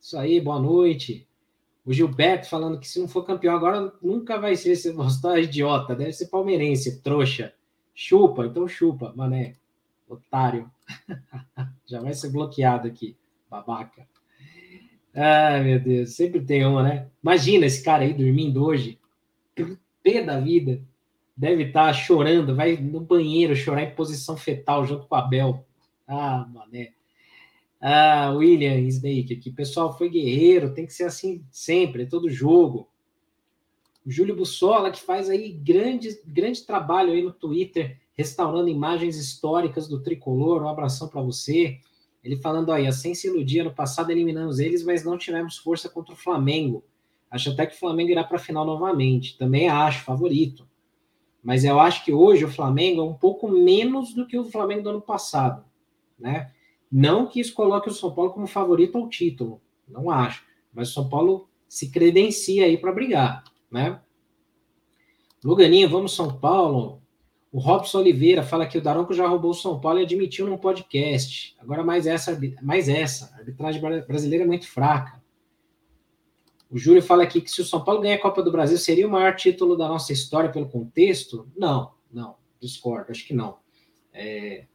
isso 0.00 0.16
aí, 0.16 0.40
boa 0.40 0.60
noite. 0.60 1.26
O 1.84 1.92
Gilberto 1.92 2.48
falando 2.48 2.78
que 2.78 2.86
se 2.86 3.00
não 3.00 3.08
for 3.08 3.24
campeão 3.24 3.56
agora, 3.56 3.92
nunca 4.00 4.38
vai 4.38 4.54
ser. 4.54 4.76
Você 4.76 4.92
mostrar 4.92 5.40
idiota, 5.40 5.96
deve 5.96 6.12
ser 6.12 6.28
palmeirense, 6.28 7.02
trouxa. 7.02 7.52
Chupa, 7.92 8.46
então 8.46 8.68
chupa, 8.68 9.12
mané. 9.16 9.56
Otário. 10.08 10.70
Já 11.84 12.00
vai 12.00 12.14
ser 12.14 12.30
bloqueado 12.30 12.86
aqui, 12.86 13.16
babaca. 13.50 14.06
Ai, 15.14 15.64
meu 15.64 15.80
Deus, 15.80 16.14
sempre 16.14 16.40
tem 16.40 16.64
uma, 16.64 16.82
né? 16.82 17.08
Imagina 17.22 17.66
esse 17.66 17.82
cara 17.82 18.04
aí 18.04 18.12
dormindo 18.12 18.64
hoje, 18.64 18.98
pé 20.02 20.22
da 20.22 20.38
vida, 20.38 20.80
deve 21.36 21.64
estar 21.64 21.86
tá 21.86 21.92
chorando, 21.92 22.54
vai 22.54 22.76
no 22.76 23.00
banheiro 23.00 23.54
chorar 23.56 23.82
em 23.82 23.94
posição 23.94 24.36
fetal 24.36 24.84
junto 24.84 25.06
com 25.06 25.14
a 25.14 25.22
Bel. 25.22 25.64
Ah, 26.06 26.48
mané. 26.52 26.92
Ah, 27.80 28.32
William 28.34 28.78
Snake 28.88 29.34
aqui. 29.34 29.52
Pessoal, 29.52 29.96
foi 29.96 30.08
guerreiro, 30.08 30.74
tem 30.74 30.86
que 30.86 30.92
ser 30.92 31.04
assim 31.04 31.44
sempre, 31.50 32.06
todo 32.06 32.28
jogo. 32.28 32.88
O 34.04 34.10
Júlio 34.10 34.34
Bussola, 34.34 34.90
que 34.90 35.00
faz 35.00 35.28
aí 35.28 35.52
grande, 35.52 36.20
grande 36.26 36.64
trabalho 36.64 37.12
aí 37.12 37.22
no 37.22 37.32
Twitter, 37.32 37.98
restaurando 38.14 38.68
imagens 38.68 39.16
históricas 39.16 39.86
do 39.86 40.02
tricolor. 40.02 40.62
Um 40.62 40.68
abração 40.68 41.08
para 41.08 41.22
você. 41.22 41.78
Ele 42.28 42.36
falando 42.36 42.70
aí, 42.70 42.92
sem 42.92 43.14
se 43.14 43.26
iludir, 43.26 43.60
ano 43.60 43.72
passado 43.72 44.10
eliminamos 44.10 44.58
eles, 44.58 44.84
mas 44.84 45.02
não 45.02 45.16
tivemos 45.16 45.56
força 45.56 45.88
contra 45.88 46.12
o 46.12 46.16
Flamengo. 46.16 46.84
Acho 47.30 47.52
até 47.52 47.64
que 47.64 47.74
o 47.74 47.78
Flamengo 47.78 48.10
irá 48.10 48.22
para 48.22 48.36
a 48.36 48.40
final 48.40 48.66
novamente. 48.66 49.38
Também 49.38 49.66
acho, 49.66 50.04
favorito. 50.04 50.68
Mas 51.42 51.64
eu 51.64 51.80
acho 51.80 52.04
que 52.04 52.12
hoje 52.12 52.44
o 52.44 52.50
Flamengo 52.50 53.00
é 53.00 53.04
um 53.04 53.14
pouco 53.14 53.48
menos 53.48 54.12
do 54.12 54.26
que 54.26 54.36
o 54.36 54.44
Flamengo 54.44 54.82
do 54.82 54.90
ano 54.90 55.00
passado, 55.00 55.64
né? 56.18 56.52
Não 56.92 57.26
que 57.26 57.40
isso 57.40 57.54
coloque 57.54 57.88
o 57.88 57.94
São 57.94 58.14
Paulo 58.14 58.30
como 58.30 58.46
favorito 58.46 58.98
ao 58.98 59.08
título, 59.08 59.62
não 59.88 60.10
acho. 60.10 60.44
Mas 60.70 60.90
o 60.90 60.92
São 60.92 61.08
Paulo 61.08 61.48
se 61.66 61.90
credencia 61.90 62.66
aí 62.66 62.76
para 62.76 62.92
brigar, 62.92 63.42
né? 63.70 64.02
Luganinho, 65.42 65.88
vamos 65.88 66.14
São 66.14 66.38
Paulo. 66.38 66.97
O 67.50 67.58
Robson 67.58 68.00
Oliveira 68.00 68.42
fala 68.42 68.66
que 68.66 68.76
o 68.76 68.82
Daronco 68.82 69.14
já 69.14 69.26
roubou 69.26 69.52
o 69.52 69.54
São 69.54 69.80
Paulo 69.80 69.98
e 69.98 70.02
admitiu 70.02 70.46
num 70.46 70.58
podcast. 70.58 71.56
Agora 71.58 71.82
mais 71.82 72.06
essa, 72.06 72.38
mais 72.62 72.88
essa. 72.88 73.32
A 73.34 73.38
arbitragem 73.38 73.80
brasileira 73.80 74.44
é 74.44 74.46
muito 74.46 74.68
fraca. 74.68 75.22
O 76.70 76.76
Júlio 76.76 77.02
fala 77.02 77.22
aqui 77.22 77.40
que 77.40 77.50
se 77.50 77.62
o 77.62 77.64
São 77.64 77.82
Paulo 77.82 78.02
ganhar 78.02 78.16
a 78.16 78.20
Copa 78.20 78.42
do 78.42 78.52
Brasil, 78.52 78.76
seria 78.76 79.08
o 79.08 79.10
maior 79.10 79.34
título 79.34 79.76
da 79.76 79.88
nossa 79.88 80.12
história 80.12 80.50
pelo 80.50 80.68
contexto? 80.68 81.48
Não, 81.56 81.92
não, 82.12 82.36
discordo, 82.60 83.10
acho 83.10 83.26
que 83.26 83.32
não. 83.32 83.56
É, 84.12 84.66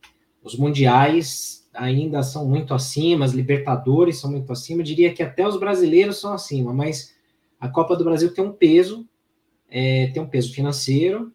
os 0.44 0.58
mundiais 0.58 1.70
ainda 1.72 2.24
são 2.24 2.48
muito 2.48 2.74
acima, 2.74 3.26
as 3.26 3.34
Libertadores 3.34 4.18
são 4.18 4.32
muito 4.32 4.52
acima, 4.52 4.82
diria 4.82 5.14
que 5.14 5.22
até 5.22 5.48
os 5.48 5.60
brasileiros 5.60 6.20
são 6.20 6.34
acima, 6.34 6.74
mas 6.74 7.16
a 7.60 7.70
Copa 7.70 7.96
do 7.96 8.04
Brasil 8.04 8.34
tem 8.34 8.44
um 8.44 8.52
peso, 8.52 9.08
é, 9.70 10.08
tem 10.08 10.22
um 10.22 10.28
peso 10.28 10.52
financeiro 10.52 11.32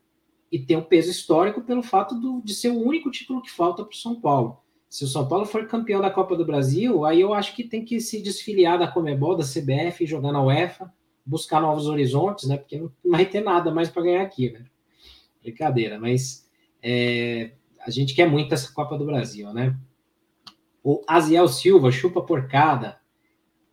e 0.51 0.59
tem 0.59 0.77
um 0.77 0.83
peso 0.83 1.11
histórico 1.11 1.63
pelo 1.63 1.83
fato 1.83 2.15
do, 2.15 2.41
de 2.43 2.55
ser 2.55 2.71
o 2.71 2.81
único 2.81 3.11
título 3.11 3.43
que 3.43 3.51
falta 3.51 3.85
para 3.85 3.93
o 3.93 3.97
São 3.97 4.21
Paulo. 4.21 4.59
Se 4.89 5.05
o 5.05 5.09
São 5.09 5.29
Paulo 5.29 5.45
for 5.45 5.67
campeão 5.67 6.01
da 6.01 6.11
Copa 6.11 6.35
do 6.35 6.47
Brasil, 6.47 7.05
aí 7.05 7.21
eu 7.21 7.35
acho 7.35 7.55
que 7.55 7.63
tem 7.63 7.85
que 7.85 8.01
se 8.01 8.23
desfiliar 8.23 8.79
da 8.79 8.89
Comebol, 8.89 9.37
da 9.37 9.45
CBF, 9.45 10.07
jogar 10.07 10.33
na 10.33 10.43
UEFA, 10.43 10.91
buscar 11.25 11.61
novos 11.61 11.87
horizontes, 11.87 12.49
né? 12.49 12.57
Porque 12.57 12.79
não 12.79 12.91
vai 13.05 13.27
ter 13.27 13.43
nada 13.43 13.71
mais 13.71 13.91
para 13.91 14.03
ganhar 14.03 14.23
aqui, 14.23 14.51
né? 14.51 14.65
Brincadeira, 15.43 15.99
mas 15.99 16.49
é, 16.83 17.53
a 17.85 17.91
gente 17.91 18.15
quer 18.15 18.27
muito 18.31 18.55
essa 18.55 18.73
Copa 18.73 18.97
do 18.97 19.05
Brasil, 19.05 19.53
né? 19.53 19.77
O 20.83 21.03
Aziel 21.07 21.49
Silva, 21.49 21.93
chupa 21.93 22.23
porcada. 22.23 22.99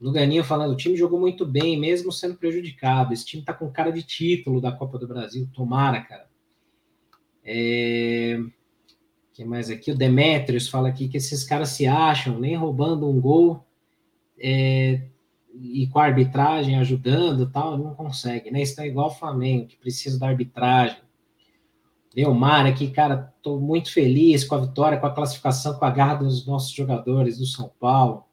Luganinho 0.01 0.43
falando, 0.43 0.73
o 0.73 0.77
time 0.77 0.97
jogou 0.97 1.17
muito 1.17 1.45
bem, 1.45 1.79
mesmo 1.79 2.11
sendo 2.11 2.35
prejudicado. 2.35 3.13
Esse 3.13 3.25
time 3.25 3.43
tá 3.43 3.53
com 3.53 3.71
cara 3.71 3.91
de 3.91 4.03
título 4.03 4.59
da 4.59 4.71
Copa 4.71 4.99
do 4.99 5.07
Brasil. 5.07 5.47
Tomara, 5.53 6.01
cara. 6.01 6.27
É... 7.45 8.39
que 9.33 9.45
mais 9.45 9.69
aqui? 9.69 9.91
O 9.91 9.97
Demetrios 9.97 10.67
fala 10.67 10.89
aqui 10.89 11.07
que 11.07 11.17
esses 11.17 11.43
caras 11.43 11.69
se 11.69 11.85
acham, 11.85 12.39
nem 12.39 12.55
roubando 12.55 13.07
um 13.07 13.21
gol 13.21 13.63
é... 14.39 15.01
e 15.53 15.87
com 15.87 15.99
a 15.99 16.05
arbitragem 16.05 16.77
ajudando 16.77 17.51
tal, 17.51 17.77
não 17.77 17.93
consegue, 17.93 18.49
né? 18.49 18.61
Está 18.61 18.85
igual 18.85 19.07
o 19.07 19.15
Flamengo, 19.15 19.67
que 19.67 19.77
precisa 19.77 20.19
da 20.19 20.27
arbitragem. 20.27 20.97
Leomar 22.15 22.65
aqui, 22.65 22.89
cara, 22.89 23.33
estou 23.37 23.59
muito 23.59 23.91
feliz 23.91 24.43
com 24.45 24.55
a 24.55 24.61
vitória, 24.61 24.97
com 24.97 25.05
a 25.05 25.13
classificação, 25.13 25.77
com 25.77 25.83
a 25.83 25.91
garra 25.91 26.15
dos 26.15 26.47
nossos 26.47 26.71
jogadores 26.71 27.37
do 27.37 27.45
São 27.45 27.69
Paulo. 27.77 28.23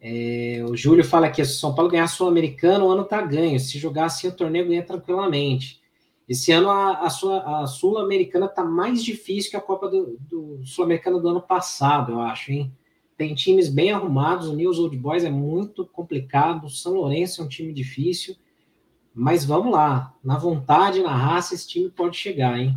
É, 0.00 0.64
o 0.68 0.76
Júlio 0.76 1.04
fala 1.04 1.30
que 1.30 1.44
se 1.44 1.52
o 1.52 1.56
São 1.56 1.74
Paulo 1.74 1.90
ganhar 1.90 2.06
Sul-Americano, 2.08 2.86
o 2.86 2.90
ano 2.90 3.04
tá 3.04 3.20
ganho. 3.22 3.58
Se 3.58 3.78
jogar 3.78 4.06
assim, 4.06 4.28
o 4.28 4.32
torneio 4.32 4.66
ganha 4.66 4.82
tranquilamente. 4.82 5.80
Esse 6.28 6.52
ano 6.52 6.68
a, 6.68 7.06
a, 7.06 7.62
a 7.62 7.66
Sul-Americana 7.66 8.46
tá 8.46 8.62
mais 8.62 9.02
difícil 9.02 9.50
que 9.50 9.56
a 9.56 9.60
Copa 9.62 9.88
do, 9.88 10.18
do 10.20 10.60
Sul-Americana 10.62 11.18
do 11.18 11.28
ano 11.28 11.40
passado, 11.40 12.12
eu 12.12 12.20
acho, 12.20 12.52
hein? 12.52 12.72
Tem 13.16 13.34
times 13.34 13.68
bem 13.68 13.90
arrumados, 13.90 14.46
o 14.46 14.54
News 14.54 14.78
Old 14.78 14.96
Boys 14.96 15.24
é 15.24 15.30
muito 15.30 15.86
complicado, 15.86 16.66
o 16.66 16.70
São 16.70 16.94
Lourenço 16.94 17.40
é 17.40 17.44
um 17.44 17.48
time 17.48 17.72
difícil. 17.72 18.36
Mas 19.14 19.44
vamos 19.44 19.72
lá, 19.72 20.14
na 20.22 20.38
vontade, 20.38 21.02
na 21.02 21.16
raça, 21.16 21.54
esse 21.54 21.66
time 21.66 21.90
pode 21.90 22.16
chegar, 22.16 22.58
hein? 22.60 22.76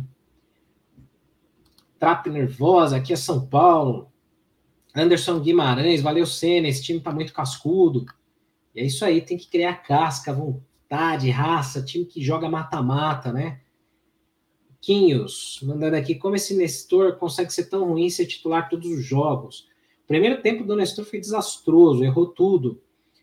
Trap 1.98 2.28
nervosa, 2.30 2.96
aqui 2.96 3.12
é 3.12 3.16
São 3.16 3.46
Paulo. 3.46 4.10
Anderson 4.94 5.38
Guimarães, 5.38 6.02
valeu 6.02 6.26
Senna, 6.26 6.68
esse 6.68 6.82
time 6.82 7.00
tá 7.00 7.12
muito 7.12 7.32
cascudo. 7.32 8.04
E 8.74 8.80
é 8.80 8.84
isso 8.84 9.04
aí, 9.04 9.20
tem 9.20 9.36
que 9.36 9.48
criar 9.48 9.74
casca, 9.82 10.36
vontade, 10.92 11.30
raça, 11.30 11.82
time 11.82 12.04
que 12.04 12.22
joga 12.22 12.50
mata-mata, 12.50 13.32
né? 13.32 13.60
Quinhos, 14.78 15.58
mandando 15.62 15.96
aqui, 15.96 16.14
como 16.14 16.36
esse 16.36 16.54
Nestor 16.54 17.16
consegue 17.16 17.50
ser 17.52 17.70
tão 17.70 17.88
ruim 17.88 18.10
ser 18.10 18.26
titular 18.26 18.68
todos 18.68 18.90
os 18.90 19.02
jogos? 19.02 19.68
Primeiro 20.06 20.42
tempo 20.42 20.64
do 20.64 20.76
Nestor 20.76 21.06
foi 21.06 21.18
desastroso, 21.18 22.04
errou 22.04 22.26
tudo. 22.26 22.82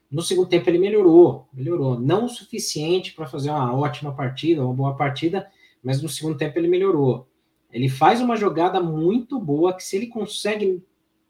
No 0.10 0.24
segundo 0.24 0.50
tempo 0.50 0.68
ele 0.68 0.80
melhorou, 0.80 1.48
melhorou. 1.54 2.00
Não 2.00 2.26
o 2.26 2.30
suficiente 2.30 3.14
para 3.14 3.28
fazer 3.28 3.52
uma 3.52 3.76
ótima 3.76 4.16
partida, 4.16 4.66
uma 4.66 4.74
boa 4.74 4.96
partida, 4.96 5.48
mas 5.84 6.02
no 6.02 6.10
segundo 6.10 6.38
tempo 6.38 6.58
ele 6.58 6.68
melhorou. 6.68 7.28
Ele 7.72 7.88
faz 7.88 8.20
uma 8.20 8.36
jogada 8.36 8.82
muito 8.82 9.40
boa 9.40 9.76
que 9.76 9.84
se 9.84 9.96
ele 9.96 10.08
consegue 10.08 10.84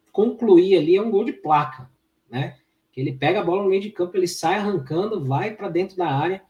concluir 0.09 0.77
ali 0.77 0.95
é 0.95 1.01
um 1.01 1.11
gol 1.11 1.25
de 1.25 1.33
placa, 1.33 1.89
né? 2.29 2.55
Ele 2.99 3.13
pega 3.13 3.39
a 3.39 3.43
bola 3.43 3.63
no 3.63 3.69
meio 3.69 3.81
de 3.81 3.91
campo, 3.91 4.15
ele 4.17 4.27
sai 4.27 4.55
arrancando, 4.55 5.23
vai 5.23 5.55
para 5.55 5.69
dentro 5.69 5.95
da 5.97 6.07
área, 6.07 6.41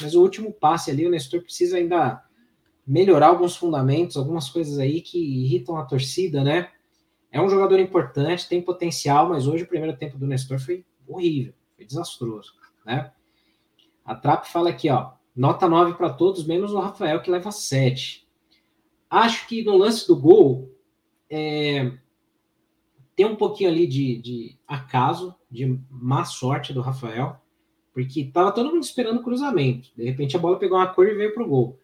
mas 0.00 0.14
o 0.14 0.22
último 0.22 0.52
passe 0.52 0.90
ali 0.90 1.06
o 1.06 1.10
Nestor 1.10 1.42
precisa 1.42 1.76
ainda 1.76 2.24
melhorar 2.86 3.28
alguns 3.28 3.56
fundamentos, 3.56 4.16
algumas 4.16 4.48
coisas 4.48 4.78
aí 4.78 5.02
que 5.02 5.18
irritam 5.18 5.76
a 5.76 5.84
torcida, 5.84 6.42
né? 6.42 6.70
É 7.30 7.40
um 7.40 7.48
jogador 7.48 7.78
importante, 7.78 8.48
tem 8.48 8.62
potencial, 8.62 9.28
mas 9.28 9.46
hoje 9.46 9.64
o 9.64 9.68
primeiro 9.68 9.96
tempo 9.96 10.16
do 10.16 10.26
Nestor 10.26 10.58
foi 10.58 10.84
horrível. 11.06 11.52
Foi 11.76 11.84
desastroso, 11.84 12.54
né? 12.86 13.12
A 14.04 14.14
Trap 14.14 14.46
fala 14.46 14.70
aqui, 14.70 14.88
ó, 14.88 15.12
nota 15.36 15.68
9 15.68 15.94
para 15.94 16.08
todos, 16.08 16.46
menos 16.46 16.72
o 16.72 16.80
Rafael, 16.80 17.20
que 17.20 17.30
leva 17.30 17.52
7. 17.52 18.26
Acho 19.10 19.46
que 19.46 19.62
no 19.62 19.76
lance 19.76 20.06
do 20.08 20.16
gol, 20.16 20.74
é, 21.28 21.92
tem 23.14 23.26
um 23.26 23.36
pouquinho 23.36 23.68
ali 23.68 23.86
de, 23.86 24.16
de 24.18 24.58
acaso, 24.66 25.34
de 25.50 25.80
má 25.90 26.24
sorte 26.24 26.72
do 26.72 26.80
Rafael, 26.80 27.36
porque 27.92 28.24
tava 28.24 28.52
todo 28.52 28.70
mundo 28.70 28.82
esperando 28.82 29.20
o 29.20 29.22
cruzamento. 29.22 29.90
De 29.96 30.04
repente 30.04 30.36
a 30.36 30.38
bola 30.38 30.58
pegou 30.58 30.78
uma 30.78 30.86
cor 30.86 31.08
e 31.08 31.14
veio 31.14 31.34
pro 31.34 31.48
gol. 31.48 31.78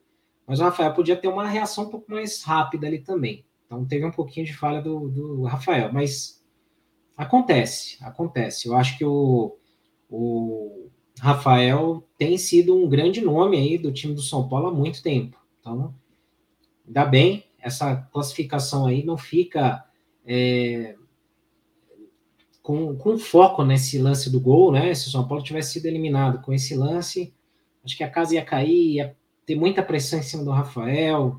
Mas 0.46 0.61
o 0.61 0.62
Rafael 0.62 0.92
podia 0.92 1.16
ter 1.16 1.29
uma 1.29 1.46
reação 1.48 1.85
um 1.85 1.90
pouco 1.90 2.11
mais 2.11 2.42
rápida 2.42 2.87
ali 2.87 2.98
também. 2.98 3.44
Então 3.66 3.85
teve 3.85 4.05
um 4.05 4.11
pouquinho 4.11 4.46
de 4.46 4.55
falha 4.55 4.81
do, 4.83 5.09
do 5.09 5.42
Rafael, 5.44 5.92
mas 5.92 6.44
acontece, 7.16 7.96
acontece. 8.03 8.68
Eu 8.68 8.77
acho 8.77 8.98
que 8.98 9.05
o, 9.05 9.57
o 10.11 10.90
Rafael 11.18 12.07
tem 12.18 12.37
sido 12.37 12.77
um 12.77 12.88
grande 12.88 13.20
nome 13.20 13.57
aí 13.57 13.79
do 13.79 13.92
time 13.92 14.14
do 14.14 14.22
São 14.22 14.48
Paulo 14.48 14.68
há 14.68 14.72
muito 14.72 15.03
tempo. 15.03 15.38
Então, 15.61 15.94
ainda 16.87 17.05
bem, 17.07 17.44
essa 17.59 17.96
classificação 18.12 18.87
aí 18.87 19.05
não 19.05 19.16
fica 19.16 19.85
é, 20.27 20.96
com, 22.64 22.96
com 22.96 23.18
foco 23.18 23.62
nesse 23.62 23.98
lance 23.98 24.31
do 24.31 24.40
gol, 24.40 24.72
né? 24.72 24.94
Se 24.94 25.09
o 25.09 25.11
São 25.11 25.29
Paulo 25.29 25.44
tivesse 25.44 25.74
sido 25.74 25.85
eliminado 25.85 26.40
com 26.40 26.50
esse 26.50 26.74
lance, 26.74 27.31
acho 27.85 27.94
que 27.94 28.03
a 28.03 28.11
casa 28.11 28.37
ia 28.37 28.42
cair, 28.42 28.94
ia 28.94 29.16
ter 29.44 29.55
muita 29.55 29.83
pressão 29.83 30.18
em 30.18 30.22
cima 30.22 30.42
do 30.42 30.50
Rafael, 30.50 31.38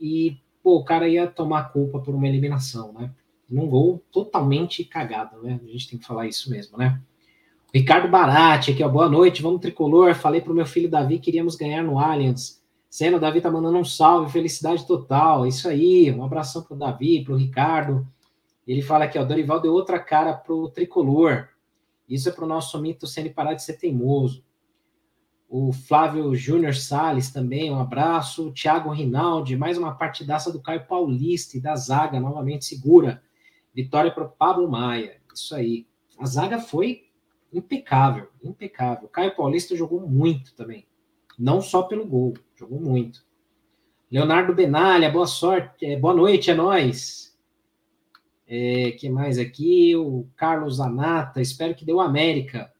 e 0.00 0.38
pô, 0.62 0.76
o 0.76 0.84
cara 0.84 1.08
ia 1.08 1.26
tomar 1.26 1.72
culpa 1.72 1.98
por 1.98 2.14
uma 2.14 2.28
eliminação, 2.28 2.92
né? 2.92 3.10
Num 3.50 3.68
gol 3.68 4.00
totalmente 4.12 4.84
cagado, 4.84 5.42
né? 5.42 5.58
A 5.60 5.66
gente 5.66 5.90
tem 5.90 5.98
que 5.98 6.06
falar 6.06 6.28
isso 6.28 6.48
mesmo, 6.48 6.78
né? 6.78 7.00
Ricardo 7.74 8.08
Barati, 8.08 8.70
aqui, 8.70 8.84
ó, 8.84 8.88
boa 8.88 9.08
noite, 9.08 9.42
vamos 9.42 9.60
tricolor. 9.60 10.14
Falei 10.14 10.40
pro 10.40 10.54
meu 10.54 10.66
filho 10.66 10.88
Davi 10.88 11.18
que 11.18 11.30
iríamos 11.30 11.56
ganhar 11.56 11.82
no 11.82 11.98
Allianz. 11.98 12.62
Senna, 12.88 13.16
o 13.16 13.20
Davi 13.20 13.40
tá 13.40 13.50
mandando 13.50 13.76
um 13.76 13.84
salve, 13.84 14.30
felicidade 14.30 14.86
total. 14.86 15.48
Isso 15.48 15.68
aí, 15.68 16.12
um 16.12 16.22
abração 16.22 16.62
pro 16.62 16.76
Davi, 16.76 17.24
pro 17.24 17.34
Ricardo. 17.34 18.06
Ele 18.66 18.82
fala 18.82 19.04
aqui, 19.04 19.18
ó, 19.18 19.24
Dorival 19.24 19.60
deu 19.60 19.72
outra 19.72 19.98
cara 19.98 20.32
pro 20.34 20.68
tricolor. 20.70 21.48
Isso 22.08 22.28
é 22.28 22.32
pro 22.32 22.46
nosso 22.46 22.80
mito 22.80 23.06
Senna 23.06 23.30
parar 23.30 23.54
de 23.54 23.62
ser 23.62 23.74
teimoso. 23.74 24.44
O 25.48 25.72
Flávio 25.72 26.34
Júnior 26.34 26.74
Sales 26.74 27.30
também, 27.30 27.70
um 27.70 27.78
abraço. 27.78 28.48
O 28.48 28.52
Thiago 28.52 28.90
Rinaldi, 28.90 29.56
mais 29.56 29.78
uma 29.78 29.94
partidaça 29.94 30.50
do 30.50 30.60
Caio 30.60 30.86
Paulista 30.86 31.56
e 31.56 31.60
da 31.60 31.76
zaga, 31.76 32.18
novamente 32.18 32.64
segura. 32.64 33.22
Vitória 33.74 34.10
para 34.10 34.24
o 34.24 34.30
Pablo 34.30 34.68
Maia. 34.70 35.20
Isso 35.32 35.54
aí. 35.54 35.86
A 36.18 36.26
zaga 36.26 36.58
foi 36.58 37.08
impecável, 37.52 38.28
impecável. 38.42 39.08
Caio 39.08 39.36
Paulista 39.36 39.76
jogou 39.76 40.00
muito 40.00 40.54
também. 40.54 40.86
Não 41.38 41.60
só 41.60 41.82
pelo 41.82 42.06
gol, 42.06 42.34
jogou 42.56 42.80
muito. 42.80 43.24
Leonardo 44.10 44.54
Benalha, 44.54 45.10
boa 45.10 45.26
sorte, 45.26 45.84
é, 45.84 45.98
boa 45.98 46.14
noite, 46.14 46.50
é 46.50 46.54
nós. 46.54 47.33
É, 48.46 48.92
que 48.92 49.08
mais 49.08 49.38
aqui? 49.38 49.96
O 49.96 50.28
Carlos 50.36 50.80
Anata, 50.80 51.40
espero 51.40 51.74
que 51.74 51.84
deu 51.84 52.00
América. 52.00 52.72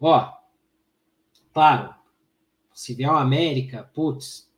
Ó, 0.00 0.32
claro, 1.52 1.94
se 2.72 2.94
vier 2.94 3.10
o 3.10 3.16
América, 3.16 3.90
putz, 3.94 4.50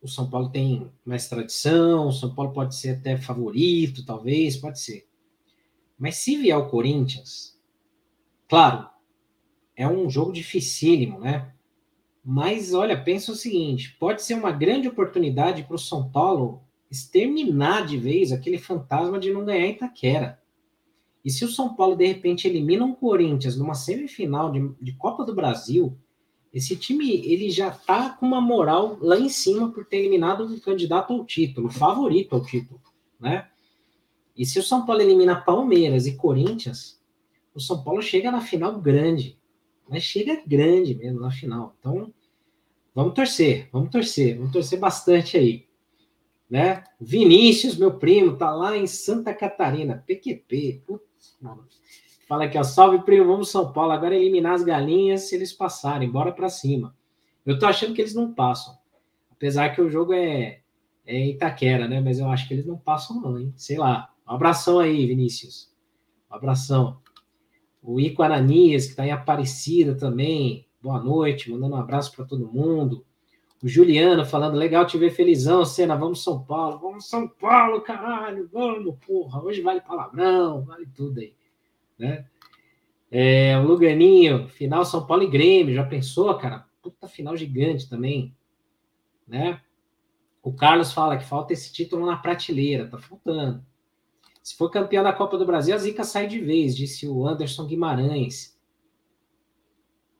o 0.00 0.08
São 0.08 0.28
Paulo 0.28 0.48
tem 0.50 0.90
mais 1.04 1.28
tradição, 1.28 2.08
o 2.08 2.12
São 2.12 2.34
Paulo 2.34 2.52
pode 2.52 2.74
ser 2.74 2.96
até 2.96 3.16
favorito, 3.16 4.04
talvez, 4.04 4.56
pode 4.56 4.80
ser. 4.80 5.06
Mas 5.98 6.16
se 6.16 6.36
vier 6.36 6.56
o 6.56 6.68
Corinthians, 6.68 7.60
Claro, 8.50 8.90
é 9.76 9.86
um 9.86 10.10
jogo 10.10 10.32
dificílimo, 10.32 11.20
né? 11.20 11.54
Mas 12.22 12.74
olha, 12.74 13.00
pensa 13.00 13.30
o 13.30 13.36
seguinte: 13.36 13.96
pode 13.96 14.24
ser 14.24 14.34
uma 14.34 14.50
grande 14.50 14.88
oportunidade 14.88 15.62
para 15.62 15.76
o 15.76 15.78
São 15.78 16.10
Paulo 16.10 16.60
exterminar 16.90 17.86
de 17.86 17.96
vez 17.96 18.32
aquele 18.32 18.58
fantasma 18.58 19.18
de 19.18 19.32
não 19.32 19.44
ganhar 19.44 19.68
Itaquera. 19.68 20.40
E 21.24 21.30
se 21.30 21.44
o 21.44 21.50
São 21.50 21.74
Paulo 21.74 21.96
de 21.96 22.06
repente 22.06 22.48
elimina 22.48 22.84
um 22.84 22.94
Corinthians 22.94 23.56
numa 23.56 23.74
semifinal 23.74 24.50
de, 24.50 24.68
de 24.80 24.92
Copa 24.94 25.24
do 25.24 25.34
Brasil, 25.34 25.96
esse 26.52 26.74
time 26.76 27.10
ele 27.24 27.50
já 27.50 27.70
tá 27.70 28.10
com 28.10 28.26
uma 28.26 28.40
moral 28.40 28.98
lá 29.00 29.18
em 29.18 29.28
cima 29.28 29.70
por 29.70 29.84
ter 29.84 29.98
eliminado 29.98 30.44
um 30.44 30.58
candidato 30.58 31.12
ao 31.12 31.24
título, 31.24 31.70
favorito 31.70 32.34
ao 32.34 32.44
título, 32.44 32.80
né? 33.20 33.48
E 34.36 34.44
se 34.44 34.58
o 34.58 34.62
São 34.62 34.84
Paulo 34.84 35.02
elimina 35.02 35.40
Palmeiras 35.40 36.06
e 36.06 36.16
Corinthians, 36.16 37.00
o 37.54 37.60
São 37.60 37.84
Paulo 37.84 38.02
chega 38.02 38.32
na 38.32 38.40
final 38.40 38.80
grande, 38.80 39.38
mas 39.88 40.02
chega 40.02 40.42
grande 40.46 40.94
mesmo 40.94 41.20
na 41.20 41.30
final. 41.30 41.76
Então, 41.78 42.12
vamos 42.94 43.14
torcer, 43.14 43.68
vamos 43.70 43.90
torcer, 43.90 44.36
vamos 44.36 44.52
torcer 44.52 44.78
bastante 44.78 45.36
aí. 45.36 45.69
Né? 46.50 46.82
Vinícius, 47.00 47.76
meu 47.76 47.94
primo, 47.94 48.36
tá 48.36 48.50
lá 48.50 48.76
em 48.76 48.86
Santa 48.86 49.32
Catarina, 49.32 50.02
PQP. 50.04 50.82
Putz, 50.84 51.36
mano. 51.40 51.64
Fala 52.26 52.44
aqui, 52.44 52.58
ó, 52.58 52.62
salve 52.62 53.04
primo, 53.04 53.26
vamos 53.26 53.50
São 53.50 53.72
Paulo, 53.72 53.92
agora 53.92 54.16
eliminar 54.16 54.54
as 54.54 54.62
galinhas 54.62 55.22
se 55.22 55.34
eles 55.34 55.52
passarem, 55.52 56.10
bora 56.10 56.32
para 56.32 56.48
cima. 56.48 56.94
Eu 57.44 57.58
tô 57.58 57.66
achando 57.66 57.94
que 57.94 58.00
eles 58.00 58.14
não 58.14 58.32
passam. 58.32 58.76
Apesar 59.30 59.70
que 59.70 59.80
o 59.80 59.88
jogo 59.88 60.12
é, 60.12 60.60
é 61.06 61.28
Itaquera, 61.28 61.88
né? 61.88 62.00
Mas 62.00 62.18
eu 62.18 62.28
acho 62.28 62.46
que 62.46 62.54
eles 62.54 62.66
não 62.66 62.76
passam 62.76 63.20
não, 63.20 63.38
hein? 63.38 63.52
Sei 63.56 63.78
lá. 63.78 64.12
Um 64.28 64.32
abração 64.32 64.78
aí, 64.78 65.06
Vinícius. 65.06 65.72
Um 66.30 66.34
abração. 66.34 67.00
O 67.82 67.98
Ico 67.98 68.22
Aranias, 68.22 68.84
que 68.84 68.90
está 68.90 69.06
em 69.06 69.10
Aparecida 69.10 69.94
também. 69.94 70.68
Boa 70.82 71.02
noite, 71.02 71.50
mandando 71.50 71.74
um 71.74 71.78
abraço 71.78 72.14
para 72.14 72.24
todo 72.24 72.52
mundo. 72.52 73.04
O 73.62 73.68
Juliano 73.68 74.24
falando, 74.24 74.56
legal 74.56 74.86
te 74.86 74.96
ver 74.96 75.10
felizão, 75.10 75.66
Cena, 75.66 75.94
vamos 75.94 76.24
São 76.24 76.42
Paulo. 76.42 76.78
Vamos 76.78 77.06
São 77.06 77.28
Paulo, 77.28 77.82
caralho, 77.82 78.48
vamos, 78.50 78.96
porra. 79.06 79.42
Hoje 79.42 79.60
vale 79.60 79.82
palavrão, 79.82 80.62
vale 80.62 80.86
tudo 80.86 81.20
aí. 81.20 81.34
Né? 81.98 82.26
É, 83.10 83.58
o 83.58 83.62
Luganinho, 83.62 84.48
final 84.48 84.84
São 84.84 85.06
Paulo 85.06 85.22
e 85.24 85.30
Grêmio, 85.30 85.74
já 85.74 85.84
pensou, 85.84 86.32
cara? 86.38 86.66
Puta 86.80 87.06
final 87.06 87.36
gigante 87.36 87.88
também, 87.88 88.34
né? 89.28 89.60
O 90.42 90.54
Carlos 90.54 90.92
fala 90.92 91.18
que 91.18 91.24
falta 91.26 91.52
esse 91.52 91.70
título 91.70 92.06
na 92.06 92.16
prateleira, 92.16 92.88
tá 92.88 92.96
faltando. 92.96 93.62
Se 94.42 94.56
for 94.56 94.70
campeão 94.70 95.04
da 95.04 95.12
Copa 95.12 95.36
do 95.36 95.44
Brasil, 95.44 95.74
a 95.74 95.78
zica 95.78 96.02
sai 96.02 96.26
de 96.26 96.40
vez, 96.40 96.74
disse 96.74 97.06
o 97.06 97.26
Anderson 97.26 97.66
Guimarães. 97.66 98.58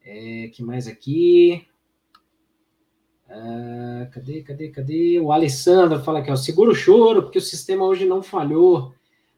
É, 0.02 0.48
que 0.48 0.62
mais 0.62 0.86
aqui? 0.86 1.66
Ah, 3.32 4.08
cadê, 4.10 4.42
cadê, 4.42 4.68
cadê? 4.70 5.20
O 5.20 5.30
Alessandro 5.30 6.02
fala 6.02 6.18
aqui, 6.18 6.32
ó, 6.32 6.36
segura 6.36 6.72
o 6.72 6.74
choro, 6.74 7.22
porque 7.22 7.38
o 7.38 7.42
sistema 7.42 7.84
hoje 7.84 8.04
não 8.04 8.24
falhou, 8.24 8.92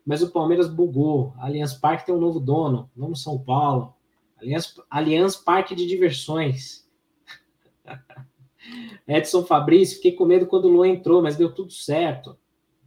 mas 0.05 0.23
o 0.23 0.31
Palmeiras 0.31 0.67
bugou. 0.67 1.35
Allianz 1.37 1.75
Parque 1.75 2.07
tem 2.07 2.15
um 2.15 2.21
novo 2.21 2.41
dono. 2.41 2.91
Vamos 2.97 3.23
São 3.23 3.39
Paulo. 3.39 3.95
Allianz, 4.41 4.75
Allianz 4.89 5.37
Parque 5.37 5.75
de 5.75 5.87
Diversões. 5.87 6.89
Edson 9.07 9.45
Fabrício, 9.45 9.97
fiquei 9.97 10.13
com 10.13 10.25
medo 10.25 10.47
quando 10.47 10.65
o 10.65 10.73
Luan 10.73 10.89
entrou, 10.89 11.21
mas 11.21 11.37
deu 11.37 11.53
tudo 11.53 11.73
certo. 11.73 12.39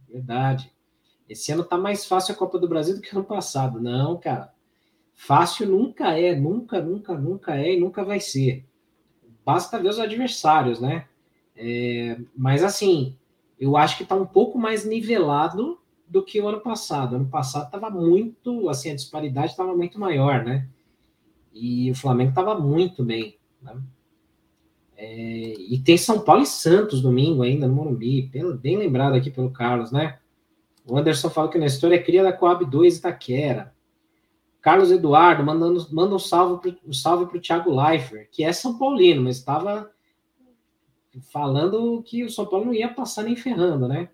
Verdade. 0.08 0.72
Esse 1.28 1.52
ano 1.52 1.62
tá 1.62 1.78
mais 1.78 2.04
fácil 2.04 2.34
a 2.34 2.36
Copa 2.36 2.58
do 2.58 2.68
Brasil 2.68 2.96
do 2.96 3.00
que 3.00 3.14
ano 3.14 3.24
passado. 3.24 3.80
Não, 3.80 4.18
cara. 4.18 4.52
Fácil 5.14 5.68
nunca 5.68 6.18
é, 6.18 6.34
nunca, 6.34 6.80
nunca, 6.80 7.14
nunca 7.16 7.56
é 7.56 7.74
e 7.74 7.80
nunca 7.80 8.04
vai 8.04 8.18
ser. 8.18 8.66
Basta 9.46 9.78
ver 9.78 9.90
os 9.90 10.00
adversários, 10.00 10.80
né? 10.80 11.06
É, 11.56 12.18
mas 12.36 12.64
assim, 12.64 13.16
eu 13.56 13.76
acho 13.76 13.96
que 13.96 14.04
tá 14.04 14.16
um 14.16 14.26
pouco 14.26 14.58
mais 14.58 14.84
nivelado 14.84 15.78
do 16.08 16.20
que 16.20 16.40
o 16.40 16.48
ano 16.48 16.60
passado. 16.60 17.14
Ano 17.14 17.28
passado 17.28 17.70
tava 17.70 17.88
muito, 17.88 18.68
assim, 18.68 18.90
a 18.90 18.94
disparidade 18.96 19.52
estava 19.52 19.72
muito 19.72 20.00
maior, 20.00 20.44
né? 20.44 20.66
E 21.54 21.88
o 21.92 21.94
Flamengo 21.94 22.34
tava 22.34 22.58
muito 22.58 23.04
bem, 23.04 23.38
né? 23.62 23.80
É, 24.96 25.54
e 25.56 25.78
tem 25.78 25.96
São 25.96 26.18
Paulo 26.18 26.42
e 26.42 26.46
Santos 26.46 27.00
domingo 27.00 27.42
ainda 27.42 27.68
no 27.68 27.74
Morumbi, 27.74 28.28
bem 28.60 28.76
lembrado 28.76 29.14
aqui 29.14 29.30
pelo 29.30 29.50
Carlos, 29.52 29.92
né? 29.92 30.18
O 30.84 30.98
Anderson 30.98 31.30
fala 31.30 31.48
que 31.48 31.58
na 31.58 31.66
história 31.66 31.94
é 31.94 32.02
cria 32.02 32.24
da 32.24 32.32
Coab 32.32 32.64
2 32.64 32.96
Itaquera. 32.96 33.72
Carlos 34.66 34.90
Eduardo 34.90 35.44
mandando, 35.44 35.86
manda 35.92 36.16
um 36.16 36.18
salve 36.18 36.76
um 36.84 36.92
salve 36.92 37.26
para 37.26 37.38
o 37.38 37.40
Thiago 37.40 37.70
Leifert, 37.70 38.28
que 38.32 38.42
é 38.42 38.52
São 38.52 38.76
Paulino, 38.76 39.22
mas 39.22 39.36
estava 39.36 39.92
falando 41.30 42.02
que 42.02 42.24
o 42.24 42.28
São 42.28 42.44
Paulo 42.46 42.66
não 42.66 42.74
ia 42.74 42.92
passar 42.92 43.22
nem 43.22 43.36
ferrando, 43.36 43.86
né? 43.86 44.08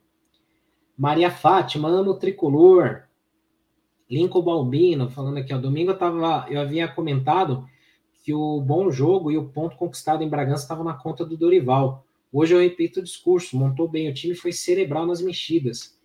Maria 0.94 1.30
Fátima, 1.30 1.88
amo 1.88 2.18
tricolor. 2.18 3.04
Lincoln 4.10 4.42
Balbino, 4.42 5.08
falando 5.08 5.38
aqui, 5.38 5.54
ó, 5.54 5.58
domingo 5.58 5.92
eu, 5.92 5.96
tava, 5.96 6.44
eu 6.50 6.60
havia 6.60 6.86
comentado 6.86 7.66
que 8.22 8.34
o 8.34 8.60
bom 8.60 8.90
jogo 8.90 9.32
e 9.32 9.38
o 9.38 9.48
ponto 9.48 9.74
conquistado 9.78 10.22
em 10.22 10.28
Bragança 10.28 10.64
estavam 10.64 10.84
na 10.84 10.92
conta 10.92 11.24
do 11.24 11.34
Dorival. 11.34 12.04
Hoje 12.30 12.54
eu 12.54 12.60
repito 12.60 13.00
o 13.00 13.02
discurso, 13.02 13.56
montou 13.56 13.88
bem 13.88 14.06
o 14.10 14.12
time, 14.12 14.34
foi 14.34 14.52
cerebral 14.52 15.06
nas 15.06 15.22
mexidas. 15.22 15.98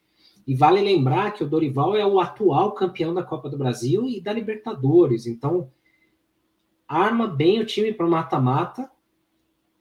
E 0.48 0.56
vale 0.56 0.80
lembrar 0.80 1.32
que 1.32 1.44
o 1.44 1.48
Dorival 1.48 1.94
é 1.94 2.06
o 2.06 2.22
atual 2.22 2.72
campeão 2.72 3.14
da 3.14 3.22
Copa 3.22 3.50
do 3.50 3.58
Brasil 3.58 4.08
e 4.08 4.22
da 4.22 4.32
Libertadores. 4.32 5.28
Então, 5.28 5.70
arma 6.88 7.28
bem 7.28 7.60
o 7.60 7.66
time 7.66 7.92
para 7.92 8.06
o 8.06 8.10
mata-mata 8.10 8.90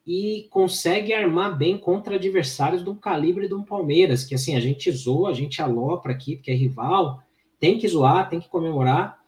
e 0.04 0.48
consegue 0.50 1.12
armar 1.12 1.56
bem 1.56 1.78
contra 1.78 2.16
adversários 2.16 2.82
do 2.82 2.96
calibre 2.96 3.46
do 3.46 3.64
Palmeiras, 3.64 4.24
que 4.24 4.34
assim, 4.34 4.56
a 4.56 4.60
gente 4.60 4.90
zoa, 4.90 5.30
a 5.30 5.34
gente 5.34 5.62
alopra 5.62 6.12
aqui, 6.12 6.34
porque 6.34 6.50
é 6.50 6.54
rival, 6.54 7.22
tem 7.60 7.78
que 7.78 7.86
zoar, 7.86 8.28
tem 8.28 8.40
que 8.40 8.48
comemorar. 8.48 9.20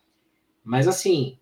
Mas 0.65 0.89
assim, 0.89 1.39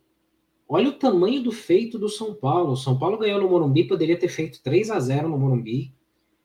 olha 0.68 0.90
o 0.90 0.98
tamanho 0.98 1.42
do 1.42 1.52
feito 1.52 1.98
do 1.98 2.08
São 2.08 2.34
Paulo. 2.34 2.72
O 2.72 2.76
São 2.76 2.98
Paulo 2.98 3.16
ganhou 3.16 3.40
no 3.40 3.48
Morumbi, 3.48 3.84
poderia 3.84 4.18
ter 4.18 4.28
feito 4.28 4.62
3 4.62 4.90
a 4.90 5.00
0 5.00 5.28
no 5.28 5.38
Morumbi, 5.38 5.94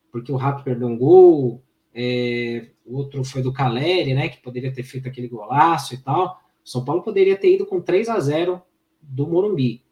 porque 0.10 0.32
o 0.32 0.38
Rato 0.38 0.64
perdeu 0.64 0.88
um 0.88 0.98
gol, 0.98 1.62
é, 1.94 2.70
outro 2.96 3.24
foi 3.24 3.42
do 3.42 3.54
Caleri, 3.54 4.14
né, 4.14 4.30
que 4.30 4.42
poderia 4.42 4.72
ter 4.72 4.84
feito 4.84 5.08
aquele 5.08 5.28
golaço 5.28 5.94
e 5.94 5.98
tal. 5.98 6.42
São 6.64 6.86
Paulo 6.86 7.02
poderia 7.02 7.38
ter 7.38 7.56
ido 7.56 7.66
com 7.66 7.82
3 7.82 8.10
a 8.10 8.20
0 8.20 8.62
do 9.02 9.28
Morumbi. 9.28 9.84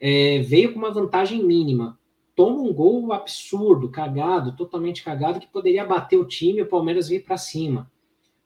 É, 0.00 0.38
veio 0.40 0.72
com 0.72 0.78
uma 0.78 0.92
vantagem 0.92 1.42
mínima. 1.44 1.98
Toma 2.34 2.60
um 2.60 2.72
gol 2.72 3.12
absurdo, 3.12 3.90
cagado, 3.90 4.56
totalmente 4.56 5.02
cagado, 5.02 5.40
que 5.40 5.46
poderia 5.46 5.84
bater 5.84 6.16
o 6.16 6.26
time 6.26 6.60
e 6.60 6.62
o 6.62 6.68
Palmeiras 6.68 7.08
vir 7.08 7.24
para 7.24 7.36
cima. 7.36 7.90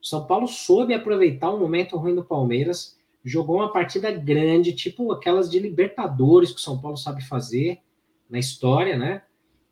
O 0.02 0.06
São 0.06 0.26
Paulo 0.26 0.48
soube 0.48 0.92
aproveitar 0.92 1.50
o 1.50 1.58
momento 1.58 1.96
ruim 1.96 2.14
do 2.14 2.24
Palmeiras, 2.24 2.98
jogou 3.24 3.56
uma 3.56 3.72
partida 3.72 4.10
grande, 4.10 4.72
tipo 4.72 5.12
aquelas 5.12 5.50
de 5.50 5.58
Libertadores 5.58 6.50
que 6.50 6.58
o 6.58 6.62
São 6.62 6.80
Paulo 6.80 6.96
sabe 6.96 7.24
fazer 7.24 7.80
na 8.28 8.38
história, 8.38 8.96
né? 8.96 9.22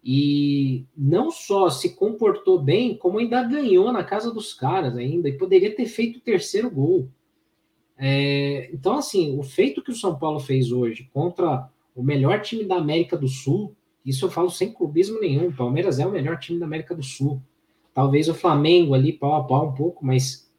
E 0.05 0.85
não 0.95 1.31
só 1.31 1.71
se 1.71 1.97
comportou 1.97 2.61
bem, 2.61 2.95
como 2.95 3.19
ainda 3.19 3.43
ganhou 3.43 3.91
na 3.91 4.05
casa 4.05 4.31
dos 4.31 4.53
caras 4.53 4.97
ainda, 4.97 5.29
e 5.29 5.39
poderia 5.39 5.75
ter 5.75 5.87
feito 5.87 6.19
o 6.19 6.23
terceiro 6.23 6.71
gol. 6.71 7.09
É, 7.97 8.69
então, 8.73 8.99
assim, 8.99 9.39
o 9.39 9.43
feito 9.43 9.83
que 9.83 9.91
o 9.91 9.97
São 9.97 10.19
Paulo 10.19 10.41
fez 10.41 10.71
hoje 10.71 11.09
contra 11.13 11.71
o 11.95 12.03
melhor 12.03 12.43
time 12.43 12.65
da 12.65 12.77
América 12.77 13.17
do 13.17 13.29
Sul, 13.29 13.75
isso 14.05 14.27
eu 14.27 14.31
falo 14.31 14.51
sem 14.51 14.73
clubismo 14.73 15.21
nenhum, 15.21 15.49
o 15.49 15.57
Palmeiras 15.57 15.99
é 15.99 16.07
o 16.07 16.11
melhor 16.11 16.39
time 16.39 16.59
da 16.59 16.67
América 16.67 16.95
do 16.95 17.03
Sul. 17.03 17.41
Talvez 17.95 18.29
o 18.29 18.35
Flamengo 18.35 18.93
ali 18.93 19.13
pau 19.13 19.35
a 19.35 19.45
pau 19.45 19.69
um 19.69 19.73
pouco, 19.73 20.05
mas 20.05 20.51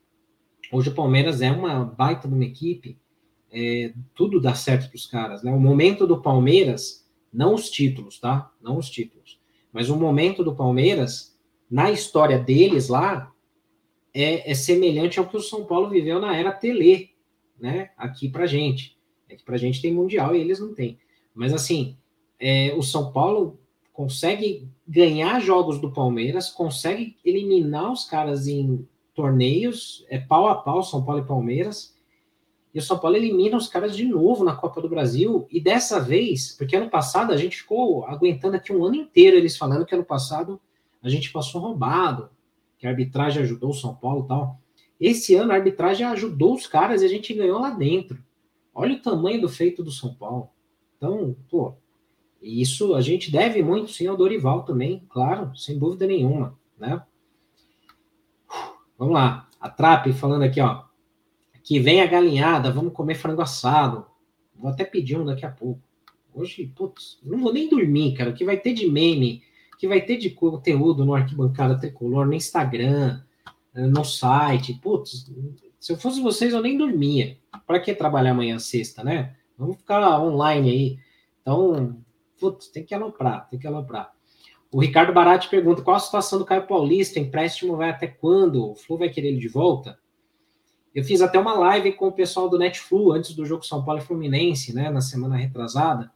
hoje 0.71 0.89
o 0.89 0.95
Palmeiras 0.95 1.41
é 1.41 1.51
uma 1.51 1.83
baita 1.83 2.27
de 2.27 2.33
uma 2.33 2.45
equipe, 2.45 2.97
é, 3.51 3.93
tudo 4.15 4.41
dá 4.41 4.55
certo 4.55 4.89
para 4.89 4.95
os 4.95 5.05
caras, 5.05 5.43
né? 5.43 5.53
O 5.53 5.59
momento 5.59 6.07
do 6.07 6.21
Palmeiras, 6.21 7.04
não 7.35 7.53
os 7.53 7.69
títulos, 7.69 8.19
tá? 8.19 8.51
Não 8.61 8.77
os 8.77 8.89
títulos, 8.89 9.39
mas 9.71 9.89
o 9.89 9.97
momento 9.97 10.43
do 10.43 10.55
Palmeiras, 10.55 11.37
na 11.69 11.91
história 11.91 12.39
deles 12.39 12.87
lá, 12.87 13.31
é, 14.13 14.49
é 14.49 14.55
semelhante 14.55 15.19
ao 15.19 15.27
que 15.27 15.35
o 15.35 15.41
São 15.41 15.65
Paulo 15.65 15.89
viveu 15.89 16.19
na 16.19 16.35
era 16.35 16.53
Tele, 16.53 17.11
né? 17.59 17.91
Aqui 17.97 18.29
para 18.29 18.45
gente. 18.45 18.97
É 19.27 19.35
que 19.35 19.43
para 19.43 19.57
gente 19.57 19.81
tem 19.81 19.93
Mundial 19.93 20.35
e 20.35 20.39
eles 20.39 20.59
não 20.59 20.73
têm. 20.73 20.97
Mas 21.33 21.53
assim, 21.53 21.97
é, 22.39 22.73
o 22.75 22.81
São 22.81 23.11
Paulo 23.11 23.59
consegue 23.91 24.69
ganhar 24.87 25.41
jogos 25.41 25.79
do 25.79 25.91
Palmeiras, 25.91 26.49
consegue 26.49 27.17
eliminar 27.25 27.91
os 27.91 28.05
caras 28.05 28.47
em 28.47 28.87
torneios, 29.13 30.05
é 30.09 30.19
pau 30.19 30.47
a 30.47 30.55
pau 30.55 30.83
São 30.83 31.03
Paulo 31.03 31.21
e 31.21 31.27
Palmeiras. 31.27 31.94
E 32.75 32.79
o 32.79 32.81
São 32.81 32.99
Paulo 32.99 33.15
elimina 33.15 33.55
os 33.55 33.69
caras 33.69 33.95
de 33.95 34.03
novo 34.03 34.43
na 34.43 34.53
Copa 34.53 34.81
do 34.81 34.89
Brasil. 34.89 35.47
E 35.49 35.61
dessa 35.61 35.97
vez, 35.97 36.51
porque 36.51 36.75
ano 36.75 36.89
passado 36.89 37.31
a 37.31 37.37
gente 37.37 37.59
ficou 37.59 38.05
aguentando 38.05 38.57
aqui 38.57 38.73
um 38.73 38.83
ano 38.83 38.95
inteiro 38.95 39.37
eles 39.37 39.55
falando 39.55 39.85
que 39.85 39.95
ano 39.95 40.03
passado 40.03 40.59
a 41.01 41.07
gente 41.07 41.31
passou 41.31 41.61
roubado, 41.61 42.29
que 42.77 42.85
a 42.85 42.89
arbitragem 42.89 43.41
ajudou 43.43 43.69
o 43.69 43.73
São 43.73 43.95
Paulo 43.95 44.25
e 44.25 44.27
tal. 44.27 44.59
Esse 44.99 45.35
ano 45.35 45.53
a 45.53 45.55
arbitragem 45.55 46.05
ajudou 46.05 46.53
os 46.53 46.67
caras 46.67 47.01
e 47.01 47.05
a 47.05 47.07
gente 47.07 47.33
ganhou 47.33 47.61
lá 47.61 47.69
dentro. 47.69 48.21
Olha 48.73 48.95
o 48.95 49.01
tamanho 49.01 49.39
do 49.39 49.47
feito 49.47 49.81
do 49.81 49.91
São 49.91 50.13
Paulo. 50.13 50.49
Então, 50.97 51.33
pô, 51.49 51.75
isso 52.41 52.93
a 52.93 52.99
gente 52.99 53.31
deve 53.31 53.63
muito 53.63 53.89
sim 53.89 54.05
ao 54.05 54.17
Dorival 54.17 54.63
também, 54.63 55.01
claro, 55.07 55.55
sem 55.55 55.79
dúvida 55.79 56.05
nenhuma, 56.05 56.59
né? 56.77 57.01
Vamos 58.97 59.13
lá, 59.13 59.47
a 59.61 59.69
Trap 59.69 60.11
falando 60.11 60.43
aqui, 60.43 60.59
ó, 60.59 60.83
que 61.65 61.79
vem 61.79 61.99
a 61.99 62.05
galinhada, 62.05 62.71
vamos 62.71 62.93
comer 62.93 63.15
frango 63.15 63.41
assado. 63.41 64.05
Vou 64.55 64.69
até 64.69 64.85
pedir 64.85 65.17
um 65.17 65.25
daqui 65.25 65.45
a 65.47 65.49
pouco. 65.49 65.81
Hoje, 66.31 66.71
putz, 66.75 67.19
não 67.23 67.39
vou 67.39 67.51
nem 67.51 67.67
dormir, 67.67 68.13
cara. 68.13 68.29
O 68.29 68.33
que 68.35 68.45
vai 68.45 68.55
ter 68.55 68.71
de 68.71 68.87
meme, 68.87 69.41
o 69.73 69.77
que 69.77 69.87
vai 69.87 69.99
ter 69.99 70.17
de 70.17 70.29
conteúdo 70.29 71.03
no 71.03 71.15
Arquibancada 71.15 71.79
Tricolor, 71.79 72.27
no 72.27 72.35
Instagram, 72.35 73.19
no 73.73 74.03
site. 74.03 74.75
Putz, 74.75 75.25
se 75.79 75.91
eu 75.91 75.97
fosse 75.97 76.21
vocês, 76.21 76.53
eu 76.53 76.61
nem 76.61 76.77
dormia. 76.77 77.35
Para 77.65 77.79
que 77.79 77.95
trabalhar 77.95 78.31
amanhã 78.31 78.59
sexta, 78.59 79.03
né? 79.03 79.35
Vamos 79.57 79.77
ficar 79.77 80.21
online 80.21 80.69
aí. 80.69 80.99
Então, 81.41 81.97
putz, 82.39 82.67
tem 82.67 82.83
que 82.83 82.93
aloprar, 82.93 83.49
tem 83.49 83.57
que 83.57 83.65
aloprar. 83.65 84.13
O 84.71 84.79
Ricardo 84.79 85.13
Barati 85.13 85.49
pergunta 85.49 85.81
qual 85.81 85.95
a 85.95 85.99
situação 85.99 86.37
do 86.37 86.45
Caio 86.45 86.67
Paulista, 86.67 87.19
empréstimo 87.19 87.75
vai 87.75 87.89
até 87.89 88.05
quando? 88.05 88.71
O 88.71 88.75
Flu 88.75 88.99
vai 88.99 89.09
querer 89.09 89.29
ele 89.29 89.39
de 89.39 89.47
volta? 89.47 89.97
Eu 90.95 91.03
fiz 91.03 91.21
até 91.21 91.37
uma 91.37 91.53
live 91.53 91.91
com 91.91 92.07
o 92.07 92.11
pessoal 92.11 92.49
do 92.49 92.57
Netflu 92.57 93.11
antes 93.11 93.35
do 93.35 93.45
jogo 93.45 93.65
São 93.65 93.83
Paulo 93.83 93.99
e 93.99 94.03
Fluminense, 94.03 94.73
né, 94.73 94.89
na 94.89 95.01
semana 95.01 95.35
retrasada. 95.35 96.09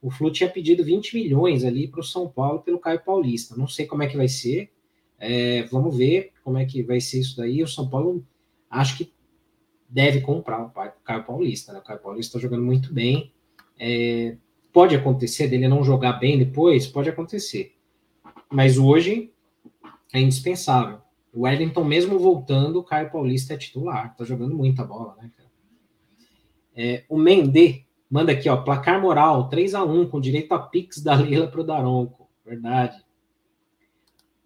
O 0.00 0.10
Flu 0.10 0.32
tinha 0.32 0.48
pedido 0.48 0.82
20 0.82 1.14
milhões 1.14 1.62
ali 1.62 1.86
para 1.86 2.00
o 2.00 2.04
São 2.04 2.26
Paulo 2.28 2.60
pelo 2.60 2.78
Caio 2.78 3.00
Paulista. 3.04 3.54
Não 3.56 3.68
sei 3.68 3.86
como 3.86 4.02
é 4.02 4.06
que 4.06 4.16
vai 4.16 4.28
ser. 4.28 4.70
É, 5.18 5.64
vamos 5.64 5.96
ver 5.96 6.32
como 6.42 6.58
é 6.58 6.64
que 6.64 6.82
vai 6.82 7.00
ser 7.00 7.20
isso 7.20 7.36
daí. 7.36 7.62
O 7.62 7.68
São 7.68 7.88
Paulo 7.88 8.24
acho 8.70 8.96
que 8.96 9.12
deve 9.88 10.20
comprar 10.22 10.64
o 10.64 10.70
Caio 11.04 11.24
Paulista. 11.24 11.72
Né? 11.72 11.78
O 11.78 11.82
Caio 11.82 12.00
Paulista 12.00 12.36
está 12.36 12.48
jogando 12.48 12.64
muito 12.64 12.92
bem. 12.92 13.32
É, 13.78 14.36
Pode 14.74 14.96
acontecer 14.96 15.46
dele 15.46 15.68
não 15.68 15.84
jogar 15.84 16.14
bem 16.14 16.36
depois? 16.36 16.84
Pode 16.84 17.08
acontecer. 17.08 17.76
Mas 18.50 18.76
hoje 18.76 19.32
é 20.12 20.20
indispensável. 20.20 20.98
O 21.34 21.42
Wellington, 21.42 21.82
mesmo 21.82 22.18
voltando, 22.18 22.78
o 22.78 22.84
Caio 22.84 23.10
Paulista 23.10 23.54
é 23.54 23.56
titular. 23.56 24.14
Tá 24.16 24.24
jogando 24.24 24.54
muita 24.54 24.84
bola, 24.84 25.16
né, 25.20 25.30
cara? 25.36 25.50
É, 26.76 27.04
o 27.08 27.18
Mendê 27.18 27.84
manda 28.08 28.30
aqui, 28.30 28.48
ó, 28.48 28.56
placar 28.56 29.00
moral, 29.00 29.48
3 29.48 29.74
a 29.74 29.84
1 29.84 30.08
com 30.08 30.20
direito 30.20 30.52
a 30.52 30.58
pix 30.60 31.02
da 31.02 31.16
Lila 31.16 31.48
pro 31.48 31.64
Daronco. 31.64 32.28
Verdade. 32.46 33.04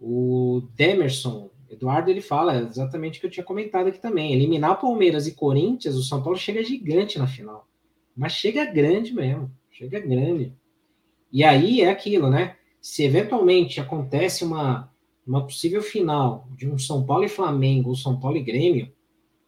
O 0.00 0.62
Demerson, 0.74 1.50
Eduardo, 1.68 2.10
ele 2.10 2.22
fala 2.22 2.56
exatamente 2.56 3.18
o 3.18 3.20
que 3.20 3.26
eu 3.26 3.30
tinha 3.30 3.44
comentado 3.44 3.88
aqui 3.88 4.00
também. 4.00 4.32
Eliminar 4.32 4.80
Palmeiras 4.80 5.26
e 5.26 5.34
Corinthians, 5.34 5.94
o 5.94 6.02
São 6.02 6.22
Paulo 6.22 6.38
chega 6.38 6.64
gigante 6.64 7.18
na 7.18 7.26
final. 7.26 7.68
Mas 8.16 8.32
chega 8.32 8.64
grande 8.64 9.12
mesmo. 9.12 9.50
Chega 9.70 10.00
grande. 10.00 10.54
E 11.30 11.44
aí 11.44 11.82
é 11.82 11.90
aquilo, 11.90 12.30
né? 12.30 12.56
Se 12.80 13.04
eventualmente 13.04 13.80
acontece 13.80 14.44
uma, 14.44 14.90
uma 15.30 15.44
possível 15.44 15.82
final 15.82 16.48
de 16.56 16.68
um 16.68 16.78
São 16.78 17.04
Paulo 17.04 17.24
e 17.24 17.28
Flamengo 17.28 17.90
ou 17.90 17.96
São 17.96 18.18
Paulo 18.18 18.36
e 18.36 18.42
Grêmio, 18.42 18.90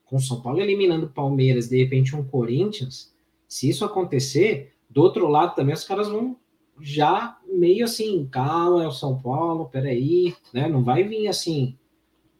com 0.05 0.19
São 0.19 0.40
Paulo 0.40 0.61
eliminando 0.61 1.09
Palmeiras, 1.09 1.69
de 1.69 1.79
repente 1.79 2.14
um 2.14 2.25
Corinthians, 2.25 3.14
se 3.49 3.69
isso 3.69 3.85
acontecer, 3.85 4.75
do 4.88 5.01
outro 5.03 5.27
lado 5.29 5.55
também 5.55 5.75
os 5.75 5.85
caras 5.85 6.09
vão 6.09 6.37
já 6.81 7.38
meio 7.47 7.85
assim, 7.85 8.27
calma, 8.31 8.85
é 8.85 8.88
o 8.88 8.93
São 8.93 9.21
Paulo, 9.21 9.69
peraí, 9.69 10.35
né? 10.53 10.69
Não 10.69 10.83
vai 10.83 11.05
vir 11.05 11.29
assim 11.29 11.77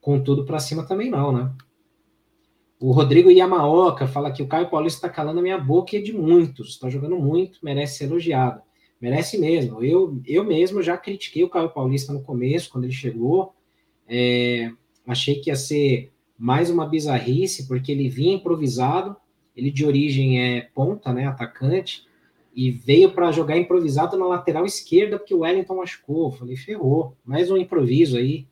com 0.01 0.21
tudo 0.21 0.45
para 0.45 0.59
cima 0.59 0.87
também 0.87 1.11
não, 1.11 1.31
né? 1.31 1.53
O 2.81 2.93
Rodrigo 2.93 3.31
Yamaoka 3.31 4.07
fala 4.07 4.33
que 4.33 4.43
o 4.43 4.49
Caio 4.49 4.71
Paulista 4.71 5.07
está 5.07 5.09
calando 5.11 5.41
a 5.41 5.43
minha 5.43 5.59
boca 5.59 5.95
e 5.95 5.99
é 5.99 6.03
de 6.03 6.15
muitos. 6.15 6.71
Está 6.71 6.89
jogando 6.89 7.19
muito, 7.19 7.59
merece 7.63 7.99
ser 7.99 8.05
elogiado. 8.05 8.63
Merece 9.01 9.39
mesmo. 9.39 9.83
Eu, 9.83 10.21
eu 10.27 10.45
mesmo 10.45 10.83
já 10.83 10.97
critiquei 10.97 11.43
o 11.43 11.49
Caio 11.49 11.71
Paulista 11.71 12.13
no 12.13 12.23
começo, 12.23 12.71
quando 12.71 12.85
ele 12.85 12.93
chegou. 12.93 13.55
É, 14.07 14.71
achei 15.07 15.37
que 15.37 15.51
ia 15.51 15.57
ser 15.57 16.13
mais 16.37 16.69
uma 16.69 16.87
bizarrice, 16.87 17.67
porque 17.67 17.91
ele 17.91 18.09
vinha 18.09 18.35
improvisado. 18.35 19.17
Ele 19.57 19.71
de 19.71 19.87
origem 19.87 20.41
é 20.41 20.69
ponta, 20.75 21.13
né, 21.13 21.27
atacante, 21.27 22.07
e 22.55 22.71
veio 22.71 23.13
para 23.13 23.33
jogar 23.33 23.57
improvisado 23.57 24.17
na 24.17 24.27
lateral 24.27 24.65
esquerda, 24.65 25.19
porque 25.19 25.35
o 25.35 25.41
Wellington 25.41 25.77
machucou. 25.77 26.31
Falei, 26.31 26.57
ferrou. 26.57 27.17
Mais 27.25 27.51
um 27.51 27.57
improviso 27.57 28.17
aí. 28.17 28.47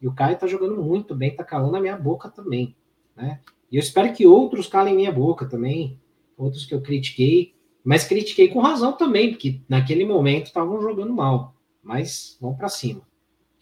E 0.00 0.06
o 0.06 0.14
Caio 0.14 0.34
está 0.34 0.46
jogando 0.46 0.80
muito 0.82 1.14
bem, 1.14 1.30
está 1.30 1.42
calando 1.42 1.76
a 1.76 1.80
minha 1.80 1.96
boca 1.96 2.28
também, 2.28 2.76
né? 3.16 3.40
E 3.70 3.76
eu 3.76 3.80
espero 3.80 4.12
que 4.12 4.26
outros 4.26 4.66
calem 4.68 4.94
minha 4.94 5.12
boca 5.12 5.44
também, 5.44 5.98
outros 6.36 6.64
que 6.64 6.74
eu 6.74 6.80
critiquei, 6.80 7.54
mas 7.88 8.04
critiquei 8.04 8.48
com 8.48 8.60
razão 8.60 8.92
também, 8.92 9.30
porque 9.30 9.62
naquele 9.66 10.04
momento 10.04 10.48
estavam 10.48 10.78
jogando 10.78 11.10
mal. 11.10 11.54
Mas 11.82 12.36
vão 12.38 12.54
para 12.54 12.68
cima. 12.68 13.00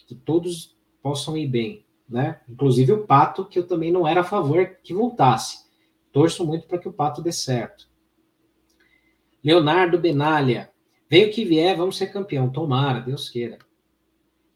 Que 0.05 0.17
todos 0.17 0.77
possam 1.01 1.37
ir 1.37 1.47
bem, 1.47 1.87
né? 2.09 2.41
Inclusive 2.49 2.91
o 2.91 3.07
Pato, 3.07 3.45
que 3.45 3.57
eu 3.57 3.65
também 3.65 3.93
não 3.93 4.05
era 4.05 4.23
a 4.23 4.25
favor 4.25 4.79
que 4.83 4.93
voltasse. 4.93 5.65
Torço 6.11 6.45
muito 6.45 6.67
para 6.67 6.77
que 6.77 6.89
o 6.89 6.93
Pato 6.93 7.23
dê 7.23 7.31
certo. 7.31 7.89
Leonardo 9.45 9.97
Benalha. 9.97 10.73
Veio 11.09 11.31
que 11.31 11.45
vier, 11.45 11.77
vamos 11.77 11.97
ser 11.97 12.09
campeão. 12.09 12.51
Tomara, 12.51 12.99
Deus 12.99 13.29
queira. 13.29 13.59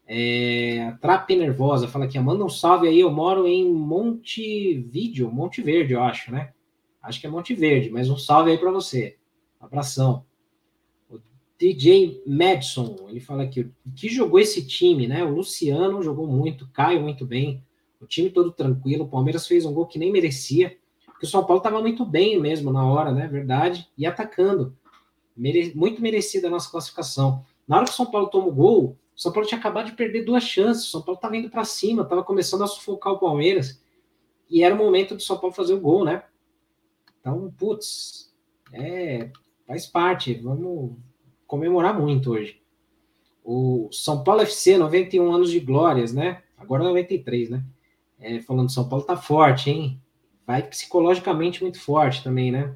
É, 0.05 0.97
Trape 0.99 1.33
Nervosa 1.33 1.87
fala 1.87 2.03
aqui, 2.03 2.19
manda 2.19 2.43
um 2.43 2.49
salve 2.49 2.89
aí, 2.89 2.99
eu 2.99 3.09
moro 3.09 3.47
em 3.47 3.71
Montevideo, 3.73 5.31
Monte 5.31 5.61
Verde, 5.61 5.93
eu 5.93 6.03
acho, 6.03 6.29
né? 6.29 6.51
Acho 7.01 7.21
que 7.21 7.25
é 7.25 7.29
Monte 7.29 7.55
Verde, 7.55 7.89
mas 7.89 8.09
um 8.09 8.17
salve 8.17 8.51
aí 8.51 8.57
para 8.57 8.69
você. 8.69 9.20
Abração. 9.61 10.25
O 11.09 11.19
DJ 11.57 12.23
Madison, 12.25 13.07
ele 13.07 13.19
fala 13.19 13.43
aqui, 13.43 13.71
que 13.95 14.09
jogou 14.09 14.39
esse 14.39 14.65
time, 14.65 15.07
né? 15.07 15.23
O 15.23 15.29
Luciano 15.29 16.01
jogou 16.01 16.27
muito, 16.27 16.67
Caio 16.69 17.01
muito 17.01 17.25
bem, 17.25 17.63
o 18.01 18.07
time 18.07 18.29
todo 18.29 18.51
tranquilo, 18.51 19.05
o 19.05 19.09
Palmeiras 19.09 19.47
fez 19.47 19.65
um 19.65 19.73
gol 19.73 19.85
que 19.85 19.99
nem 19.99 20.11
merecia, 20.11 20.75
porque 21.05 21.25
o 21.25 21.29
São 21.29 21.45
Paulo 21.45 21.59
estava 21.59 21.79
muito 21.79 22.03
bem 22.03 22.39
mesmo 22.39 22.71
na 22.71 22.83
hora, 22.83 23.11
né? 23.11 23.27
Verdade, 23.27 23.87
e 23.95 24.07
atacando. 24.07 24.75
Mere... 25.37 25.71
Muito 25.75 26.01
merecida 26.01 26.47
a 26.47 26.51
nossa 26.51 26.69
classificação. 26.71 27.45
Na 27.67 27.77
hora 27.77 27.85
que 27.85 27.91
o 27.91 27.95
São 27.95 28.07
Paulo 28.07 28.27
toma 28.27 28.47
o 28.47 28.51
gol, 28.51 28.97
o 29.15 29.21
São 29.21 29.31
Paulo 29.31 29.47
tinha 29.47 29.59
acabado 29.59 29.85
de 29.85 29.95
perder 29.95 30.23
duas 30.23 30.43
chances. 30.43 30.87
O 30.87 30.89
São 30.89 31.01
Paulo 31.01 31.17
estava 31.17 31.37
indo 31.37 31.49
para 31.49 31.63
cima, 31.63 32.01
estava 32.01 32.23
começando 32.23 32.63
a 32.63 32.67
sufocar 32.67 33.13
o 33.13 33.19
Palmeiras. 33.19 33.79
E 34.49 34.63
era 34.63 34.73
o 34.73 34.77
momento 34.77 35.15
do 35.15 35.21
São 35.21 35.37
Paulo 35.37 35.55
fazer 35.55 35.75
o 35.75 35.79
gol, 35.79 36.03
né? 36.03 36.23
Então, 37.19 37.53
putz, 37.55 38.33
é, 38.73 39.29
faz 39.71 39.87
parte. 39.87 40.33
Vamos 40.33 40.97
comemorar 41.47 41.97
muito 41.97 42.31
hoje. 42.31 42.61
O 43.41 43.87
São 43.89 44.21
Paulo 44.21 44.41
FC, 44.41 44.77
91 44.77 45.33
anos 45.33 45.49
de 45.49 45.61
glórias, 45.61 46.13
né? 46.13 46.43
Agora 46.57 46.83
93, 46.83 47.49
né? 47.49 47.63
É, 48.19 48.41
falando 48.41 48.69
São 48.69 48.87
Paulo 48.89 49.05
tá 49.05 49.15
forte, 49.15 49.69
hein? 49.69 50.01
Vai 50.45 50.61
psicologicamente 50.61 51.61
muito 51.61 51.79
forte 51.79 52.21
também, 52.21 52.51
né? 52.51 52.75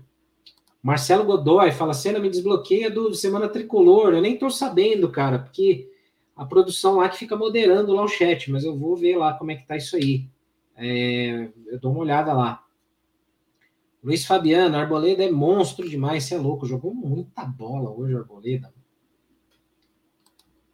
Marcelo 0.81 1.25
Godoy 1.25 1.71
fala: 1.73 1.93
cena 1.93 2.17
me 2.17 2.29
desbloqueia 2.29 2.89
do 2.89 3.13
Semana 3.13 3.49
Tricolor. 3.49 4.13
Eu 4.13 4.21
nem 4.21 4.37
tô 4.37 4.49
sabendo, 4.49 5.11
cara, 5.11 5.39
porque 5.39 5.91
a 6.33 6.45
produção 6.45 6.95
lá 6.95 7.09
que 7.09 7.17
fica 7.17 7.35
moderando 7.35 7.91
lá 7.91 8.03
o 8.03 8.07
chat, 8.07 8.49
mas 8.49 8.63
eu 8.63 8.77
vou 8.77 8.95
ver 8.95 9.17
lá 9.17 9.33
como 9.33 9.51
é 9.51 9.55
que 9.55 9.67
tá 9.67 9.75
isso 9.75 9.97
aí. 9.97 10.29
É, 10.77 11.49
eu 11.67 11.77
dou 11.77 11.91
uma 11.91 12.01
olhada 12.01 12.31
lá. 12.31 12.64
Luiz 14.05 14.23
Fabiano, 14.23 14.77
Arboleda 14.77 15.23
é 15.23 15.31
monstro 15.31 15.89
demais, 15.89 16.25
você 16.25 16.35
é 16.35 16.37
louco, 16.37 16.67
jogou 16.67 16.93
muita 16.93 17.43
bola 17.43 17.89
hoje, 17.89 18.15
Arboleda. 18.15 18.71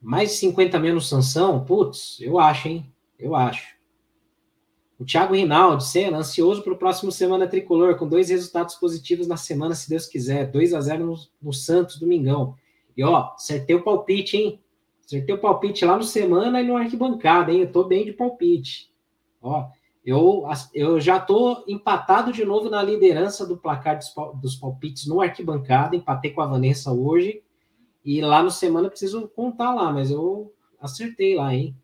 Mais 0.02 0.32
de 0.32 0.36
50 0.36 0.78
menos 0.78 1.08
sanção? 1.08 1.64
Putz, 1.64 2.20
eu 2.20 2.38
acho, 2.38 2.68
hein? 2.68 2.92
Eu 3.18 3.34
acho. 3.34 3.78
O 5.00 5.06
Thiago 5.06 5.34
Rinaldi, 5.34 5.86
cena, 5.86 6.18
ansioso 6.18 6.62
para 6.62 6.74
o 6.74 6.78
próximo 6.78 7.10
Semana 7.10 7.48
Tricolor, 7.48 7.96
com 7.96 8.06
dois 8.06 8.30
resultados 8.30 8.76
positivos 8.76 9.28
na 9.28 9.38
semana, 9.38 9.76
se 9.76 9.90
Deus 9.90 10.08
quiser. 10.08 10.52
2 10.52 10.74
a 10.74 10.82
0 10.82 11.06
no, 11.06 11.16
no 11.42 11.54
Santos, 11.54 11.98
domingão. 11.98 12.58
E 12.98 13.02
ó, 13.02 13.32
acertei 13.34 13.78
o 13.78 13.82
palpite, 13.82 14.36
hein? 14.36 14.60
Acertei 15.06 15.34
o 15.34 15.40
palpite 15.40 15.86
lá 15.86 15.96
no 15.96 16.04
Semana 16.04 16.62
e 16.62 16.68
no 16.68 16.76
Arquibancada, 16.76 17.54
hein? 17.54 17.62
Eu 17.62 17.72
tô 17.72 17.86
bem 17.86 18.04
de 18.04 18.12
palpite. 18.12 18.92
Ó, 19.42 19.70
eu, 20.06 20.44
eu 20.74 21.00
já 21.00 21.20
tô 21.20 21.64
empatado 21.68 22.32
de 22.32 22.44
novo 22.44 22.70
na 22.70 22.82
liderança 22.82 23.46
do 23.46 23.58
placar 23.58 23.98
dos, 23.98 24.14
dos 24.42 24.56
palpites 24.56 25.06
no 25.06 25.22
Arquibancada. 25.22 25.96
Empatei 25.96 26.32
com 26.32 26.42
a 26.42 26.48
Vanessa 26.48 26.92
hoje. 26.92 27.44
E 28.04 28.20
lá 28.22 28.42
no 28.42 28.50
semana 28.50 28.90
preciso 28.90 29.28
contar 29.28 29.74
lá, 29.76 29.92
mas 29.92 30.10
eu 30.10 30.52
acertei 30.80 31.36
lá, 31.36 31.54
hein? 31.54 31.76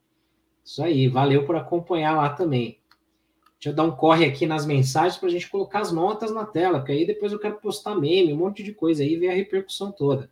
Isso 0.66 0.84
aí, 0.84 1.08
valeu 1.08 1.46
por 1.46 1.56
acompanhar 1.56 2.16
lá 2.16 2.30
também. 2.30 2.80
Deixa 3.54 3.70
eu 3.70 3.74
dar 3.74 3.84
um 3.84 3.96
corre 3.96 4.26
aqui 4.26 4.46
nas 4.46 4.66
mensagens 4.66 5.18
para 5.18 5.30
a 5.30 5.32
gente 5.32 5.50
colocar 5.50 5.80
as 5.80 5.92
notas 5.92 6.32
na 6.32 6.46
tela, 6.46 6.80
porque 6.80 6.92
aí 6.92 7.06
depois 7.06 7.32
eu 7.32 7.40
quero 7.40 7.60
postar 7.60 7.96
meme, 7.96 8.34
um 8.34 8.38
monte 8.38 8.62
de 8.64 8.74
coisa 8.74 9.04
aí, 9.04 9.16
ver 9.16 9.30
a 9.30 9.34
repercussão 9.34 9.92
toda. 9.92 10.30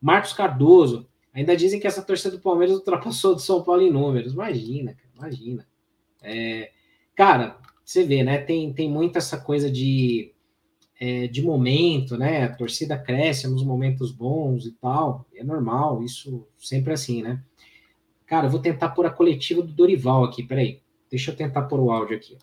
Marcos 0.00 0.32
Cardoso, 0.32 1.08
ainda 1.34 1.56
dizem 1.56 1.80
que 1.80 1.86
essa 1.86 2.02
torcida 2.02 2.36
do 2.36 2.42
Palmeiras 2.42 2.76
ultrapassou 2.76 3.34
do 3.34 3.40
São 3.40 3.62
Paulo 3.62 3.82
em 3.82 3.90
números. 3.90 4.34
Imagina, 4.34 4.94
cara, 4.94 5.10
imagina. 5.16 5.66
É, 6.22 6.70
cara, 7.16 7.58
você 7.84 8.04
vê, 8.04 8.22
né? 8.22 8.38
Tem, 8.38 8.72
tem 8.72 8.88
muito 8.88 9.18
essa 9.18 9.38
coisa 9.38 9.70
de 9.70 10.32
é, 10.98 11.26
de 11.26 11.42
momento, 11.42 12.16
né? 12.16 12.44
A 12.44 12.54
torcida 12.54 12.98
cresce 12.98 13.48
nos 13.48 13.64
momentos 13.64 14.12
bons 14.12 14.66
e 14.66 14.72
tal, 14.72 15.26
é 15.34 15.44
normal, 15.44 16.02
isso 16.02 16.46
sempre 16.58 16.92
assim, 16.92 17.22
né? 17.22 17.42
Cara, 18.26 18.46
eu 18.46 18.50
vou 18.50 18.60
tentar 18.60 18.90
pôr 18.90 19.06
a 19.06 19.10
coletiva 19.10 19.62
do 19.62 19.72
Dorival 19.72 20.24
aqui, 20.24 20.42
peraí. 20.42 20.80
Deixa 21.10 21.30
eu 21.30 21.36
tentar 21.36 21.62
pôr 21.62 21.78
o 21.80 21.90
áudio 21.90 22.16
aqui. 22.16 22.36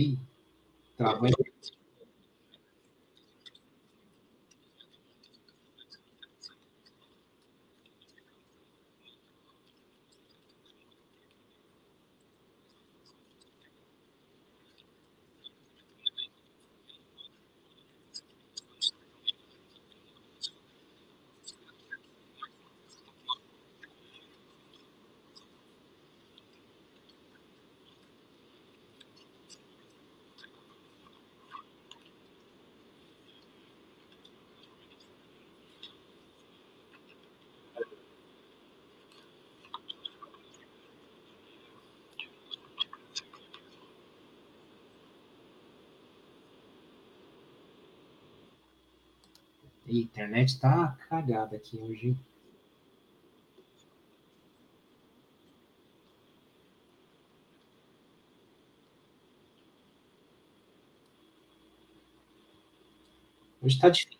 Ih, 0.00 0.16
travou. 0.96 1.28
A 49.90 49.92
internet 49.92 50.60
tá 50.60 50.96
cagada 51.08 51.56
aqui 51.56 51.76
hoje. 51.76 52.16
Hoje 63.60 63.78
tá 63.80 63.88
difícil. 63.88 64.19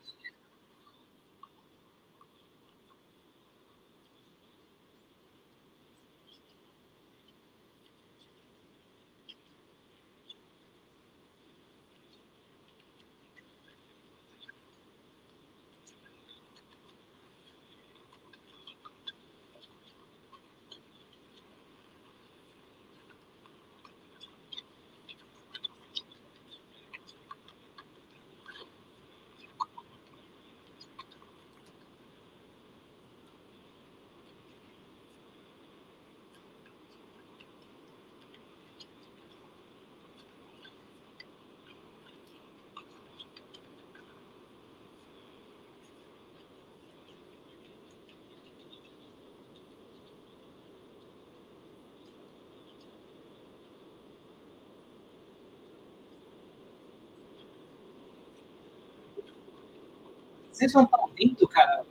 Vocês 60.60 60.74
não 60.74 60.82
estão 60.84 61.00
ouvindo, 61.00 61.48
cara? 61.48 61.86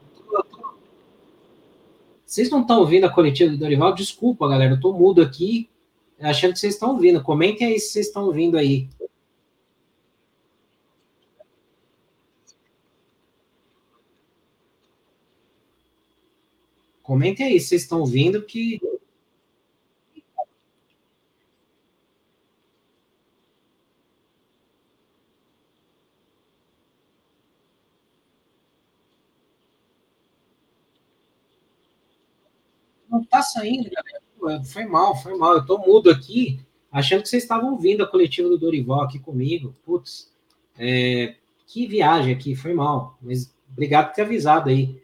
Vocês 2.23 2.51
não 2.51 2.61
estão 2.61 2.79
ouvindo 2.81 3.05
a 3.05 3.11
coletiva 3.11 3.49
do 3.49 3.57
Dorival? 3.57 3.95
Desculpa, 3.95 4.47
galera, 4.47 4.73
eu 4.73 4.75
estou 4.75 4.93
mudo 4.93 5.23
aqui, 5.23 5.67
achando 6.19 6.53
que 6.53 6.59
vocês 6.59 6.75
estão 6.75 6.91
ouvindo. 6.91 7.23
Comentem 7.23 7.65
aí 7.65 7.79
se 7.79 7.93
vocês 7.93 8.05
estão 8.05 8.25
ouvindo 8.25 8.59
aí. 8.59 8.87
Comentem 17.01 17.47
aí 17.47 17.59
se 17.59 17.69
vocês 17.69 17.81
estão 17.81 18.01
ouvindo, 18.01 18.43
que 18.43 18.79
não 33.09 33.23
tá 33.39 33.43
saindo, 33.43 33.89
galera. 33.89 34.63
Foi 34.65 34.85
mal, 34.85 35.15
foi 35.15 35.37
mal. 35.37 35.55
Eu 35.55 35.65
tô 35.65 35.77
mudo 35.77 36.09
aqui, 36.09 36.59
achando 36.91 37.23
que 37.23 37.29
vocês 37.29 37.43
estavam 37.43 37.71
ouvindo 37.71 38.03
a 38.03 38.07
coletiva 38.07 38.47
do 38.49 38.57
Dorival 38.57 39.01
aqui 39.01 39.19
comigo. 39.19 39.75
Putz, 39.85 40.31
é, 40.77 41.35
que 41.67 41.87
viagem 41.87 42.33
aqui, 42.33 42.55
foi 42.55 42.73
mal. 42.73 43.17
Mas 43.21 43.53
obrigado 43.71 44.07
por 44.07 44.15
ter 44.15 44.21
avisado 44.23 44.69
aí. 44.69 45.01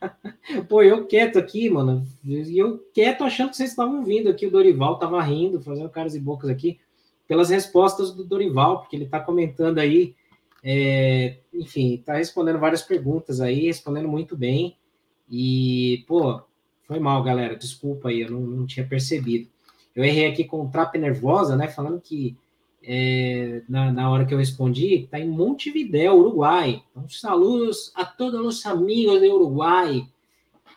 Pô, 0.68 0.82
eu 0.82 1.06
quieto 1.06 1.38
aqui, 1.38 1.68
mano. 1.68 2.06
E 2.24 2.58
eu 2.58 2.78
quieto 2.92 3.24
achando 3.24 3.50
que 3.50 3.56
vocês 3.56 3.70
estavam 3.70 3.98
ouvindo 3.98 4.28
aqui. 4.28 4.46
O 4.46 4.50
Dorival 4.50 4.98
tava 4.98 5.22
rindo, 5.22 5.60
fazendo 5.60 5.88
caras 5.88 6.14
e 6.14 6.20
bocas 6.20 6.50
aqui, 6.50 6.78
pelas 7.26 7.50
respostas 7.50 8.12
do 8.12 8.24
Dorival, 8.24 8.80
porque 8.80 8.96
ele 8.96 9.06
tá 9.06 9.20
comentando 9.20 9.78
aí. 9.78 10.14
É, 10.66 11.38
enfim, 11.52 12.02
tá 12.04 12.14
respondendo 12.14 12.58
várias 12.58 12.80
perguntas 12.80 13.40
aí, 13.40 13.66
respondendo 13.66 14.08
muito 14.08 14.34
bem. 14.34 14.78
E, 15.30 16.04
pô, 16.06 16.42
foi 16.86 16.98
mal, 16.98 17.22
galera. 17.22 17.56
Desculpa 17.56 18.08
aí, 18.08 18.20
eu 18.20 18.30
não, 18.30 18.40
não 18.40 18.66
tinha 18.66 18.86
percebido. 18.86 19.48
Eu 19.94 20.04
errei 20.04 20.26
aqui 20.26 20.44
com 20.44 20.64
o 20.64 20.70
Trap 20.70 20.96
Nervosa, 20.98 21.56
né? 21.56 21.68
Falando 21.68 22.00
que 22.00 22.36
é, 22.82 23.62
na, 23.68 23.90
na 23.92 24.10
hora 24.10 24.26
que 24.26 24.34
eu 24.34 24.38
respondi, 24.38 25.04
está 25.04 25.18
em 25.18 25.28
Montevidéu, 25.28 26.18
Uruguai. 26.18 26.82
Então, 26.90 27.08
saludos 27.08 27.92
a 27.94 28.04
todos 28.04 28.40
os 28.40 28.66
amigos 28.66 29.20
do 29.20 29.34
Uruguai, 29.34 30.06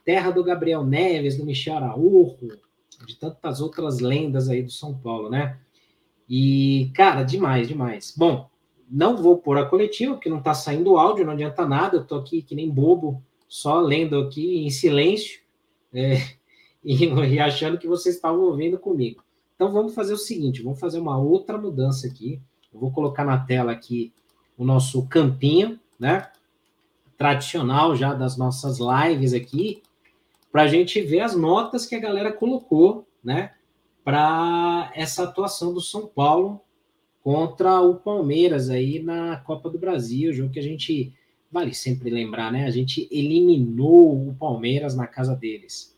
terra 0.06 0.32
do 0.32 0.44
Gabriel 0.44 0.86
Neves, 0.86 1.38
do 1.38 1.46
Michel 1.46 1.78
Araújo, 1.78 2.58
de 3.06 3.16
tantas 3.16 3.60
outras 3.60 4.00
lendas 4.00 4.50
aí 4.50 4.64
do 4.64 4.72
São 4.72 4.94
Paulo, 4.94 5.30
né? 5.30 5.58
E, 6.30 6.92
cara, 6.94 7.24
demais, 7.24 7.68
demais. 7.68 8.14
Bom, 8.16 8.50
não 8.90 9.18
vou 9.18 9.38
pôr 9.38 9.58
a 9.58 9.66
coletiva, 9.66 10.14
porque 10.14 10.30
não 10.30 10.40
está 10.40 10.54
saindo 10.54 10.98
áudio, 10.98 11.26
não 11.26 11.34
adianta 11.34 11.66
nada, 11.68 11.98
eu 11.98 12.02
estou 12.02 12.20
aqui 12.20 12.42
que 12.42 12.56
nem 12.56 12.70
bobo, 12.70 13.22
só 13.48 13.82
lendo 13.82 14.18
aqui 14.20 14.66
em 14.66 14.70
silêncio 14.70 15.42
é, 15.94 16.18
e, 16.84 17.06
e 17.06 17.40
achando 17.40 17.78
que 17.78 17.88
vocês 17.88 18.16
estavam 18.16 18.42
ouvindo 18.42 18.78
comigo. 18.78 19.24
Então 19.56 19.72
vamos 19.72 19.96
fazer 19.96 20.14
o 20.14 20.18
seguinte, 20.18 20.62
vamos 20.62 20.80
fazer 20.80 21.00
uma 21.00 21.18
outra 21.18 21.58
mudança 21.58 22.08
aqui. 22.08 22.40
Eu 22.72 22.80
vou 22.80 22.92
colocar 22.92 23.26
na 23.26 23.40
tela 23.40 23.72
aqui 23.72 24.14
o 24.58 24.64
nosso 24.64 25.08
campinho, 25.08 25.80
né? 26.00 26.30
Tradicional 27.18 27.96
já 27.96 28.14
das 28.14 28.38
nossas 28.38 28.78
lives 28.80 29.34
aqui, 29.34 29.82
para 30.52 30.64
a 30.64 30.68
gente 30.68 31.02
ver 31.02 31.22
as 31.22 31.36
notas 31.36 31.86
que 31.86 31.96
a 31.96 32.00
galera 32.00 32.32
colocou, 32.32 33.08
né? 33.24 33.54
Para 34.04 34.92
essa 34.96 35.24
atuação 35.24 35.74
do 35.74 35.82
São 35.82 36.06
Paulo 36.06 36.62
contra 37.24 37.82
o 37.82 37.96
Palmeiras 37.96 38.70
aí 38.70 39.00
na 39.00 39.38
Copa 39.38 39.70
do 39.70 39.80
Brasil, 39.80 40.32
jogo 40.32 40.52
que 40.52 40.60
a 40.60 40.64
gente 40.64 41.14
vale 41.52 41.74
sempre 41.74 42.10
lembrar, 42.10 42.52
né? 42.52 42.66
A 42.66 42.72
gente 42.72 43.08
eliminou 43.12 44.28
o 44.28 44.36
Palmeiras 44.36 44.96
na 44.96 45.08
casa 45.08 45.36
deles. 45.36 45.96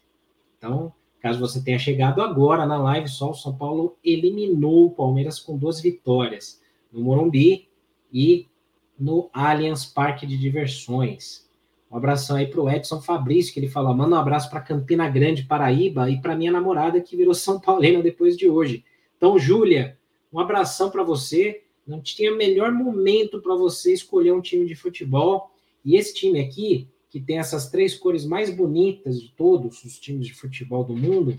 Então, 0.58 0.94
Caso 1.20 1.40
você 1.40 1.62
tenha 1.62 1.78
chegado 1.78 2.22
agora 2.22 2.66
na 2.66 2.78
live, 2.78 3.10
só 3.10 3.32
o 3.32 3.36
São 3.36 3.56
Paulo 3.56 3.98
eliminou 4.04 4.86
o 4.86 4.92
Palmeiras 4.92 5.38
com 5.38 5.58
duas 5.58 5.82
vitórias 5.82 6.62
no 6.92 7.02
Morumbi 7.02 7.68
e 8.12 8.48
no 8.98 9.30
Allianz 9.34 9.86
Parque 9.86 10.26
de 10.26 10.38
Diversões. 10.38 11.48
Um 11.92 11.98
abração 11.98 12.38
aí 12.38 12.48
para 12.48 12.62
o 12.62 12.70
Edson 12.70 13.02
Fabrício, 13.02 13.54
que 13.54 13.60
ele 13.60 13.68
fala: 13.68 13.94
manda 13.94 14.16
um 14.16 14.20
abraço 14.20 14.50
para 14.50 14.62
Campina 14.62 15.10
Grande, 15.10 15.44
Paraíba, 15.44 16.10
e 16.10 16.22
para 16.22 16.36
minha 16.38 16.52
namorada 16.52 17.02
que 17.02 17.18
virou 17.18 17.34
São 17.34 17.60
Paulina 17.60 18.02
depois 18.02 18.38
de 18.38 18.48
hoje. 18.48 18.86
Então, 19.18 19.38
Júlia, 19.38 19.98
um 20.32 20.40
abração 20.40 20.90
para 20.90 21.04
você. 21.04 21.64
Não 21.86 22.02
tinha 22.02 22.36
melhor 22.36 22.72
momento 22.72 23.42
para 23.42 23.56
você 23.56 23.94
escolher 23.94 24.34
um 24.34 24.42
time 24.42 24.66
de 24.66 24.76
futebol. 24.76 25.52
E 25.84 25.96
esse 25.96 26.14
time 26.14 26.40
aqui, 26.40 26.88
que 27.10 27.20
tem 27.20 27.40
essas 27.40 27.70
três 27.70 27.96
cores 27.96 28.26
mais 28.26 28.50
bonitas 28.50 29.22
de 29.22 29.30
todos 29.30 29.84
os 29.84 30.00
times 30.00 30.28
de 30.28 30.34
futebol 30.34 30.84
do 30.84 30.96
mundo, 30.96 31.38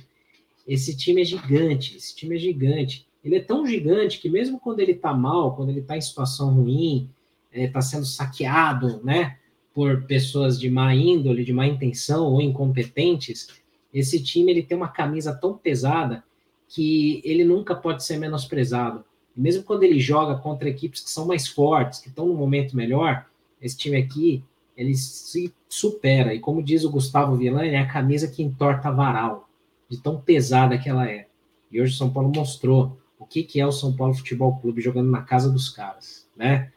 esse 0.66 0.97
time 0.97 1.22
é 1.22 1.24
gigante, 1.24 1.97
esse 1.97 2.14
time 2.14 2.36
é 2.36 2.38
gigante. 2.38 3.07
Ele 3.24 3.36
é 3.36 3.41
tão 3.41 3.66
gigante 3.66 4.18
que 4.18 4.28
mesmo 4.28 4.59
quando 4.59 4.80
ele 4.80 4.93
está 4.93 5.12
mal, 5.12 5.55
quando 5.55 5.70
ele 5.70 5.80
está 5.80 5.97
em 5.97 6.01
situação 6.01 6.55
ruim, 6.55 7.09
está 7.53 7.64
é, 7.64 7.68
tá 7.68 7.80
sendo 7.80 8.07
saqueado, 8.07 9.01
né, 9.05 9.38
por 9.74 10.05
pessoas 10.05 10.59
de 10.59 10.70
má 10.70 10.95
índole, 10.95 11.45
de 11.45 11.53
má 11.53 11.66
intenção 11.66 12.26
ou 12.26 12.41
incompetentes, 12.41 13.49
esse 13.93 14.22
time 14.22 14.53
ele 14.53 14.62
tem 14.62 14.76
uma 14.76 14.88
camisa 14.88 15.34
tão 15.34 15.57
pesada 15.57 16.24
que 16.68 17.20
ele 17.24 17.45
nunca 17.45 17.74
pode 17.74 18.05
ser 18.05 18.16
menosprezado. 18.16 19.05
Mesmo 19.37 19.62
quando 19.62 19.83
ele 19.83 20.01
joga 20.01 20.37
contra 20.37 20.68
equipes 20.68 21.01
que 21.01 21.11
são 21.11 21.26
mais 21.26 21.49
fortes, 21.49 22.01
que 22.01 22.09
estão 22.09 22.26
no 22.26 22.35
momento 22.35 22.76
melhor, 22.76 23.26
esse 23.61 23.76
time 23.76 23.97
aqui 23.97 24.45
ele 24.76 24.95
se 24.95 25.53
supera. 25.68 26.35
E 26.35 26.41
como 26.41 26.62
diz 26.62 26.85
o 26.85 26.91
Gustavo 26.91 27.37
Villani, 27.37 27.70
é 27.70 27.78
a 27.78 27.87
camisa 27.87 28.28
que 28.28 28.43
entorta 28.43 28.91
varal, 28.91 29.49
de 29.89 29.99
tão 29.99 30.20
pesada 30.20 30.78
que 30.78 30.89
ela 30.89 31.09
é. 31.09 31.26
E 31.70 31.81
hoje 31.81 31.95
o 31.95 31.97
São 31.97 32.11
Paulo 32.11 32.33
mostrou 32.35 32.99
o 33.18 33.26
que, 33.26 33.43
que 33.43 33.61
é 33.61 33.66
o 33.66 33.72
São 33.72 33.95
Paulo 33.95 34.14
Futebol 34.14 34.57
Clube 34.57 34.81
jogando 34.81 35.11
na 35.11 35.22
casa 35.22 35.51
dos 35.51 35.68
caras, 35.68 36.26
né? 36.37 36.72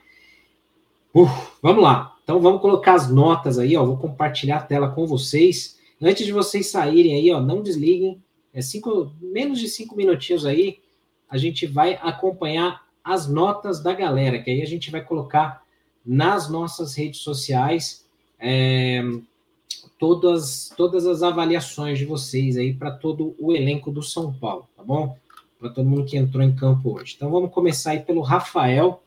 Uf, 1.13 1.31
vamos 1.61 1.83
lá. 1.83 2.15
Então 2.23 2.41
vamos 2.41 2.61
colocar 2.61 2.95
as 2.95 3.09
notas 3.09 3.57
aí, 3.57 3.77
ó. 3.77 3.85
Vou 3.85 3.97
compartilhar 3.97 4.57
a 4.57 4.63
tela 4.63 4.89
com 4.89 5.05
vocês. 5.05 5.79
Antes 6.01 6.25
de 6.25 6.33
vocês 6.33 6.67
saírem 6.67 7.15
aí, 7.15 7.31
ó, 7.31 7.39
não 7.39 7.61
desliguem. 7.61 8.21
É 8.53 8.61
cinco, 8.61 9.11
menos 9.21 9.59
de 9.59 9.67
cinco 9.69 9.95
minutinhos 9.95 10.45
aí. 10.45 10.79
A 11.33 11.37
gente 11.39 11.65
vai 11.65 11.97
acompanhar 11.99 12.83
as 13.03 13.27
notas 13.27 13.81
da 13.81 13.91
galera, 13.91 14.37
que 14.37 14.51
aí 14.51 14.61
a 14.61 14.67
gente 14.67 14.91
vai 14.91 15.01
colocar 15.01 15.63
nas 16.05 16.47
nossas 16.47 16.93
redes 16.93 17.21
sociais 17.21 18.05
é, 18.39 19.01
todas, 19.97 20.71
todas 20.77 21.07
as 21.07 21.23
avaliações 21.23 21.97
de 21.97 22.05
vocês 22.05 22.55
aí 22.55 22.71
para 22.71 22.91
todo 22.91 23.35
o 23.39 23.51
elenco 23.51 23.89
do 23.89 24.03
São 24.03 24.31
Paulo, 24.31 24.69
tá 24.77 24.83
bom? 24.83 25.17
Para 25.59 25.71
todo 25.71 25.89
mundo 25.89 26.05
que 26.05 26.17
entrou 26.17 26.43
em 26.43 26.55
campo 26.55 26.99
hoje. 26.99 27.15
Então 27.15 27.31
vamos 27.31 27.51
começar 27.51 27.93
aí 27.93 28.01
pelo 28.01 28.21
Rafael. 28.21 29.01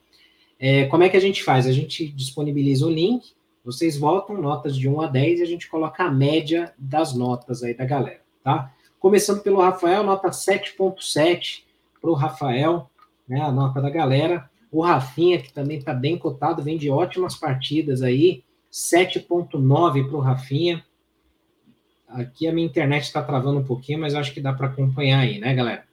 É, 0.59 0.87
como 0.87 1.05
é 1.05 1.09
que 1.09 1.17
a 1.17 1.21
gente 1.21 1.45
faz? 1.45 1.65
A 1.65 1.73
gente 1.73 2.09
disponibiliza 2.09 2.85
o 2.85 2.91
link, 2.91 3.35
vocês 3.65 3.97
votam 3.97 4.43
notas 4.43 4.77
de 4.77 4.89
1 4.89 5.01
a 5.01 5.07
10 5.07 5.39
e 5.39 5.43
a 5.45 5.47
gente 5.47 5.69
coloca 5.69 6.03
a 6.03 6.11
média 6.11 6.75
das 6.77 7.15
notas 7.15 7.63
aí 7.63 7.73
da 7.73 7.85
galera, 7.85 8.23
tá? 8.43 8.75
Começando 8.99 9.43
pelo 9.43 9.61
Rafael, 9.61 10.03
nota 10.03 10.31
7.7 10.31 11.66
para 12.07 12.13
o 12.13 12.15
Rafael, 12.15 12.89
né, 13.29 13.41
a 13.41 13.51
nota 13.51 13.83
da 13.83 13.91
galera. 13.91 14.49
O 14.71 14.81
Rafinha, 14.81 15.43
que 15.43 15.53
também 15.53 15.79
está 15.79 15.93
bem 15.93 16.17
cotado, 16.17 16.63
vem 16.63 16.79
de 16.79 16.89
ótimas 16.89 17.35
partidas 17.35 18.01
aí. 18.01 18.45
7,9 18.71 20.07
para 20.09 20.17
o 20.17 20.21
Rafinha. 20.21 20.85
Aqui 22.09 22.47
a 22.47 22.53
minha 22.53 22.67
internet 22.67 23.03
está 23.03 23.21
travando 23.21 23.59
um 23.59 23.65
pouquinho, 23.65 23.99
mas 23.99 24.15
acho 24.15 24.33
que 24.33 24.41
dá 24.41 24.53
para 24.53 24.69
acompanhar 24.69 25.21
aí, 25.21 25.41
né, 25.41 25.53
galera? 25.53 25.85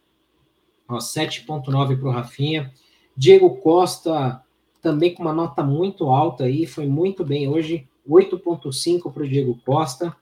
7,9 0.87 1.97
para 1.99 2.07
o 2.07 2.11
Rafinha. 2.11 2.71
Diego 3.17 3.57
Costa 3.57 4.39
também 4.81 5.15
com 5.15 5.23
uma 5.23 5.33
nota 5.33 5.63
muito 5.63 6.09
alta 6.09 6.43
aí, 6.43 6.67
foi 6.67 6.85
muito 6.85 7.25
bem 7.25 7.47
hoje. 7.47 7.87
8,5 8.07 9.11
para 9.11 9.23
o 9.23 9.27
Diego 9.27 9.59
Costa. 9.65 10.15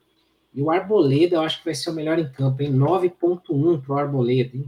E 0.54 0.62
o 0.62 0.70
Arboleda, 0.70 1.36
eu 1.36 1.42
acho 1.42 1.58
que 1.58 1.64
vai 1.66 1.74
ser 1.74 1.90
o 1.90 1.94
melhor 1.94 2.18
em 2.18 2.30
campo, 2.30 2.62
hein? 2.62 2.72
9,1 2.72 3.82
para 3.82 3.92
o 3.94 3.98
Arboleda, 3.98 4.56
hein? 4.56 4.64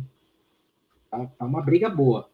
Tá, 1.14 1.26
tá 1.38 1.44
uma 1.44 1.62
briga 1.62 1.88
boa. 1.88 2.28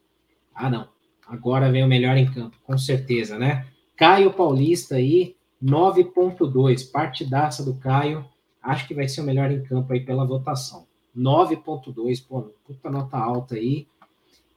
Ah, 0.55 0.69
não. 0.69 0.87
Agora 1.27 1.71
vem 1.71 1.83
o 1.83 1.87
melhor 1.87 2.17
em 2.17 2.25
campo, 2.25 2.57
com 2.63 2.77
certeza, 2.77 3.37
né? 3.37 3.67
Caio 3.95 4.33
Paulista 4.33 4.95
aí, 4.95 5.35
9.2, 5.63 6.91
partidaça 6.91 7.63
do 7.63 7.75
Caio. 7.75 8.25
Acho 8.61 8.87
que 8.87 8.95
vai 8.95 9.07
ser 9.07 9.21
o 9.21 9.23
melhor 9.23 9.51
em 9.51 9.63
campo 9.63 9.93
aí 9.93 9.99
pela 9.99 10.25
votação. 10.25 10.87
9.2, 11.15 12.25
pô, 12.27 12.41
puta 12.65 12.89
nota 12.89 13.17
alta 13.17 13.55
aí. 13.55 13.87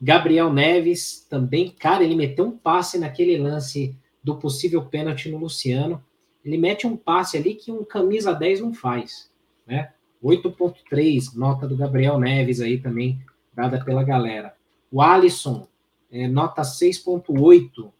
Gabriel 0.01 0.53
Neves 0.53 1.27
também, 1.29 1.70
cara, 1.70 2.03
ele 2.03 2.16
meteu 2.16 2.47
um 2.47 2.57
passe 2.57 2.99
naquele 2.99 3.37
lance 3.37 3.95
do 4.22 4.37
possível 4.37 4.87
pênalti 4.87 5.31
no 5.31 5.37
Luciano. 5.37 6.03
Ele 6.43 6.57
mete 6.57 6.87
um 6.87 6.97
passe 6.97 7.37
ali 7.37 7.55
que 7.55 7.70
um 7.70 7.85
camisa 7.85 8.33
10 8.33 8.61
não 8.61 8.72
faz, 8.72 9.31
né? 9.66 9.93
8.3, 10.22 11.35
nota 11.35 11.68
do 11.68 11.77
Gabriel 11.77 12.18
Neves 12.18 12.61
aí 12.61 12.79
também, 12.79 13.20
dada 13.55 13.82
pela 13.84 14.02
galera. 14.02 14.55
O 14.90 15.00
Alisson, 15.02 15.66
é, 16.11 16.28
nota 16.28 16.62
6,8. 16.62 17.90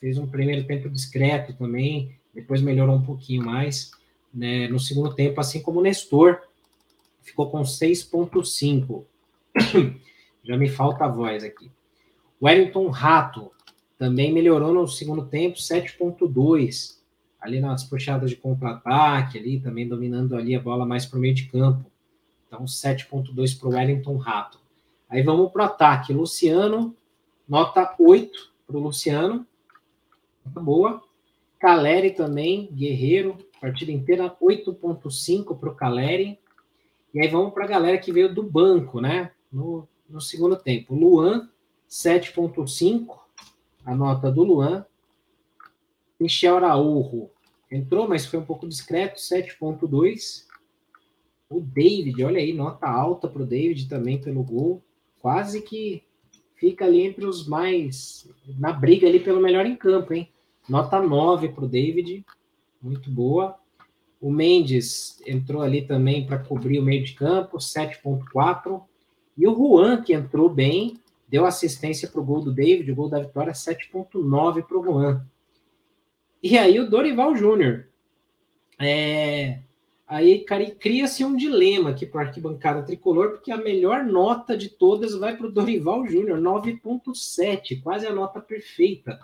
Fez 0.00 0.16
um 0.18 0.26
primeiro 0.26 0.66
tempo 0.66 0.88
discreto 0.88 1.52
também, 1.52 2.14
depois 2.34 2.62
melhorou 2.62 2.96
um 2.96 3.02
pouquinho 3.02 3.44
mais 3.44 3.90
né, 4.32 4.68
no 4.68 4.78
segundo 4.78 5.14
tempo, 5.14 5.40
assim 5.40 5.60
como 5.60 5.80
o 5.80 5.82
Nestor, 5.82 6.40
ficou 7.22 7.50
com 7.50 7.62
6,5. 7.62 9.04
Já 10.42 10.56
me 10.56 10.68
falta 10.68 11.04
a 11.04 11.08
voz 11.08 11.44
aqui. 11.44 11.70
Wellington 12.42 12.88
Rato 12.88 13.50
também 13.98 14.32
melhorou 14.32 14.72
no 14.72 14.88
segundo 14.88 15.26
tempo, 15.26 15.58
7,2. 15.58 16.98
Ali 17.40 17.60
nas 17.60 17.84
puxadas 17.84 18.30
de 18.30 18.36
contra-ataque, 18.36 19.38
ali 19.38 19.60
também 19.60 19.88
dominando 19.88 20.36
ali 20.36 20.54
a 20.54 20.60
bola 20.60 20.84
mais 20.86 21.06
para 21.06 21.18
o 21.18 21.20
meio 21.20 21.34
de 21.34 21.46
campo. 21.46 21.90
Então, 22.46 22.64
7,2 22.64 23.58
para 23.58 23.68
o 23.68 23.72
Wellington 23.72 24.16
Rato. 24.16 24.59
Aí 25.10 25.22
vamos 25.22 25.52
para 25.52 25.62
o 25.62 25.66
ataque. 25.66 26.12
Luciano 26.12 26.96
Nota 27.50 27.96
8 27.98 28.52
para 28.64 28.76
o 28.76 28.80
Luciano. 28.80 29.44
Boa. 30.46 31.02
Caleri 31.58 32.12
também, 32.12 32.68
Guerreiro, 32.72 33.38
partida 33.60 33.90
inteira 33.90 34.30
8.5 34.40 35.58
para 35.58 35.68
o 35.68 35.74
Caleri. 35.74 36.38
E 37.12 37.20
aí 37.20 37.26
vamos 37.26 37.52
para 37.52 37.64
a 37.64 37.66
galera 37.66 37.98
que 37.98 38.12
veio 38.12 38.32
do 38.32 38.44
banco, 38.44 39.00
né? 39.00 39.32
No, 39.52 39.88
no 40.08 40.20
segundo 40.20 40.54
tempo. 40.54 40.94
Luan, 40.94 41.50
7.5, 41.88 43.18
a 43.84 43.96
nota 43.96 44.30
do 44.30 44.44
Luan. 44.44 44.86
Michel 46.20 46.56
Araújo 46.56 47.30
entrou, 47.68 48.06
mas 48.06 48.26
foi 48.26 48.38
um 48.38 48.44
pouco 48.44 48.68
discreto, 48.68 49.18
7.2. 49.18 50.46
O 51.48 51.60
David, 51.60 52.22
olha 52.22 52.38
aí, 52.38 52.52
nota 52.52 52.86
alta 52.86 53.26
para 53.26 53.42
o 53.42 53.46
David 53.46 53.88
também 53.88 54.20
pelo 54.20 54.44
gol. 54.44 54.80
Quase 55.20 55.62
que 55.62 56.02
fica 56.56 56.84
ali 56.84 57.02
entre 57.02 57.24
os 57.24 57.46
mais. 57.46 58.28
na 58.58 58.72
briga 58.72 59.06
ali 59.06 59.20
pelo 59.20 59.40
melhor 59.40 59.66
em 59.66 59.76
campo, 59.76 60.12
hein? 60.12 60.28
Nota 60.68 61.00
9 61.00 61.48
para 61.48 61.64
o 61.64 61.68
David, 61.68 62.24
muito 62.80 63.10
boa. 63.10 63.56
O 64.20 64.30
Mendes 64.30 65.20
entrou 65.26 65.62
ali 65.62 65.82
também 65.82 66.26
para 66.26 66.38
cobrir 66.38 66.78
o 66.78 66.82
meio 66.82 67.02
de 67.02 67.14
campo, 67.14 67.56
7,4. 67.56 68.82
E 69.36 69.48
o 69.48 69.54
Juan, 69.54 70.02
que 70.02 70.12
entrou 70.12 70.48
bem, 70.50 70.98
deu 71.26 71.46
assistência 71.46 72.06
para 72.06 72.20
o 72.20 72.24
gol 72.24 72.42
do 72.42 72.52
David, 72.52 72.90
o 72.92 72.94
gol 72.94 73.08
da 73.08 73.20
vitória 73.20 73.52
7.9 73.52 74.62
para 74.62 74.78
o 74.78 74.84
Juan. 74.84 75.26
E 76.42 76.58
aí 76.58 76.78
o 76.78 76.88
Dorival 76.88 77.34
Júnior. 77.34 77.86
É, 78.78 79.60
aí 80.10 80.44
cria-se 80.80 81.24
um 81.24 81.36
dilema 81.36 81.90
aqui 81.90 82.04
para 82.04 82.22
a 82.22 82.24
arquibancada 82.24 82.82
tricolor, 82.82 83.30
porque 83.30 83.52
a 83.52 83.56
melhor 83.56 84.04
nota 84.04 84.56
de 84.56 84.68
todas 84.68 85.14
vai 85.14 85.36
para 85.36 85.46
o 85.46 85.52
Dorival 85.52 86.04
Júnior, 86.04 86.40
9.7, 86.40 87.80
quase 87.80 88.08
a 88.08 88.12
nota 88.12 88.40
perfeita. 88.40 89.20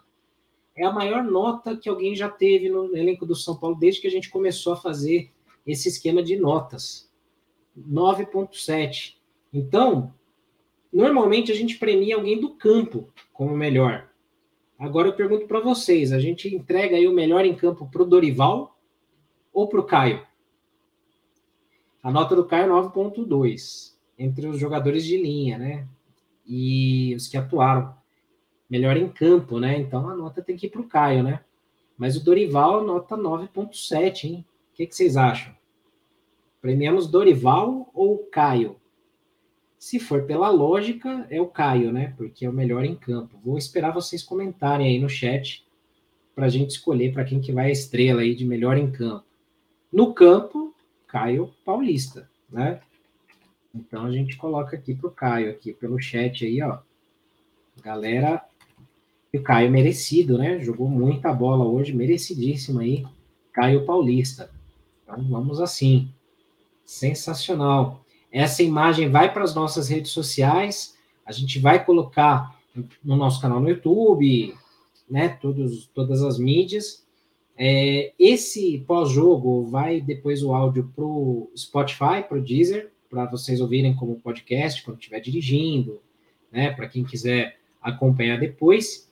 É 0.77 0.85
a 0.85 0.93
maior 0.93 1.25
nota 1.25 1.77
que 1.77 1.89
alguém 1.89 2.15
já 2.15 2.29
teve 2.29 2.69
no 2.69 2.97
elenco 2.97 3.27
do 3.27 3.35
São 3.35 3.57
Paulo 3.57 3.77
desde 3.77 4.01
que 4.01 4.07
a 4.07 4.11
gente 4.11 4.31
começou 4.31 4.75
a 4.75 4.77
fazer 4.77 5.33
esse 5.67 5.89
esquema 5.89 6.23
de 6.23 6.37
notas. 6.37 7.11
9.7. 7.77 9.17
Então, 9.53 10.15
normalmente 10.93 11.51
a 11.51 11.55
gente 11.55 11.79
premia 11.79 12.15
alguém 12.15 12.41
do 12.41 12.51
campo 12.51 13.13
como 13.33 13.57
melhor. 13.57 14.09
Agora 14.79 15.09
eu 15.09 15.15
pergunto 15.15 15.49
para 15.49 15.59
vocês, 15.59 16.13
a 16.13 16.21
gente 16.21 16.55
entrega 16.55 16.97
aí 16.97 17.09
o 17.09 17.13
melhor 17.13 17.45
em 17.45 17.57
campo 17.57 17.89
para 17.91 18.03
o 18.03 18.07
Dorival 18.07 18.79
ou 19.53 19.67
para 19.67 19.81
o 19.81 19.85
Caio? 19.85 20.25
A 22.07 22.11
nota 22.13 22.37
do 22.37 22.45
Caio 22.45 22.67
é 22.67 22.69
9.2 22.69 23.97
entre 24.17 24.47
os 24.47 24.61
jogadores 24.61 25.05
de 25.05 25.21
linha, 25.21 25.59
né? 25.59 25.89
E 26.47 27.13
os 27.17 27.27
que 27.27 27.37
atuaram 27.37 27.97
melhor 28.71 28.97
em 28.97 29.09
campo, 29.09 29.59
né? 29.59 29.77
Então 29.77 30.09
a 30.09 30.15
nota 30.15 30.41
tem 30.41 30.57
que 30.57 30.67
ir 30.67 30.71
para 30.71 30.83
o 30.83 30.87
Caio, 30.87 31.25
né? 31.25 31.41
Mas 31.99 32.17
o 32.17 32.25
Dorival 32.25 32.85
nota 32.85 33.17
9.7, 33.17 34.25
hein? 34.25 34.47
O 34.71 34.77
que, 34.77 34.87
que 34.87 34.95
vocês 34.95 35.17
acham? 35.17 35.53
Premiamos 36.63 37.09
Dorival 37.09 37.91
ou 37.93 38.19
Caio? 38.19 38.77
Se 39.77 39.99
for 39.99 40.27
pela 40.27 40.49
lógica, 40.49 41.27
é 41.29 41.41
o 41.41 41.49
Caio, 41.49 41.91
né? 41.91 42.15
Porque 42.17 42.47
é 42.47 42.49
o 42.49 42.53
melhor 42.53 42.85
em 42.85 42.95
campo. 42.95 43.37
Vou 43.45 43.59
esperar 43.59 43.93
vocês 43.93 44.23
comentarem 44.23 44.87
aí 44.87 45.01
no 45.01 45.09
chat 45.09 45.67
para 46.37 46.47
a 46.47 46.49
gente 46.49 46.71
escolher 46.71 47.13
para 47.13 47.25
quem 47.25 47.41
que 47.41 47.51
vai 47.51 47.67
a 47.67 47.73
estrela 47.73 48.21
aí 48.21 48.33
de 48.33 48.45
melhor 48.45 48.77
em 48.79 48.93
campo. 48.93 49.27
No 49.93 50.15
campo, 50.15 50.66
Caio 51.07 51.55
Paulista, 51.65 52.29
né? 52.51 52.81
Então 53.75 54.05
a 54.05 54.11
gente 54.11 54.37
coloca 54.37 54.77
aqui 54.77 54.95
para 54.95 55.09
o 55.09 55.13
Caio, 55.13 55.51
aqui 55.51 55.73
pelo 55.73 56.01
chat 56.01 56.45
aí, 56.45 56.63
ó. 56.63 56.79
Galera, 57.83 58.43
o 59.35 59.43
Caio 59.43 59.71
merecido, 59.71 60.39
né? 60.39 60.61
Jogou 60.61 60.89
muita 60.89 61.33
bola 61.33 61.65
hoje, 61.65 61.93
merecidíssimo 61.93 62.81
aí. 62.81 63.05
Caio 63.53 63.85
Paulista. 63.85 64.51
Então 65.03 65.23
vamos 65.29 65.61
assim. 65.61 66.11
Sensacional. 66.85 68.05
Essa 68.31 68.63
imagem 68.63 69.11
vai 69.11 69.33
para 69.33 69.45
as 69.45 69.55
nossas 69.55 69.89
redes 69.89 70.11
sociais. 70.11 70.97
A 71.25 71.33
gente 71.33 71.59
vai 71.59 71.85
colocar 71.85 72.57
no 73.03 73.17
nosso 73.17 73.41
canal 73.41 73.61
no 73.61 73.69
YouTube, 73.69 74.55
né? 75.09 75.29
Todos, 75.29 75.87
todas 75.95 76.23
as 76.23 76.39
mídias. 76.39 77.06
É, 77.59 78.13
esse 78.19 78.85
pós-jogo 78.87 79.65
vai 79.65 80.01
depois 80.01 80.43
o 80.43 80.53
áudio 80.53 80.93
para 80.95 81.05
o 81.05 81.51
Spotify, 81.57 82.23
para 82.29 82.39
o 82.39 82.43
Deezer, 82.43 82.93
para 83.09 83.25
vocês 83.27 83.61
ouvirem 83.61 83.95
como 83.95 84.21
podcast 84.21 84.83
quando 84.85 84.99
estiver 84.99 85.21
dirigindo, 85.21 86.03
né? 86.53 86.71
Para 86.73 86.89
quem 86.89 87.05
quiser 87.05 87.59
acompanhar 87.81 88.39
depois. 88.39 89.11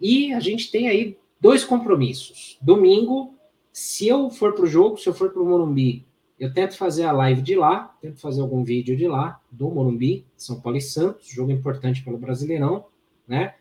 E 0.00 0.32
a 0.32 0.40
gente 0.40 0.70
tem 0.70 0.88
aí 0.88 1.16
dois 1.40 1.64
compromissos. 1.64 2.58
Domingo, 2.60 3.34
se 3.72 4.08
eu 4.08 4.30
for 4.30 4.54
para 4.54 4.64
o 4.64 4.68
jogo, 4.68 4.98
se 4.98 5.08
eu 5.08 5.14
for 5.14 5.30
para 5.30 5.42
o 5.42 5.46
Morumbi, 5.46 6.04
eu 6.38 6.52
tento 6.52 6.76
fazer 6.76 7.04
a 7.04 7.12
live 7.12 7.40
de 7.40 7.54
lá, 7.54 7.96
tento 8.00 8.20
fazer 8.20 8.40
algum 8.42 8.62
vídeo 8.62 8.96
de 8.96 9.06
lá, 9.06 9.40
do 9.50 9.70
Morumbi, 9.70 10.26
São 10.36 10.60
Paulo 10.60 10.76
e 10.76 10.82
Santos, 10.82 11.28
jogo 11.28 11.50
importante 11.50 12.02
pelo 12.02 12.18
Brasileirão, 12.18 12.86
né? 13.26 13.54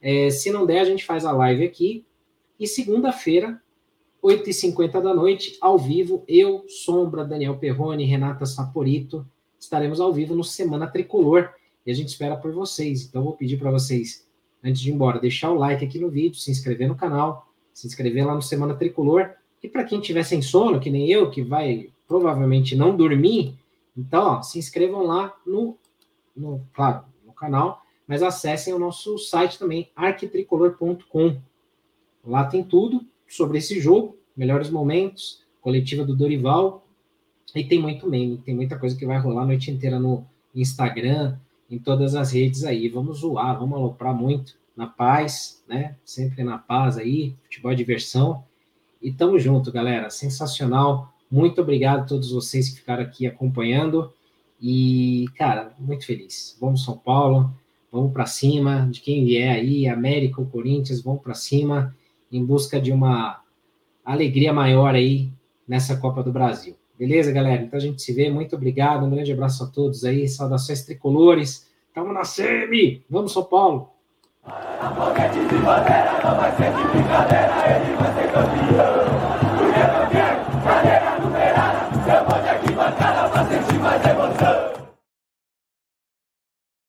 É, 0.00 0.30
se 0.30 0.50
não 0.50 0.66
der, 0.66 0.80
a 0.80 0.84
gente 0.84 1.04
faz 1.04 1.24
a 1.24 1.32
live 1.32 1.64
aqui. 1.64 2.04
E 2.58 2.66
segunda-feira, 2.66 3.60
8h50 4.22 5.00
da 5.00 5.14
noite, 5.14 5.56
ao 5.60 5.78
vivo, 5.78 6.24
eu, 6.26 6.64
Sombra, 6.68 7.24
Daniel 7.24 7.56
Perrone, 7.56 8.04
Renata 8.04 8.46
Saporito, 8.46 9.26
estaremos 9.58 10.00
ao 10.00 10.12
vivo 10.12 10.34
no 10.34 10.42
Semana 10.42 10.86
Tricolor. 10.86 11.50
E 11.86 11.90
a 11.90 11.94
gente 11.94 12.08
espera 12.08 12.36
por 12.36 12.52
vocês. 12.52 13.06
Então, 13.06 13.22
vou 13.22 13.34
pedir 13.34 13.58
para 13.58 13.70
vocês, 13.70 14.26
antes 14.62 14.80
de 14.80 14.90
ir 14.90 14.94
embora, 14.94 15.20
deixar 15.20 15.50
o 15.50 15.54
like 15.58 15.84
aqui 15.84 15.98
no 15.98 16.10
vídeo, 16.10 16.38
se 16.38 16.50
inscrever 16.50 16.88
no 16.88 16.96
canal, 16.96 17.48
se 17.72 17.86
inscrever 17.86 18.26
lá 18.26 18.34
no 18.34 18.42
Semana 18.42 18.74
Tricolor. 18.74 19.30
E 19.62 19.68
para 19.68 19.84
quem 19.84 20.00
tiver 20.00 20.24
sem 20.24 20.42
sono, 20.42 20.80
que 20.80 20.90
nem 20.90 21.08
eu, 21.08 21.30
que 21.30 21.42
vai 21.42 21.90
provavelmente 22.06 22.74
não 22.74 22.96
dormir, 22.96 23.56
então, 23.96 24.22
ó, 24.22 24.42
se 24.42 24.58
inscrevam 24.58 25.02
lá 25.02 25.36
no, 25.44 25.76
no, 26.36 26.64
claro, 26.72 27.04
no 27.26 27.32
canal, 27.32 27.82
mas 28.06 28.22
acessem 28.22 28.72
o 28.72 28.78
nosso 28.78 29.18
site 29.18 29.58
também, 29.58 29.90
arquitricolor.com. 29.96 31.40
Lá 32.24 32.44
tem 32.44 32.62
tudo 32.62 33.04
sobre 33.28 33.58
esse 33.58 33.80
jogo, 33.80 34.16
melhores 34.36 34.70
momentos, 34.70 35.42
coletiva 35.60 36.04
do 36.04 36.16
Dorival, 36.16 36.86
e 37.54 37.64
tem 37.64 37.80
muito 37.80 38.08
meme, 38.08 38.38
tem 38.38 38.54
muita 38.54 38.78
coisa 38.78 38.96
que 38.96 39.06
vai 39.06 39.18
rolar 39.18 39.42
a 39.42 39.46
noite 39.46 39.70
inteira 39.70 39.98
no 39.98 40.26
Instagram, 40.54 41.36
em 41.70 41.78
todas 41.78 42.14
as 42.14 42.32
redes 42.32 42.64
aí. 42.64 42.88
Vamos 42.88 43.18
zoar, 43.18 43.58
vamos 43.58 43.78
aloprar 43.78 44.14
muito, 44.14 44.56
na 44.76 44.86
paz, 44.86 45.62
né? 45.68 45.96
Sempre 46.04 46.44
na 46.44 46.56
paz 46.56 46.96
aí, 46.96 47.34
futebol 47.44 47.72
é 47.72 47.74
diversão. 47.74 48.44
E 49.02 49.12
tamo 49.12 49.38
junto, 49.38 49.72
galera. 49.72 50.08
Sensacional. 50.08 51.12
Muito 51.30 51.60
obrigado 51.60 52.00
a 52.00 52.04
todos 52.04 52.30
vocês 52.30 52.68
que 52.68 52.76
ficaram 52.76 53.02
aqui 53.02 53.26
acompanhando. 53.26 54.12
E, 54.60 55.26
cara, 55.36 55.72
muito 55.78 56.06
feliz. 56.06 56.56
Vamos 56.60 56.84
São 56.84 56.96
Paulo, 56.96 57.52
vamos 57.90 58.12
para 58.12 58.26
cima. 58.26 58.88
De 58.90 59.00
quem 59.00 59.24
vier 59.24 59.52
aí, 59.52 59.88
América 59.88 60.40
ou 60.40 60.46
Corinthians, 60.46 61.02
vamos 61.02 61.22
para 61.22 61.34
cima 61.34 61.94
em 62.30 62.44
busca 62.44 62.80
de 62.80 62.92
uma 62.92 63.40
alegria 64.04 64.52
maior 64.52 64.94
aí 64.94 65.30
nessa 65.66 65.96
Copa 65.96 66.22
do 66.22 66.32
Brasil. 66.32 66.76
Beleza, 66.98 67.30
galera? 67.30 67.62
Então 67.62 67.76
a 67.76 67.80
gente 67.80 68.02
se 68.02 68.12
vê. 68.12 68.30
Muito 68.30 68.56
obrigado. 68.56 69.04
Um 69.04 69.10
grande 69.10 69.32
abraço 69.32 69.62
a 69.62 69.66
todos 69.66 70.04
aí. 70.04 70.26
Saudações 70.26 70.82
tricolores. 70.84 71.68
Tamo 71.94 72.12
na 72.12 72.24
SEMI. 72.24 73.04
Vamos, 73.08 73.32
São 73.32 73.44
Paulo. 73.44 73.90
A 74.44 74.94
foguete 74.96 75.38
de 75.46 75.54
não 75.54 76.36
vai 76.36 76.56
ser 76.56 76.72
de 76.72 76.88
brincadeira. 76.88 77.84
Ele 77.84 77.96
vai 77.96 78.14
ser 78.14 78.32
campeão. 78.32 79.07